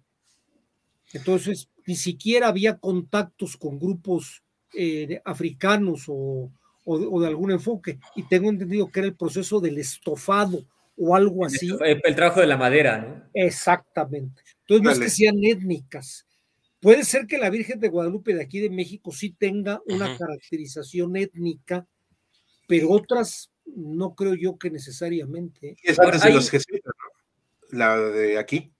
Entonces, 1.12 1.68
ni 1.86 1.96
siquiera 1.96 2.48
había 2.48 2.78
contactos 2.78 3.56
con 3.56 3.78
grupos 3.78 4.42
eh, 4.74 5.20
africanos 5.24 6.04
o, 6.08 6.50
de 6.86 7.26
algún 7.26 7.52
enfoque. 7.52 7.98
Y 8.16 8.24
tengo 8.24 8.50
entendido 8.50 8.90
que 8.90 9.00
era 9.00 9.08
el 9.08 9.16
proceso 9.16 9.60
del 9.60 9.78
estofado 9.78 10.64
o 10.96 11.14
algo 11.14 11.44
así. 11.44 11.68
El, 11.80 12.14
trabajo 12.14 12.40
de 12.40 12.46
la 12.46 12.56
madera, 12.56 12.98
¿no? 12.98 13.22
Exactamente. 13.34 14.42
Entonces 14.60 14.84
no 14.84 14.90
es 14.90 14.98
que 14.98 15.10
sean 15.10 15.36
étnicas. 15.42 16.26
Puede 16.80 17.04
ser 17.04 17.26
que 17.26 17.38
la 17.38 17.50
Virgen 17.50 17.78
de 17.78 17.88
Guadalupe 17.88 18.34
de 18.34 18.42
aquí 18.42 18.58
de 18.58 18.70
México 18.70 19.12
sí 19.12 19.30
tenga 19.30 19.80
una 19.86 20.18
caracterización 20.18 21.16
étnica, 21.16 21.86
pero 22.66 22.90
otras 22.90 23.52
no 23.64 24.14
creo 24.14 24.34
yo 24.34 24.58
que 24.58 24.70
necesariamente. 24.70 25.76
Es 25.82 25.98
antes 26.00 26.22
de 26.22 26.32
los 26.32 26.50
jesuitas, 26.50 26.92
¿no? 26.98 27.78
La 27.78 27.96
de 27.96 28.38
aquí 28.38 28.71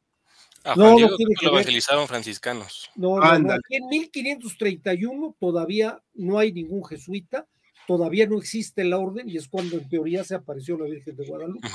no, 0.77 0.99
no 0.99 1.17
tiene 1.17 1.35
que 1.39 1.47
lo 1.47 1.53
evangelizaron 1.53 2.07
franciscanos. 2.07 2.91
No, 2.95 3.19
no, 3.19 3.55
En 3.69 3.87
1531 3.89 5.37
todavía 5.39 6.01
no 6.15 6.39
hay 6.39 6.53
ningún 6.53 6.85
jesuita, 6.85 7.47
todavía 7.87 8.27
no 8.27 8.39
existe 8.39 8.85
la 8.85 8.99
orden 8.99 9.29
y 9.29 9.37
es 9.37 9.49
cuando 9.49 9.77
en 9.77 9.89
teoría 9.89 10.25
se 10.25 10.35
apareció 10.35 10.79
la 10.79 10.87
Virgen 10.87 11.17
de 11.17 11.27
Guadalupe. 11.27 11.69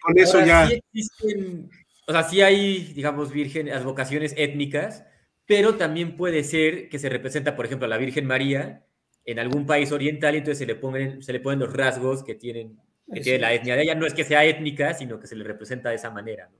con 0.00 0.18
eso 0.18 0.44
ya. 0.44 0.68
Sí 0.68 0.74
existen, 0.74 1.70
o 2.06 2.12
sea, 2.12 2.22
sí 2.22 2.40
hay, 2.40 2.92
digamos, 2.94 3.32
virgen, 3.32 3.68
vocaciones 3.84 4.34
étnicas, 4.36 5.04
pero 5.44 5.74
también 5.74 6.16
puede 6.16 6.44
ser 6.44 6.88
que 6.88 6.98
se 6.98 7.08
representa, 7.08 7.56
por 7.56 7.66
ejemplo, 7.66 7.86
a 7.86 7.88
la 7.88 7.98
Virgen 7.98 8.26
María 8.26 8.86
en 9.24 9.40
algún 9.40 9.66
país 9.66 9.90
oriental 9.90 10.34
y 10.34 10.38
entonces 10.38 10.58
se 10.58 10.66
le 10.66 10.76
ponen, 10.76 11.22
se 11.22 11.32
le 11.32 11.40
ponen 11.40 11.58
los 11.58 11.72
rasgos 11.72 12.22
que 12.22 12.36
tienen 12.36 12.80
que 13.12 13.20
tiene 13.20 13.38
la 13.38 13.52
etnia 13.52 13.76
de 13.76 13.82
ella. 13.82 13.94
No 13.94 14.06
es 14.06 14.14
que 14.14 14.24
sea 14.24 14.44
étnica, 14.44 14.94
sino 14.94 15.20
que 15.20 15.26
se 15.26 15.36
le 15.36 15.44
representa 15.44 15.90
de 15.90 15.96
esa 15.96 16.10
manera. 16.10 16.50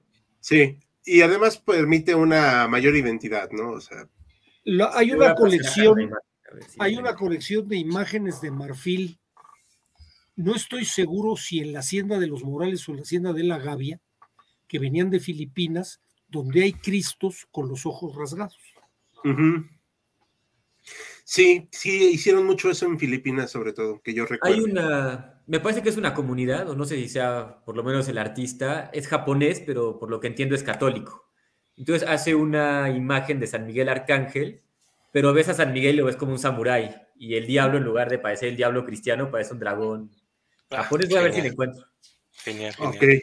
Sí, 0.40 0.78
y 1.06 1.22
además 1.22 1.56
permite 1.56 2.14
una 2.14 2.66
mayor 2.66 2.96
identidad, 2.96 3.48
¿no? 3.52 3.70
O 3.70 3.80
sea, 3.80 4.08
hay 4.92 5.12
una 5.12 5.34
colección, 5.36 6.10
hay 6.78 6.96
una 6.96 7.14
colección 7.14 7.68
de 7.68 7.76
imágenes 7.76 8.40
de 8.40 8.50
marfil. 8.50 9.18
No 10.34 10.54
estoy 10.54 10.84
seguro 10.84 11.36
si 11.36 11.60
en 11.60 11.72
la 11.72 11.78
hacienda 11.78 12.18
de 12.18 12.26
los 12.26 12.42
Morales 12.42 12.86
o 12.86 12.90
en 12.90 12.96
la 12.98 13.02
hacienda 13.04 13.32
de 13.32 13.44
la 13.44 13.58
Gavia, 13.58 14.00
que 14.66 14.80
venían 14.80 15.08
de 15.08 15.20
Filipinas, 15.20 16.00
donde 16.28 16.64
hay 16.64 16.72
cristos 16.72 17.46
con 17.52 17.68
los 17.68 17.86
ojos 17.86 18.16
rasgados. 18.16 18.58
Sí, 21.24 21.68
sí, 21.70 22.10
hicieron 22.10 22.46
mucho 22.46 22.68
eso 22.68 22.86
en 22.86 22.98
Filipinas, 22.98 23.50
sobre 23.50 23.72
todo, 23.72 24.00
que 24.00 24.12
yo 24.12 24.26
recuerdo. 24.26 24.56
Hay 24.56 24.62
una, 24.62 25.35
me 25.46 25.60
parece 25.60 25.82
que 25.82 25.88
es 25.88 25.96
una 25.96 26.14
comunidad, 26.14 26.68
o 26.68 26.74
no 26.74 26.84
sé 26.84 26.96
si 26.96 27.08
sea 27.08 27.60
por 27.64 27.76
lo 27.76 27.84
menos 27.84 28.08
el 28.08 28.18
artista, 28.18 28.90
es 28.92 29.06
japonés, 29.06 29.62
pero 29.64 29.98
por 29.98 30.10
lo 30.10 30.20
que 30.20 30.26
entiendo 30.26 30.54
es 30.54 30.62
católico. 30.62 31.30
Entonces 31.76 32.08
hace 32.08 32.34
una 32.34 32.90
imagen 32.90 33.38
de 33.38 33.46
San 33.46 33.66
Miguel 33.66 33.88
Arcángel, 33.88 34.62
pero 35.12 35.32
ves 35.32 35.48
a 35.48 35.54
San 35.54 35.72
Miguel 35.72 35.94
y 35.94 35.98
lo 35.98 36.06
ves 36.06 36.16
como 36.16 36.32
un 36.32 36.38
samurái, 36.38 36.96
y 37.18 37.36
el 37.36 37.46
diablo, 37.46 37.78
en 37.78 37.84
lugar 37.84 38.10
de 38.10 38.18
parecer 38.18 38.48
el 38.48 38.56
diablo 38.56 38.84
cristiano, 38.84 39.30
parece 39.30 39.52
un 39.52 39.60
dragón 39.60 40.10
ah, 40.70 40.82
japonés. 40.82 41.08
Voy 41.08 41.18
a 41.18 41.22
ver 41.22 41.32
si 41.32 41.40
lo 41.40 41.48
encuentro. 41.48 41.86
Genial, 42.32 42.74
genial. 42.74 43.22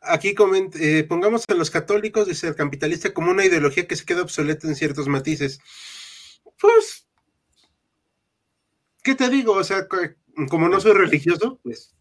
Aquí 0.00 0.34
eh, 0.80 1.04
pongamos 1.08 1.44
a 1.48 1.54
los 1.54 1.70
católicos, 1.70 2.26
de 2.28 2.34
ser 2.34 2.54
capitalista, 2.54 3.12
como 3.12 3.30
una 3.30 3.44
ideología 3.44 3.86
que 3.86 3.96
se 3.96 4.04
queda 4.04 4.22
obsoleta 4.22 4.68
en 4.68 4.76
ciertos 4.76 5.08
matices. 5.08 5.60
Pues, 6.60 7.06
¿qué 9.02 9.14
te 9.14 9.28
digo? 9.28 9.54
O 9.54 9.64
sea, 9.64 9.88
como 10.46 10.68
no 10.68 10.80
soy 10.80 10.92
religioso, 10.92 11.58
pues. 11.62 11.94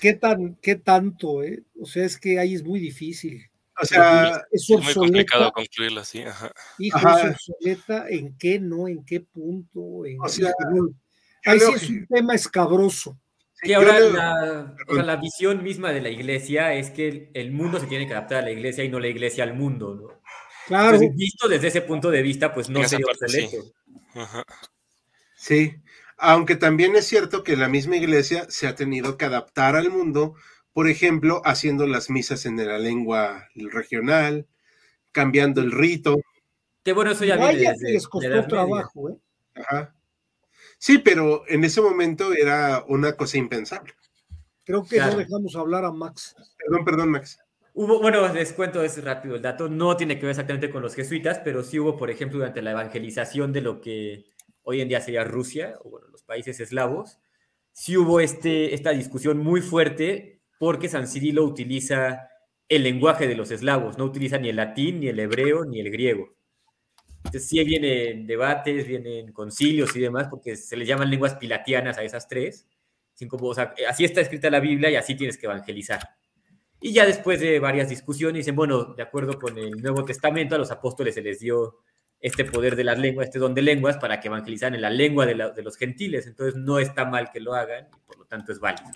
¿Qué 0.00 0.12
tan, 0.14 0.56
qué 0.56 0.74
tanto, 0.76 1.42
eh? 1.42 1.62
O 1.80 1.86
sea, 1.86 2.04
es 2.04 2.18
que 2.18 2.38
ahí 2.38 2.54
es 2.54 2.62
muy 2.62 2.78
difícil. 2.78 3.42
O 3.80 3.86
sea, 3.86 4.42
es, 4.52 4.68
muy 4.70 4.94
complicado 4.94 5.50
concluirlo 5.52 6.00
así. 6.00 6.22
Ajá. 6.22 6.52
Hijo, 6.78 6.98
es 6.98 7.48
obsoleta, 7.48 8.06
¿en 8.08 8.36
qué 8.36 8.60
no? 8.60 8.86
¿En 8.86 9.04
qué 9.04 9.20
punto? 9.20 9.80
o 9.80 10.28
sea, 10.28 10.52
ahí 11.44 11.58
sí 11.58 11.72
es 11.74 11.90
un 11.90 12.06
tema 12.06 12.34
escabroso. 12.34 13.18
Y 13.62 13.72
ahora 13.72 13.98
la, 13.98 14.76
la, 14.88 15.16
visión 15.16 15.62
misma 15.62 15.90
de 15.90 16.02
la 16.02 16.10
iglesia 16.10 16.74
es 16.74 16.90
que 16.90 17.30
el 17.32 17.52
mundo 17.52 17.80
se 17.80 17.86
tiene 17.86 18.06
que 18.06 18.12
adaptar 18.12 18.42
a 18.42 18.46
la 18.46 18.50
iglesia 18.50 18.84
y 18.84 18.90
no 18.90 19.00
la 19.00 19.08
iglesia 19.08 19.42
al 19.42 19.54
mundo, 19.54 19.94
¿no? 19.94 20.20
Claro. 20.66 20.98
visto 21.14 21.48
desde 21.48 21.68
ese 21.68 21.82
punto 21.82 22.10
de 22.10 22.22
vista, 22.22 22.52
pues 22.52 22.68
no 22.68 22.86
sería 22.86 23.06
obsoleto. 23.06 23.62
Sí. 23.62 23.72
Ajá. 24.14 24.44
sí. 25.36 25.74
Aunque 26.16 26.56
también 26.56 26.94
es 26.96 27.06
cierto 27.06 27.42
que 27.42 27.56
la 27.56 27.68
misma 27.68 27.96
iglesia 27.96 28.46
se 28.48 28.66
ha 28.66 28.74
tenido 28.74 29.16
que 29.16 29.24
adaptar 29.24 29.76
al 29.76 29.90
mundo, 29.90 30.34
por 30.72 30.88
ejemplo, 30.88 31.42
haciendo 31.44 31.86
las 31.86 32.10
misas 32.10 32.46
en 32.46 32.56
la 32.56 32.78
lengua 32.78 33.48
regional, 33.54 34.46
cambiando 35.12 35.60
el 35.60 35.72
rito. 35.72 36.16
Que 36.82 36.92
bueno, 36.92 37.12
eso 37.12 37.24
ya 37.24 37.36
viene 37.36 37.70
desde, 37.70 37.92
les 37.92 38.08
costó 38.08 38.46
trabajo, 38.46 39.10
¿eh? 39.10 39.16
Ajá. 39.54 39.94
Sí, 40.78 40.98
pero 40.98 41.44
en 41.48 41.64
ese 41.64 41.80
momento 41.80 42.32
era 42.32 42.84
una 42.88 43.16
cosa 43.16 43.38
impensable. 43.38 43.94
Creo 44.64 44.84
que 44.84 44.98
no 44.98 45.16
dejamos 45.16 45.56
hablar 45.56 45.84
a 45.84 45.92
Max. 45.92 46.34
Perdón, 46.58 46.84
perdón, 46.84 47.10
Max. 47.10 47.38
Hubo, 47.74 48.00
bueno, 48.00 48.32
les 48.32 48.52
cuento 48.52 48.82
es 48.82 49.02
rápido 49.02 49.34
el 49.34 49.42
dato, 49.42 49.68
no 49.68 49.96
tiene 49.96 50.16
que 50.16 50.26
ver 50.26 50.30
exactamente 50.30 50.70
con 50.70 50.82
los 50.82 50.94
jesuitas, 50.94 51.40
pero 51.44 51.62
sí 51.62 51.78
hubo, 51.80 51.96
por 51.96 52.10
ejemplo, 52.10 52.38
durante 52.38 52.62
la 52.62 52.70
evangelización 52.70 53.52
de 53.52 53.60
lo 53.62 53.80
que 53.80 54.26
hoy 54.64 54.80
en 54.80 54.88
día 54.88 55.00
sería 55.00 55.24
Rusia, 55.24 55.78
o 55.84 55.90
bueno, 55.90 56.08
los 56.08 56.22
países 56.22 56.58
eslavos, 56.60 57.18
sí 57.72 57.96
hubo 57.96 58.20
este, 58.20 58.74
esta 58.74 58.90
discusión 58.90 59.38
muy 59.38 59.60
fuerte 59.60 60.40
porque 60.58 60.88
San 60.88 61.06
Cirilo 61.06 61.44
utiliza 61.44 62.28
el 62.68 62.82
lenguaje 62.82 63.28
de 63.28 63.34
los 63.34 63.50
eslavos, 63.50 63.98
no 63.98 64.04
utiliza 64.04 64.38
ni 64.38 64.48
el 64.48 64.56
latín, 64.56 65.00
ni 65.00 65.08
el 65.08 65.18
hebreo, 65.18 65.64
ni 65.64 65.80
el 65.80 65.90
griego. 65.90 66.34
Entonces 67.18 67.48
sí 67.48 67.62
vienen 67.64 68.26
debates, 68.26 68.86
vienen 68.86 69.32
concilios 69.32 69.94
y 69.96 70.00
demás, 70.00 70.28
porque 70.28 70.56
se 70.56 70.76
les 70.76 70.86
llaman 70.86 71.10
lenguas 71.10 71.34
pilatianas 71.34 71.98
a 71.98 72.02
esas 72.02 72.28
tres. 72.28 72.66
así 73.88 74.04
está 74.04 74.20
escrita 74.20 74.50
la 74.50 74.60
Biblia 74.60 74.90
y 74.90 74.96
así 74.96 75.14
tienes 75.14 75.36
que 75.36 75.46
evangelizar. 75.46 76.00
Y 76.80 76.92
ya 76.92 77.06
después 77.06 77.40
de 77.40 77.58
varias 77.60 77.88
discusiones 77.88 78.40
dicen, 78.40 78.56
bueno, 78.56 78.94
de 78.94 79.02
acuerdo 79.02 79.38
con 79.38 79.56
el 79.58 79.70
Nuevo 79.82 80.04
Testamento, 80.04 80.54
a 80.54 80.58
los 80.58 80.70
apóstoles 80.70 81.14
se 81.14 81.22
les 81.22 81.40
dio 81.40 81.78
este 82.24 82.46
poder 82.46 82.74
de 82.74 82.84
las 82.84 82.98
lenguas, 82.98 83.26
este 83.26 83.38
don 83.38 83.52
de 83.52 83.60
lenguas, 83.60 83.98
para 83.98 84.18
que 84.18 84.28
evangelizaran 84.28 84.74
en 84.74 84.80
la 84.80 84.88
lengua 84.88 85.26
de, 85.26 85.34
los 85.34 85.76
gentiles. 85.76 86.26
Entonces 86.26 86.58
no 86.58 86.78
está 86.78 87.04
mal 87.04 87.30
que 87.30 87.38
lo 87.38 87.52
hagan 87.52 87.86
y 87.94 88.00
por 88.06 88.18
lo 88.18 88.24
tanto 88.24 88.50
es 88.50 88.58
válido. 88.58 88.90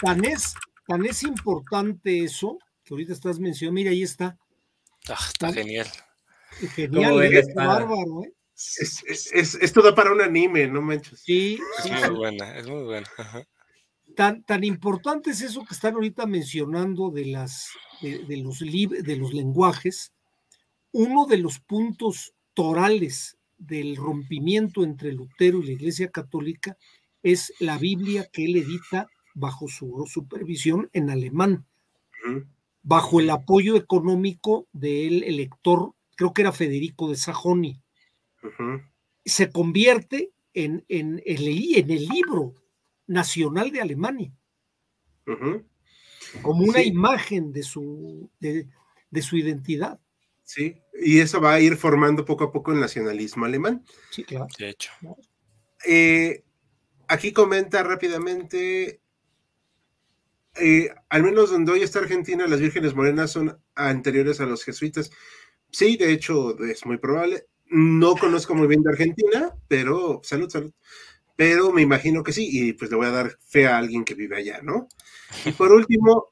Tan 0.00 0.24
es, 0.24 0.54
tan 0.88 1.06
es 1.06 1.22
importante 1.22 2.24
eso, 2.24 2.58
que 2.82 2.94
ahorita 2.94 3.12
estás 3.12 3.38
mencionando, 3.38 3.74
mira, 3.74 3.90
ahí 3.92 4.02
está. 4.02 4.36
Ah, 5.08 5.24
está 5.24 5.52
genial. 5.52 5.86
Genial, 6.74 7.22
¿eh? 7.22 7.38
es 7.38 7.54
bárbaro, 7.54 8.24
¿eh? 8.24 8.32
Es, 8.54 9.54
esto 9.60 9.80
da 9.80 9.94
para 9.94 10.10
un 10.10 10.20
anime, 10.20 10.66
no 10.66 10.82
manches. 10.82 11.20
Sí, 11.20 11.60
es 11.84 12.10
muy 12.10 12.18
buena, 12.18 12.58
es 12.58 12.66
muy 12.66 12.82
buena. 12.82 13.08
Tan, 14.16 14.42
tan 14.42 14.64
importante 14.64 15.30
es 15.30 15.42
eso 15.42 15.64
que 15.64 15.74
están 15.74 15.94
ahorita 15.94 16.26
mencionando 16.26 17.10
de, 17.10 17.26
las, 17.26 17.68
de, 18.00 18.36
los, 18.38 18.58
de 18.58 19.16
los 19.16 19.32
lenguajes. 19.32 20.12
Uno 20.92 21.26
de 21.26 21.38
los 21.38 21.58
puntos 21.58 22.34
torales 22.54 23.38
del 23.58 23.96
rompimiento 23.96 24.84
entre 24.84 25.12
Lutero 25.12 25.60
y 25.60 25.66
la 25.66 25.72
Iglesia 25.72 26.10
Católica 26.10 26.76
es 27.22 27.52
la 27.60 27.78
Biblia 27.78 28.28
que 28.32 28.44
él 28.44 28.56
edita 28.56 29.08
bajo 29.34 29.68
su 29.68 30.04
supervisión 30.06 30.90
en 30.92 31.10
alemán, 31.10 31.66
bajo 32.82 33.20
el 33.20 33.30
apoyo 33.30 33.76
económico 33.76 34.66
del 34.72 35.22
elector, 35.22 35.94
creo 36.16 36.32
que 36.32 36.42
era 36.42 36.52
Federico 36.52 37.08
de 37.08 37.16
Sajoni. 37.16 37.80
Se 39.24 39.50
convierte 39.50 40.32
en, 40.52 40.84
en, 40.88 41.22
en, 41.24 41.90
el 41.90 42.06
libro 42.06 42.54
nacional 43.06 43.70
de 43.70 43.80
Alemania, 43.80 44.32
como 46.42 46.64
una 46.64 46.82
imagen 46.82 47.52
de 47.52 47.62
su, 47.62 48.30
de, 48.40 48.68
su 49.22 49.36
identidad. 49.36 50.00
Sí, 50.54 50.82
y 51.02 51.20
eso 51.20 51.40
va 51.40 51.54
a 51.54 51.60
ir 51.60 51.78
formando 51.78 52.26
poco 52.26 52.44
a 52.44 52.52
poco 52.52 52.72
el 52.72 52.80
nacionalismo 52.80 53.46
alemán. 53.46 53.86
Sí, 54.10 54.22
claro. 54.22 54.48
De 54.58 54.68
hecho. 54.68 54.92
Eh, 55.86 56.44
aquí 57.08 57.32
comenta 57.32 57.82
rápidamente, 57.82 59.00
eh, 60.60 60.90
al 61.08 61.22
menos 61.22 61.50
donde 61.50 61.72
hoy 61.72 61.82
está 61.82 62.00
Argentina, 62.00 62.46
las 62.46 62.60
vírgenes 62.60 62.94
morenas 62.94 63.30
son 63.30 63.58
anteriores 63.74 64.42
a 64.42 64.44
los 64.44 64.62
jesuitas. 64.62 65.10
Sí, 65.70 65.96
de 65.96 66.12
hecho, 66.12 66.62
es 66.62 66.84
muy 66.84 66.98
probable. 66.98 67.46
No 67.68 68.14
conozco 68.14 68.54
muy 68.54 68.66
bien 68.66 68.82
de 68.82 68.90
Argentina, 68.90 69.54
pero 69.68 70.20
salud, 70.22 70.50
salud. 70.50 70.74
Pero 71.34 71.72
me 71.72 71.80
imagino 71.80 72.22
que 72.22 72.34
sí, 72.34 72.46
y 72.50 72.74
pues 72.74 72.90
le 72.90 72.98
voy 72.98 73.06
a 73.06 73.10
dar 73.10 73.38
fe 73.40 73.66
a 73.68 73.78
alguien 73.78 74.04
que 74.04 74.12
vive 74.12 74.36
allá, 74.36 74.60
¿no? 74.62 74.86
Y 75.46 75.52
por 75.52 75.72
último, 75.72 76.31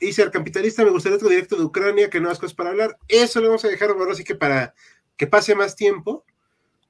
dice 0.00 0.22
al 0.22 0.30
capitalista, 0.30 0.84
me 0.84 0.90
gustaría 0.90 1.16
otro 1.16 1.28
directo 1.28 1.56
de 1.56 1.64
Ucrania, 1.64 2.10
que 2.10 2.20
no 2.20 2.30
hay 2.30 2.36
cosas 2.36 2.54
para 2.54 2.70
hablar. 2.70 2.98
Eso 3.08 3.40
lo 3.40 3.48
vamos 3.48 3.64
a 3.64 3.68
dejar, 3.68 3.94
bueno, 3.94 4.12
así 4.12 4.24
que 4.24 4.34
para 4.34 4.74
que 5.16 5.26
pase 5.26 5.54
más 5.54 5.76
tiempo, 5.76 6.24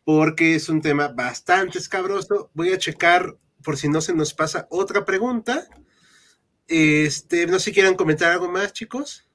porque 0.05 0.55
es 0.55 0.69
un 0.69 0.81
tema 0.81 1.09
bastante 1.09 1.79
escabroso. 1.79 2.51
Voy 2.55 2.73
a 2.73 2.79
checar 2.79 3.37
por 3.63 3.77
si 3.77 3.89
no 3.89 4.01
se 4.01 4.15
nos 4.15 4.33
pasa 4.33 4.67
otra 4.71 5.05
pregunta. 5.05 5.69
Este, 6.67 7.47
no 7.47 7.59
sé 7.59 7.67
si 7.67 7.73
quieran 7.73 7.97
comentar 7.97 8.31
algo 8.31 8.49
más, 8.49 8.73
chicos. 8.73 9.27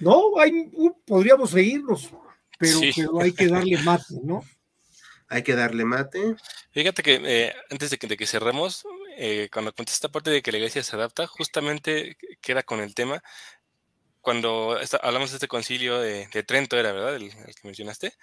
No, 0.00 0.38
hay, 0.38 0.68
uh, 0.72 0.92
podríamos 1.04 1.50
seguirnos, 1.50 2.10
pero, 2.58 2.80
hay 3.20 3.32
que 3.32 3.46
darle 3.46 3.78
mate, 3.78 4.14
¿no? 4.24 4.42
Hay 5.28 5.42
que 5.42 5.54
darle 5.54 5.84
mate. 5.84 6.34
Fíjate 6.72 7.02
que 7.02 7.20
eh, 7.24 7.54
antes 7.70 7.90
de 7.90 7.98
que, 7.98 8.26
cerremos, 8.26 8.84
eh, 9.16 9.48
cuando 9.52 9.72
cuando 9.72 9.90
esta 9.90 10.10
parte 10.10 10.30
de 10.30 10.42
que 10.42 10.52
la 10.52 10.58
iglesia 10.58 10.82
se 10.82 10.96
adapta, 10.96 11.26
justamente 11.26 12.16
queda 12.40 12.62
con 12.62 12.80
el 12.80 12.94
tema 12.94 13.22
cuando 14.22 14.78
hablamos 15.02 15.30
de 15.30 15.36
este 15.36 15.48
concilio 15.48 16.00
de, 16.00 16.26
Trento, 16.46 16.78
era 16.78 16.92
verdad, 16.92 17.16
el, 17.16 17.30
que 17.30 17.64
mencionaste. 17.64 18.14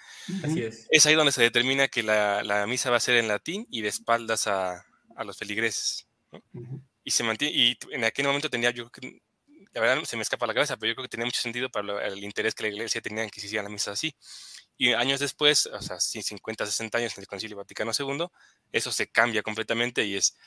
Así 0.44 0.64
es. 0.64 0.88
Es 0.90 1.06
ahí 1.06 1.14
donde 1.14 1.34
se 1.34 1.42
determina 1.42 1.90
que 1.90 2.04
la, 2.04 2.66
misa 2.68 2.90
va 2.90 2.98
a 2.98 3.02
ser 3.02 3.18
en 3.18 3.28
latín 3.28 3.68
y 3.70 3.82
de 3.82 3.90
espaldas 3.90 4.48
a, 4.48 4.86
los 5.26 5.38
feligreses. 5.38 6.08
Y 7.04 7.12
se 7.12 7.24
mantiene, 7.24 7.54
y 7.54 7.78
en 7.92 8.06
aquel 8.06 8.26
momento 8.26 8.50
tenía, 8.50 8.72
yo 8.72 8.90
la 9.74 9.82
verdad 9.82 10.04
se 10.06 10.16
me 10.16 10.24
escapa 10.24 10.48
la 10.48 10.54
cabeza, 10.54 10.78
pero 10.78 10.92
yo 10.92 10.96
creo 10.96 11.04
que 11.04 11.10
tenía 11.10 11.26
mucho 11.26 11.42
sentido 11.42 11.70
para 11.70 12.08
el 12.08 12.24
interés 12.24 12.56
que 12.56 12.64
la 12.64 12.70
iglesia 12.70 13.02
tenía 13.02 13.24
en 13.24 13.30
que 13.30 13.42
se 13.42 13.48
hiciera 13.48 13.64
la 13.64 13.70
misa 13.70 13.92
así. 13.92 14.16
Y 14.82 14.94
años 14.94 15.20
después, 15.20 15.66
o 15.68 15.82
sea, 15.82 16.00
50, 16.00 16.66
60 16.66 16.98
años 16.98 17.18
en 17.18 17.22
el 17.24 17.28
Concilio 17.28 17.58
Vaticano 17.58 17.92
II, 17.92 18.28
eso 18.72 18.94
se 18.94 19.08
cambia 19.08 19.44
completamente 19.44 20.06
y 20.06 20.16
es, 20.16 20.38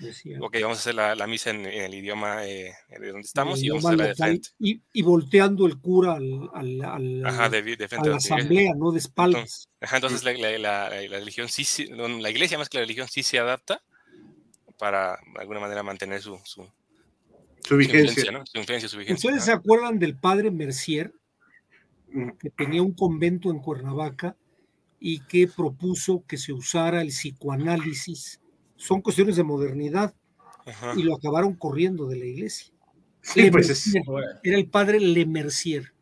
ok, 0.41 0.57
vamos 0.62 0.78
a 0.78 0.80
hacer 0.80 0.95
la, 0.95 1.26
misa 1.26 1.51
en, 1.51 1.66
el 1.66 1.93
idioma 1.93 2.47
eh, 2.47 2.72
de 2.89 3.12
donde 3.12 3.26
estamos 3.26 3.62
y 3.62 3.68
vamos 3.68 3.85
a 3.85 3.89
hacerla 3.89 4.07
de 4.07 4.14
frente. 4.14 4.49
Y, 4.59 5.03
volteando 5.03 5.66
el 5.66 5.78
cura 5.78 6.14
al, 6.14 6.83
al, 6.83 7.26
ajá, 7.26 7.51
de, 7.51 7.76
de 7.76 7.89
frente 7.89 8.09
a 8.09 8.12
la 8.12 8.16
asamblea, 8.16 8.72
no 8.74 8.91
de 8.91 9.01
espaldas. 9.01 9.39
Entonces, 9.43 9.68
ajá, 9.83 9.97
entonces 9.97 10.24
la, 10.24 10.59
la, 10.59 10.89
religión 10.89 11.51
sí, 11.51 11.87
la 11.89 12.30
iglesia 12.30 12.57
más 12.57 12.70
que 12.70 12.78
la 12.78 12.85
religión 12.85 13.09
sí 13.09 13.22
se 13.22 13.39
adapta 13.39 13.83
para 14.78 15.18
de 15.35 15.41
alguna 15.41 15.61
manera 15.61 15.83
mantener 15.83 16.22
su, 16.22 16.41
su, 16.45 16.66
su 17.62 17.76
vigencia. 17.76 18.43
Su, 18.51 18.59
influencia, 18.59 18.89
su 18.89 18.97
vigencia. 18.97 19.28
¿Ustedes 19.28 19.45
se 19.45 19.53
acuerdan 19.53 19.99
del 19.99 20.16
padre 20.16 20.51
Mercier? 20.51 21.12
Que 22.38 22.50
tenía 22.50 22.82
un 22.82 22.92
convento 22.92 23.50
en 23.50 23.58
Cuernavaca 23.58 24.36
y 25.00 25.20
que 25.20 25.48
propuso 25.48 26.24
que 26.26 26.36
se 26.36 26.52
usara 26.52 27.02
el 27.02 27.08
psicoanálisis. 27.08 28.40
Son 28.76 29.00
cuestiones 29.00 29.36
de 29.36 29.42
modernidad 29.42 30.14
y 30.96 31.02
lo 31.02 31.16
acabaron 31.16 31.54
corriendo 31.54 32.06
de 32.06 32.16
la 32.16 32.24
iglesia. 32.24 32.72
Pues 33.50 33.94
era 34.42 34.56
el 34.56 34.68
padre 34.68 35.00
Le 35.00 35.26
Mercier. 35.26 35.92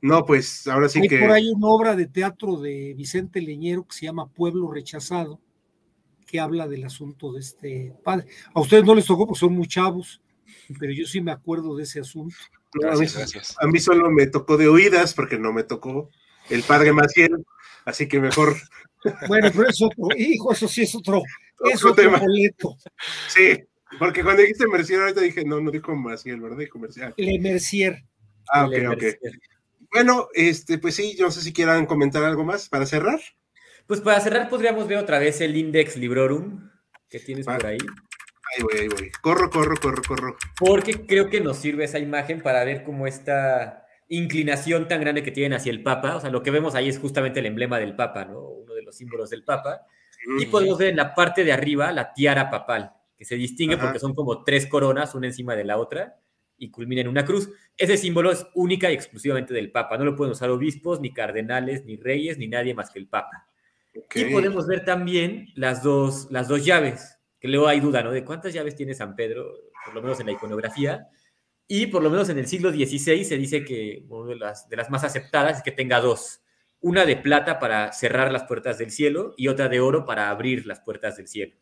No, 0.00 0.24
pues 0.24 0.66
ahora 0.66 0.88
sí 0.88 1.00
Hay 1.00 1.08
que. 1.08 1.18
Por 1.18 1.30
ahí 1.30 1.50
una 1.50 1.66
obra 1.66 1.96
de 1.96 2.06
teatro 2.06 2.56
de 2.58 2.94
Vicente 2.94 3.40
Leñero 3.40 3.84
que 3.86 3.96
se 3.96 4.06
llama 4.06 4.28
Pueblo 4.28 4.70
Rechazado, 4.70 5.40
que 6.26 6.38
habla 6.38 6.68
del 6.68 6.84
asunto 6.84 7.32
de 7.32 7.40
este 7.40 7.94
padre. 8.04 8.26
A 8.54 8.60
ustedes 8.60 8.84
no 8.84 8.94
les 8.94 9.06
tocó 9.06 9.26
porque 9.26 9.40
son 9.40 9.54
muy 9.54 9.66
chavos, 9.66 10.22
pero 10.78 10.92
yo 10.92 11.04
sí 11.06 11.20
me 11.20 11.32
acuerdo 11.32 11.76
de 11.76 11.82
ese 11.82 12.00
asunto 12.00 12.36
a, 13.60 13.66
mí, 13.66 13.78
solo 13.78 14.10
me 14.10 14.26
tocó 14.26 14.56
de 14.56 14.68
oídas 14.68 15.14
porque 15.14 15.38
no 15.38 15.52
me 15.52 15.64
tocó 15.64 16.10
el 16.50 16.62
padre 16.62 16.92
Maciel, 16.92 17.44
así 17.84 18.08
que 18.08 18.20
mejor. 18.20 18.56
Bueno, 19.28 19.48
pero 19.54 19.68
eso, 19.68 19.88
hijo, 20.16 20.52
eso 20.52 20.66
sí 20.66 20.82
es 20.82 20.92
otro, 20.92 21.22
es 21.70 21.84
otro, 21.84 21.94
tema. 21.94 22.18
Boleto. 22.18 22.76
Sí, 23.28 23.56
porque 23.96 24.24
cuando 24.24 24.42
dijiste 24.42 24.66
Mercier, 24.66 25.02
ahorita 25.02 25.20
dije, 25.20 25.44
no, 25.44 25.60
no 25.60 25.70
dijo 25.70 25.94
Maciel, 25.94 26.40
¿verdad? 26.40 26.58
Dijo 26.58 26.80
Mercier. 26.80 27.14
Le 27.16 27.38
Mercier. 27.38 28.04
Ah, 28.52 28.66
ok, 28.66 28.74
ok. 28.94 29.04
Bueno, 29.92 30.28
este, 30.34 30.78
pues 30.78 30.96
sí, 30.96 31.14
yo 31.16 31.26
no 31.26 31.30
sé 31.30 31.42
si 31.42 31.52
quieran 31.52 31.86
comentar 31.86 32.24
algo 32.24 32.44
más 32.44 32.68
para 32.68 32.86
cerrar. 32.86 33.20
Pues 33.86 34.00
para 34.00 34.20
cerrar 34.20 34.48
podríamos 34.48 34.88
ver 34.88 34.98
otra 34.98 35.20
vez 35.20 35.40
el 35.40 35.56
Index 35.56 35.96
Librorum 35.96 36.68
que 37.08 37.20
tienes 37.20 37.46
por 37.46 37.64
ahí. 37.64 37.78
Ahí 38.56 38.62
voy, 38.62 38.78
ahí 38.80 38.88
voy. 38.88 39.10
Corro, 39.20 39.50
corro, 39.50 39.76
corro, 39.76 40.02
corro. 40.06 40.36
Porque 40.58 41.06
creo 41.06 41.28
que 41.28 41.40
nos 41.40 41.58
sirve 41.58 41.84
esa 41.84 41.98
imagen 41.98 42.40
para 42.40 42.64
ver 42.64 42.82
cómo 42.82 43.06
esta 43.06 43.84
inclinación 44.08 44.88
tan 44.88 45.00
grande 45.00 45.22
que 45.22 45.30
tienen 45.30 45.54
hacia 45.54 45.70
el 45.70 45.82
Papa, 45.82 46.16
o 46.16 46.20
sea, 46.20 46.30
lo 46.30 46.42
que 46.42 46.50
vemos 46.50 46.74
ahí 46.74 46.88
es 46.88 46.98
justamente 46.98 47.40
el 47.40 47.46
emblema 47.46 47.78
del 47.78 47.94
Papa, 47.94 48.24
¿no? 48.24 48.40
Uno 48.40 48.74
de 48.74 48.82
los 48.82 48.96
símbolos 48.96 49.30
del 49.30 49.44
Papa. 49.44 49.82
Y 50.38 50.46
podemos 50.46 50.78
ver 50.78 50.88
en 50.88 50.96
la 50.96 51.14
parte 51.14 51.44
de 51.44 51.52
arriba 51.52 51.92
la 51.92 52.12
tiara 52.12 52.50
papal, 52.50 52.92
que 53.16 53.24
se 53.24 53.36
distingue 53.36 53.76
porque 53.76 53.98
son 53.98 54.14
como 54.14 54.42
tres 54.42 54.66
coronas, 54.66 55.14
una 55.14 55.26
encima 55.26 55.54
de 55.54 55.64
la 55.64 55.78
otra, 55.78 56.18
y 56.56 56.70
culmina 56.70 57.02
en 57.02 57.08
una 57.08 57.24
cruz. 57.24 57.50
Ese 57.76 57.96
símbolo 57.96 58.32
es 58.32 58.46
única 58.54 58.90
y 58.90 58.94
exclusivamente 58.94 59.54
del 59.54 59.70
Papa. 59.70 59.96
No 59.96 60.04
lo 60.04 60.16
pueden 60.16 60.32
usar 60.32 60.50
obispos, 60.50 61.00
ni 61.00 61.12
cardenales, 61.12 61.84
ni 61.84 61.96
reyes, 61.96 62.36
ni 62.36 62.48
nadie 62.48 62.74
más 62.74 62.90
que 62.90 62.98
el 62.98 63.06
Papa. 63.06 63.46
Y 64.14 64.24
podemos 64.26 64.66
ver 64.66 64.84
también 64.84 65.48
las 65.54 65.82
dos, 65.82 66.28
las 66.30 66.48
dos 66.48 66.64
llaves, 66.64 67.17
que 67.40 67.48
luego 67.48 67.68
hay 67.68 67.80
duda, 67.80 68.02
¿no? 68.02 68.10
De 68.10 68.24
cuántas 68.24 68.52
llaves 68.52 68.74
tiene 68.74 68.94
San 68.94 69.14
Pedro, 69.14 69.52
por 69.84 69.94
lo 69.94 70.02
menos 70.02 70.20
en 70.20 70.26
la 70.26 70.32
iconografía. 70.32 71.08
Y 71.66 71.86
por 71.88 72.02
lo 72.02 72.10
menos 72.10 72.28
en 72.30 72.38
el 72.38 72.46
siglo 72.46 72.70
XVI 72.70 73.24
se 73.24 73.36
dice 73.36 73.64
que 73.64 74.04
una 74.08 74.30
de 74.30 74.36
las, 74.36 74.68
de 74.68 74.76
las 74.76 74.90
más 74.90 75.04
aceptadas 75.04 75.58
es 75.58 75.62
que 75.62 75.70
tenga 75.70 76.00
dos. 76.00 76.40
Una 76.80 77.04
de 77.04 77.16
plata 77.16 77.58
para 77.58 77.92
cerrar 77.92 78.32
las 78.32 78.44
puertas 78.44 78.78
del 78.78 78.90
cielo 78.90 79.34
y 79.36 79.48
otra 79.48 79.68
de 79.68 79.80
oro 79.80 80.06
para 80.06 80.30
abrir 80.30 80.66
las 80.66 80.80
puertas 80.80 81.16
del 81.16 81.28
cielo. 81.28 81.56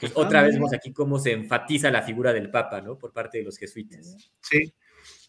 Pues 0.00 0.12
otra 0.14 0.42
vez 0.42 0.54
vemos 0.54 0.72
aquí 0.72 0.92
cómo 0.92 1.18
se 1.18 1.32
enfatiza 1.32 1.90
la 1.90 2.02
figura 2.02 2.32
del 2.32 2.50
Papa, 2.50 2.80
¿no? 2.80 2.98
Por 2.98 3.12
parte 3.12 3.38
de 3.38 3.44
los 3.44 3.58
jesuitas. 3.58 4.16
Sí. 4.40 4.72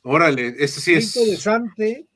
Órale, 0.03 0.55
esto 0.59 0.81
sí 0.81 0.93
es. 0.93 1.15
Interesante. 1.15 2.07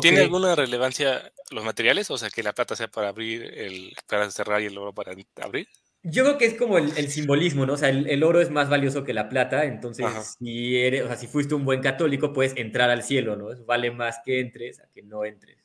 ¿Tiene 0.00 0.20
alguna 0.20 0.54
relevancia 0.54 1.32
los 1.50 1.64
materiales? 1.64 2.10
O 2.10 2.18
sea, 2.18 2.30
que 2.30 2.42
la 2.42 2.52
plata 2.52 2.76
sea 2.76 2.88
para 2.88 3.08
abrir, 3.08 3.42
el, 3.42 3.94
para 4.06 4.30
cerrar 4.30 4.62
y 4.62 4.66
el 4.66 4.78
oro 4.78 4.92
para 4.92 5.14
abrir. 5.42 5.68
Yo 6.04 6.22
creo 6.24 6.38
que 6.38 6.46
es 6.46 6.54
como 6.54 6.78
el, 6.78 7.10
simbolismo, 7.10 7.66
¿no? 7.66 7.74
O 7.74 7.76
sea, 7.76 7.88
el, 7.88 8.22
oro 8.22 8.40
es 8.40 8.50
más 8.50 8.68
valioso 8.68 9.04
que 9.04 9.12
la 9.12 9.28
plata, 9.28 9.64
entonces 9.64 10.06
si 10.38 10.76
eres, 10.76 11.02
o 11.02 11.06
sea, 11.08 11.16
si 11.16 11.26
fuiste 11.26 11.54
un 11.54 11.64
buen 11.64 11.80
católico, 11.80 12.32
puedes 12.32 12.56
entrar 12.56 12.88
al 12.88 13.02
cielo, 13.02 13.36
¿no? 13.36 13.48
vale 13.66 13.90
más 13.90 14.20
que 14.24 14.40
entres 14.40 14.80
a 14.80 14.88
que 14.94 15.02
no 15.02 15.24
entres. 15.24 15.58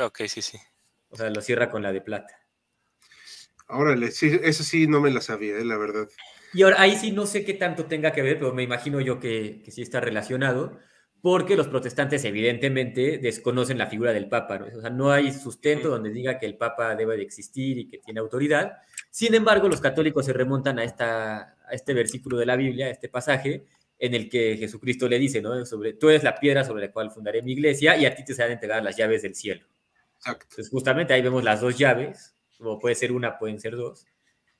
ok, 0.00 0.22
sí, 0.26 0.42
sí. 0.42 0.58
O 1.08 1.16
sea, 1.16 1.28
lo 1.30 1.40
cierra 1.40 1.70
con 1.70 1.82
la 1.82 1.92
de 1.92 2.00
plata. 2.00 2.38
Órale, 3.68 4.10
sí, 4.10 4.38
eso 4.42 4.62
sí 4.62 4.86
no 4.86 5.00
me 5.00 5.10
la 5.10 5.20
sabía, 5.20 5.56
eh, 5.56 5.64
la 5.64 5.76
verdad. 5.76 6.08
Y 6.52 6.62
ahora, 6.62 6.80
ahí 6.80 6.96
sí 6.96 7.10
no 7.10 7.26
sé 7.26 7.44
qué 7.44 7.54
tanto 7.54 7.86
tenga 7.86 8.12
que 8.12 8.22
ver, 8.22 8.38
pero 8.38 8.54
me 8.54 8.62
imagino 8.62 9.00
yo 9.00 9.18
que, 9.18 9.60
que 9.64 9.70
sí 9.70 9.82
está 9.82 10.00
relacionado, 10.00 10.78
porque 11.20 11.56
los 11.56 11.68
protestantes 11.68 12.24
evidentemente 12.24 13.18
desconocen 13.18 13.78
la 13.78 13.86
figura 13.86 14.12
del 14.12 14.28
Papa, 14.28 14.58
¿no? 14.58 14.66
O 14.66 14.80
sea, 14.80 14.90
no 14.90 15.10
hay 15.10 15.32
sustento 15.32 15.88
donde 15.88 16.10
diga 16.10 16.38
que 16.38 16.46
el 16.46 16.56
Papa 16.56 16.94
debe 16.94 17.16
de 17.16 17.22
existir 17.22 17.78
y 17.78 17.88
que 17.88 17.98
tiene 17.98 18.20
autoridad, 18.20 18.78
Sin 19.14 19.32
embargo, 19.32 19.68
los 19.68 19.80
católicos 19.80 20.26
se 20.26 20.32
remontan 20.32 20.80
a, 20.80 20.82
esta, 20.82 21.56
a 21.68 21.70
este 21.70 21.94
versículo 21.94 22.36
de 22.36 22.46
la 22.46 22.56
Biblia, 22.56 22.86
a 22.86 22.90
este 22.90 23.08
pasaje, 23.08 23.64
en 23.96 24.12
el 24.12 24.28
que 24.28 24.56
Jesucristo 24.56 25.08
le 25.08 25.20
dice, 25.20 25.40
¿no? 25.40 25.64
Sobre, 25.66 25.92
tú 25.92 26.08
eres 26.08 26.24
la 26.24 26.34
piedra 26.34 26.64
sobre 26.64 26.86
la 26.86 26.92
cual 26.92 27.12
fundaré 27.12 27.40
mi 27.40 27.52
iglesia 27.52 27.96
y 27.96 28.06
a 28.06 28.16
ti 28.16 28.24
te 28.24 28.34
serán 28.34 28.50
entregar 28.50 28.82
las 28.82 28.96
llaves 28.96 29.22
del 29.22 29.36
cielo. 29.36 29.64
Exacto. 30.16 30.46
Entonces, 30.50 30.68
justamente 30.68 31.14
ahí 31.14 31.22
vemos 31.22 31.44
las 31.44 31.60
dos 31.60 31.78
llaves, 31.78 32.34
como 32.58 32.80
puede 32.80 32.96
ser 32.96 33.12
una, 33.12 33.38
pueden 33.38 33.60
ser 33.60 33.76
dos, 33.76 34.04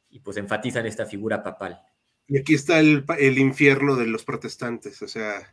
y 0.09 0.21
pues 0.21 0.37
enfatizan 0.37 0.87
esta 0.87 1.05
figura 1.05 1.43
papal. 1.43 1.81
Y 2.29 2.39
aquí 2.39 2.55
está 2.55 2.79
el, 2.79 3.05
el 3.19 3.39
infierno 3.39 3.97
de 3.97 4.07
los 4.07 4.25
protestantes, 4.25 5.03
o 5.03 5.09
sea, 5.09 5.53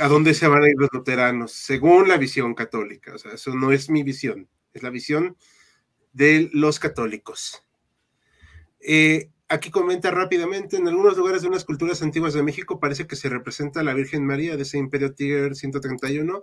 ¿a 0.00 0.08
dónde 0.08 0.32
se 0.32 0.48
van 0.48 0.62
a 0.62 0.68
ir 0.70 0.76
los 0.78 0.88
luteranos? 0.90 1.52
Según 1.52 2.08
la 2.08 2.16
visión 2.16 2.54
católica, 2.54 3.14
o 3.14 3.18
sea, 3.18 3.32
eso 3.32 3.54
no 3.54 3.72
es 3.72 3.90
mi 3.90 4.02
visión, 4.02 4.48
es 4.72 4.82
la 4.82 4.88
visión 4.88 5.36
de 6.14 6.48
los 6.54 6.78
católicos. 6.78 7.62
Eh, 8.88 9.30
aquí 9.48 9.72
comenta 9.72 10.12
rápidamente, 10.12 10.76
en 10.76 10.86
algunos 10.86 11.16
lugares 11.16 11.42
de 11.42 11.48
unas 11.48 11.64
culturas 11.64 12.02
antiguas 12.02 12.34
de 12.34 12.44
México 12.44 12.78
parece 12.78 13.08
que 13.08 13.16
se 13.16 13.28
representa 13.28 13.80
a 13.80 13.82
la 13.82 13.94
Virgen 13.94 14.24
María 14.24 14.56
de 14.56 14.62
ese 14.62 14.78
Imperio 14.78 15.12
Tiger 15.12 15.56
131. 15.56 16.42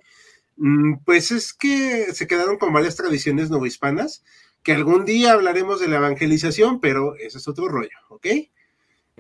Mm, 0.57 0.95
pues 1.05 1.31
es 1.31 1.53
que 1.53 2.13
se 2.13 2.27
quedaron 2.27 2.57
con 2.57 2.73
varias 2.73 2.97
tradiciones 2.97 3.49
novohispanas, 3.49 4.25
que 4.61 4.73
algún 4.73 5.05
día 5.05 5.31
hablaremos 5.31 5.79
de 5.79 5.87
la 5.87 5.97
evangelización, 5.97 6.81
pero 6.81 7.15
ese 7.15 7.37
es 7.37 7.47
otro 7.47 7.69
rollo, 7.69 7.97
¿ok? 8.09 8.27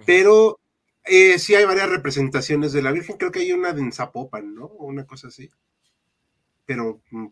Pero 0.05 0.59
eh, 1.05 1.39
sí 1.39 1.55
hay 1.55 1.63
varias 1.63 1.89
representaciones 1.89 2.73
de 2.73 2.81
la 2.81 2.91
Virgen, 2.91 3.15
creo 3.15 3.31
que 3.31 3.39
hay 3.39 3.53
una 3.53 3.71
de 3.71 3.89
Zapopan, 3.93 4.53
¿no? 4.53 4.65
O 4.65 4.85
una 4.85 5.05
cosa 5.05 5.29
así. 5.29 5.49
Pero 6.65 7.01
mm, 7.11 7.27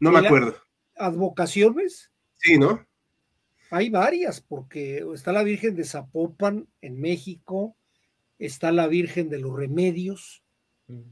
no 0.00 0.12
me 0.12 0.18
acuerdo. 0.18 0.56
¿Advocaciones? 0.96 2.10
Sí, 2.36 2.58
¿no? 2.58 2.86
Hay 3.74 3.90
varias, 3.90 4.40
porque 4.40 5.04
está 5.12 5.32
la 5.32 5.42
Virgen 5.42 5.74
de 5.74 5.82
Zapopan 5.82 6.68
en 6.80 7.00
México, 7.00 7.76
está 8.38 8.70
la 8.70 8.86
Virgen 8.86 9.28
de 9.28 9.40
los 9.40 9.52
Remedios, 9.52 10.44
mm. 10.86 11.02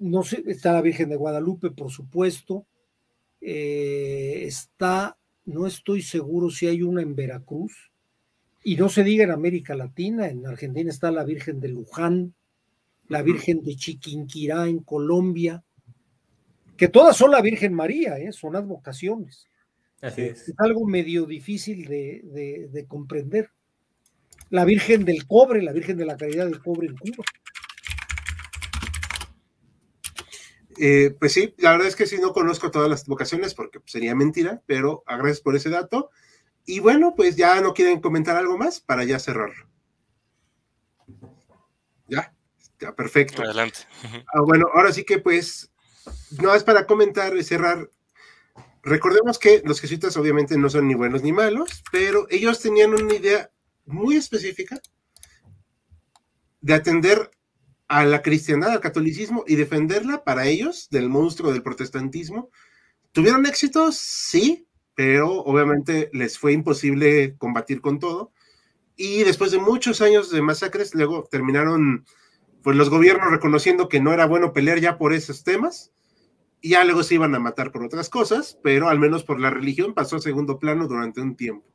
no 0.00 0.24
sé, 0.24 0.42
está 0.48 0.72
la 0.72 0.82
Virgen 0.82 1.10
de 1.10 1.14
Guadalupe, 1.14 1.70
por 1.70 1.92
supuesto, 1.92 2.66
eh, 3.40 4.42
está, 4.42 5.16
no 5.44 5.68
estoy 5.68 6.02
seguro 6.02 6.50
si 6.50 6.66
hay 6.66 6.82
una 6.82 7.00
en 7.00 7.14
Veracruz, 7.14 7.92
y 8.64 8.74
no 8.74 8.88
se 8.88 9.04
diga 9.04 9.22
en 9.22 9.30
América 9.30 9.76
Latina, 9.76 10.26
en 10.26 10.48
Argentina 10.48 10.90
está 10.90 11.12
la 11.12 11.22
Virgen 11.22 11.60
de 11.60 11.68
Luján, 11.68 12.34
la 13.06 13.22
Virgen 13.22 13.62
de 13.62 13.76
Chiquinquirá 13.76 14.66
en 14.66 14.80
Colombia, 14.80 15.62
que 16.76 16.88
todas 16.88 17.16
son 17.16 17.30
la 17.30 17.40
Virgen 17.40 17.72
María, 17.72 18.18
¿eh? 18.18 18.32
son 18.32 18.56
advocaciones. 18.56 19.48
Es. 20.00 20.54
algo 20.58 20.86
medio 20.86 21.26
difícil 21.26 21.86
de, 21.86 22.84
comprender. 22.86 23.50
La 24.50 24.64
Virgen 24.64 25.04
del 25.04 25.26
Cobre, 25.26 25.62
la 25.62 25.72
Virgen 25.72 25.96
de 25.96 26.06
la 26.06 26.16
Caridad 26.16 26.46
del 26.46 26.62
Cobre 26.62 26.86
en 26.86 26.96
Cuba. 26.96 27.24
Eh, 30.80 31.16
pues 31.18 31.32
sí, 31.32 31.54
la 31.58 31.72
verdad 31.72 31.88
es 31.88 31.96
que 31.96 32.06
sí 32.06 32.18
no 32.18 32.32
conozco 32.32 32.70
todas 32.70 32.88
las 32.88 33.04
vocaciones 33.06 33.52
porque 33.52 33.80
sería 33.84 34.14
mentira, 34.14 34.62
pero 34.66 35.02
agradezco 35.06 35.44
por 35.44 35.56
ese 35.56 35.70
dato. 35.70 36.10
Y 36.64 36.78
bueno, 36.78 37.14
pues 37.16 37.34
ya 37.34 37.60
no 37.60 37.74
quieren 37.74 38.00
comentar 38.00 38.36
algo 38.36 38.56
más 38.56 38.80
para 38.80 39.04
ya 39.04 39.18
cerrarlo. 39.18 39.68
Ya, 42.06 42.32
ya, 42.78 42.94
perfecto. 42.94 43.42
Adelante. 43.42 43.80
Ah, 44.32 44.40
bueno, 44.42 44.68
ahora 44.72 44.92
sí 44.92 45.04
que 45.04 45.18
pues, 45.18 45.72
no 46.40 46.54
es 46.54 46.62
para 46.62 46.86
comentar 46.86 47.36
y 47.36 47.42
cerrar 47.42 47.90
Recordemos 48.88 49.38
que 49.38 49.60
los 49.66 49.80
jesuitas 49.80 50.16
obviamente 50.16 50.56
no 50.56 50.70
son 50.70 50.88
ni 50.88 50.94
buenos 50.94 51.22
ni 51.22 51.30
malos, 51.30 51.84
pero 51.92 52.26
ellos 52.30 52.60
tenían 52.60 52.94
una 52.94 53.14
idea 53.14 53.50
muy 53.84 54.16
específica 54.16 54.80
de 56.62 56.72
atender 56.74 57.30
a 57.86 58.06
la 58.06 58.22
cristiandad, 58.22 58.70
al 58.70 58.80
catolicismo 58.80 59.44
y 59.46 59.56
defenderla 59.56 60.24
para 60.24 60.46
ellos 60.46 60.88
del 60.90 61.10
monstruo 61.10 61.52
del 61.52 61.62
protestantismo. 61.62 62.50
¿Tuvieron 63.12 63.44
éxito? 63.44 63.92
Sí, 63.92 64.66
pero 64.94 65.42
obviamente 65.42 66.08
les 66.14 66.38
fue 66.38 66.54
imposible 66.54 67.36
combatir 67.36 67.82
con 67.82 67.98
todo. 67.98 68.32
Y 68.96 69.22
después 69.22 69.50
de 69.50 69.58
muchos 69.58 70.00
años 70.00 70.30
de 70.30 70.40
masacres, 70.40 70.94
luego 70.94 71.28
terminaron 71.30 72.06
pues 72.62 72.74
los 72.74 72.88
gobiernos 72.88 73.30
reconociendo 73.30 73.88
que 73.88 74.00
no 74.00 74.14
era 74.14 74.26
bueno 74.26 74.54
pelear 74.54 74.80
ya 74.80 74.96
por 74.96 75.12
esos 75.12 75.44
temas 75.44 75.92
y 76.60 76.70
ya 76.70 76.84
luego 76.84 77.02
se 77.02 77.14
iban 77.14 77.34
a 77.34 77.38
matar 77.38 77.70
por 77.72 77.84
otras 77.84 78.08
cosas, 78.08 78.58
pero 78.62 78.88
al 78.88 78.98
menos 78.98 79.24
por 79.24 79.40
la 79.40 79.50
religión 79.50 79.94
pasó 79.94 80.16
a 80.16 80.20
segundo 80.20 80.58
plano 80.58 80.88
durante 80.88 81.20
un 81.20 81.36
tiempo. 81.36 81.66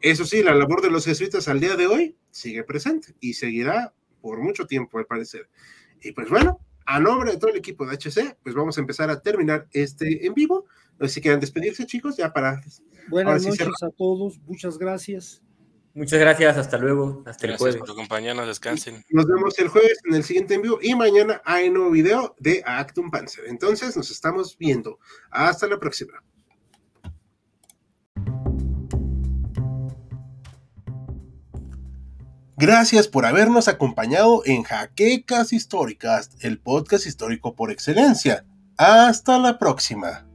Eso 0.00 0.24
sí, 0.24 0.42
la 0.42 0.54
labor 0.54 0.82
de 0.82 0.90
los 0.90 1.04
jesuitas 1.04 1.48
al 1.48 1.60
día 1.60 1.76
de 1.76 1.86
hoy 1.86 2.16
sigue 2.30 2.62
presente 2.64 3.14
y 3.20 3.34
seguirá 3.34 3.94
por 4.20 4.40
mucho 4.40 4.66
tiempo, 4.66 4.98
al 4.98 5.06
parecer. 5.06 5.48
Y 6.02 6.12
pues 6.12 6.28
bueno, 6.28 6.60
a 6.84 7.00
nombre 7.00 7.32
de 7.32 7.38
todo 7.38 7.50
el 7.50 7.56
equipo 7.56 7.86
de 7.86 7.96
HC, 7.96 8.36
pues 8.42 8.54
vamos 8.54 8.76
a 8.76 8.80
empezar 8.80 9.10
a 9.10 9.20
terminar 9.20 9.66
este 9.72 10.26
en 10.26 10.34
vivo. 10.34 10.66
No 10.98 11.08
sé 11.08 11.14
si 11.14 11.20
quieren 11.20 11.40
despedirse, 11.40 11.86
chicos, 11.86 12.16
ya 12.16 12.32
para. 12.32 12.60
Buenas 13.08 13.46
noches 13.46 13.68
a 13.82 13.90
todos, 13.90 14.38
muchas 14.46 14.78
gracias. 14.78 15.42
Muchas 15.96 16.20
gracias, 16.20 16.58
hasta 16.58 16.76
luego, 16.76 17.22
hasta 17.24 17.46
el 17.46 17.56
jueves. 17.56 17.78
por 17.78 17.90
acompañarnos, 17.90 18.46
descansen. 18.46 19.02
Nos 19.08 19.26
vemos 19.26 19.58
el 19.58 19.68
jueves 19.68 19.98
en 20.04 20.14
el 20.14 20.24
siguiente 20.24 20.52
envío 20.52 20.78
y 20.82 20.94
mañana 20.94 21.40
hay 21.42 21.70
nuevo 21.70 21.90
video 21.90 22.34
de 22.38 22.62
Actum 22.66 23.10
Panzer. 23.10 23.46
Entonces 23.46 23.96
nos 23.96 24.10
estamos 24.10 24.58
viendo. 24.58 24.98
Hasta 25.30 25.66
la 25.66 25.78
próxima. 25.78 26.22
Gracias 32.58 33.08
por 33.08 33.24
habernos 33.24 33.66
acompañado 33.66 34.42
en 34.44 34.64
Jaquecas 34.64 35.54
Históricas, 35.54 36.28
el 36.40 36.58
podcast 36.58 37.06
histórico 37.06 37.56
por 37.56 37.70
excelencia. 37.70 38.44
Hasta 38.76 39.38
la 39.38 39.58
próxima. 39.58 40.25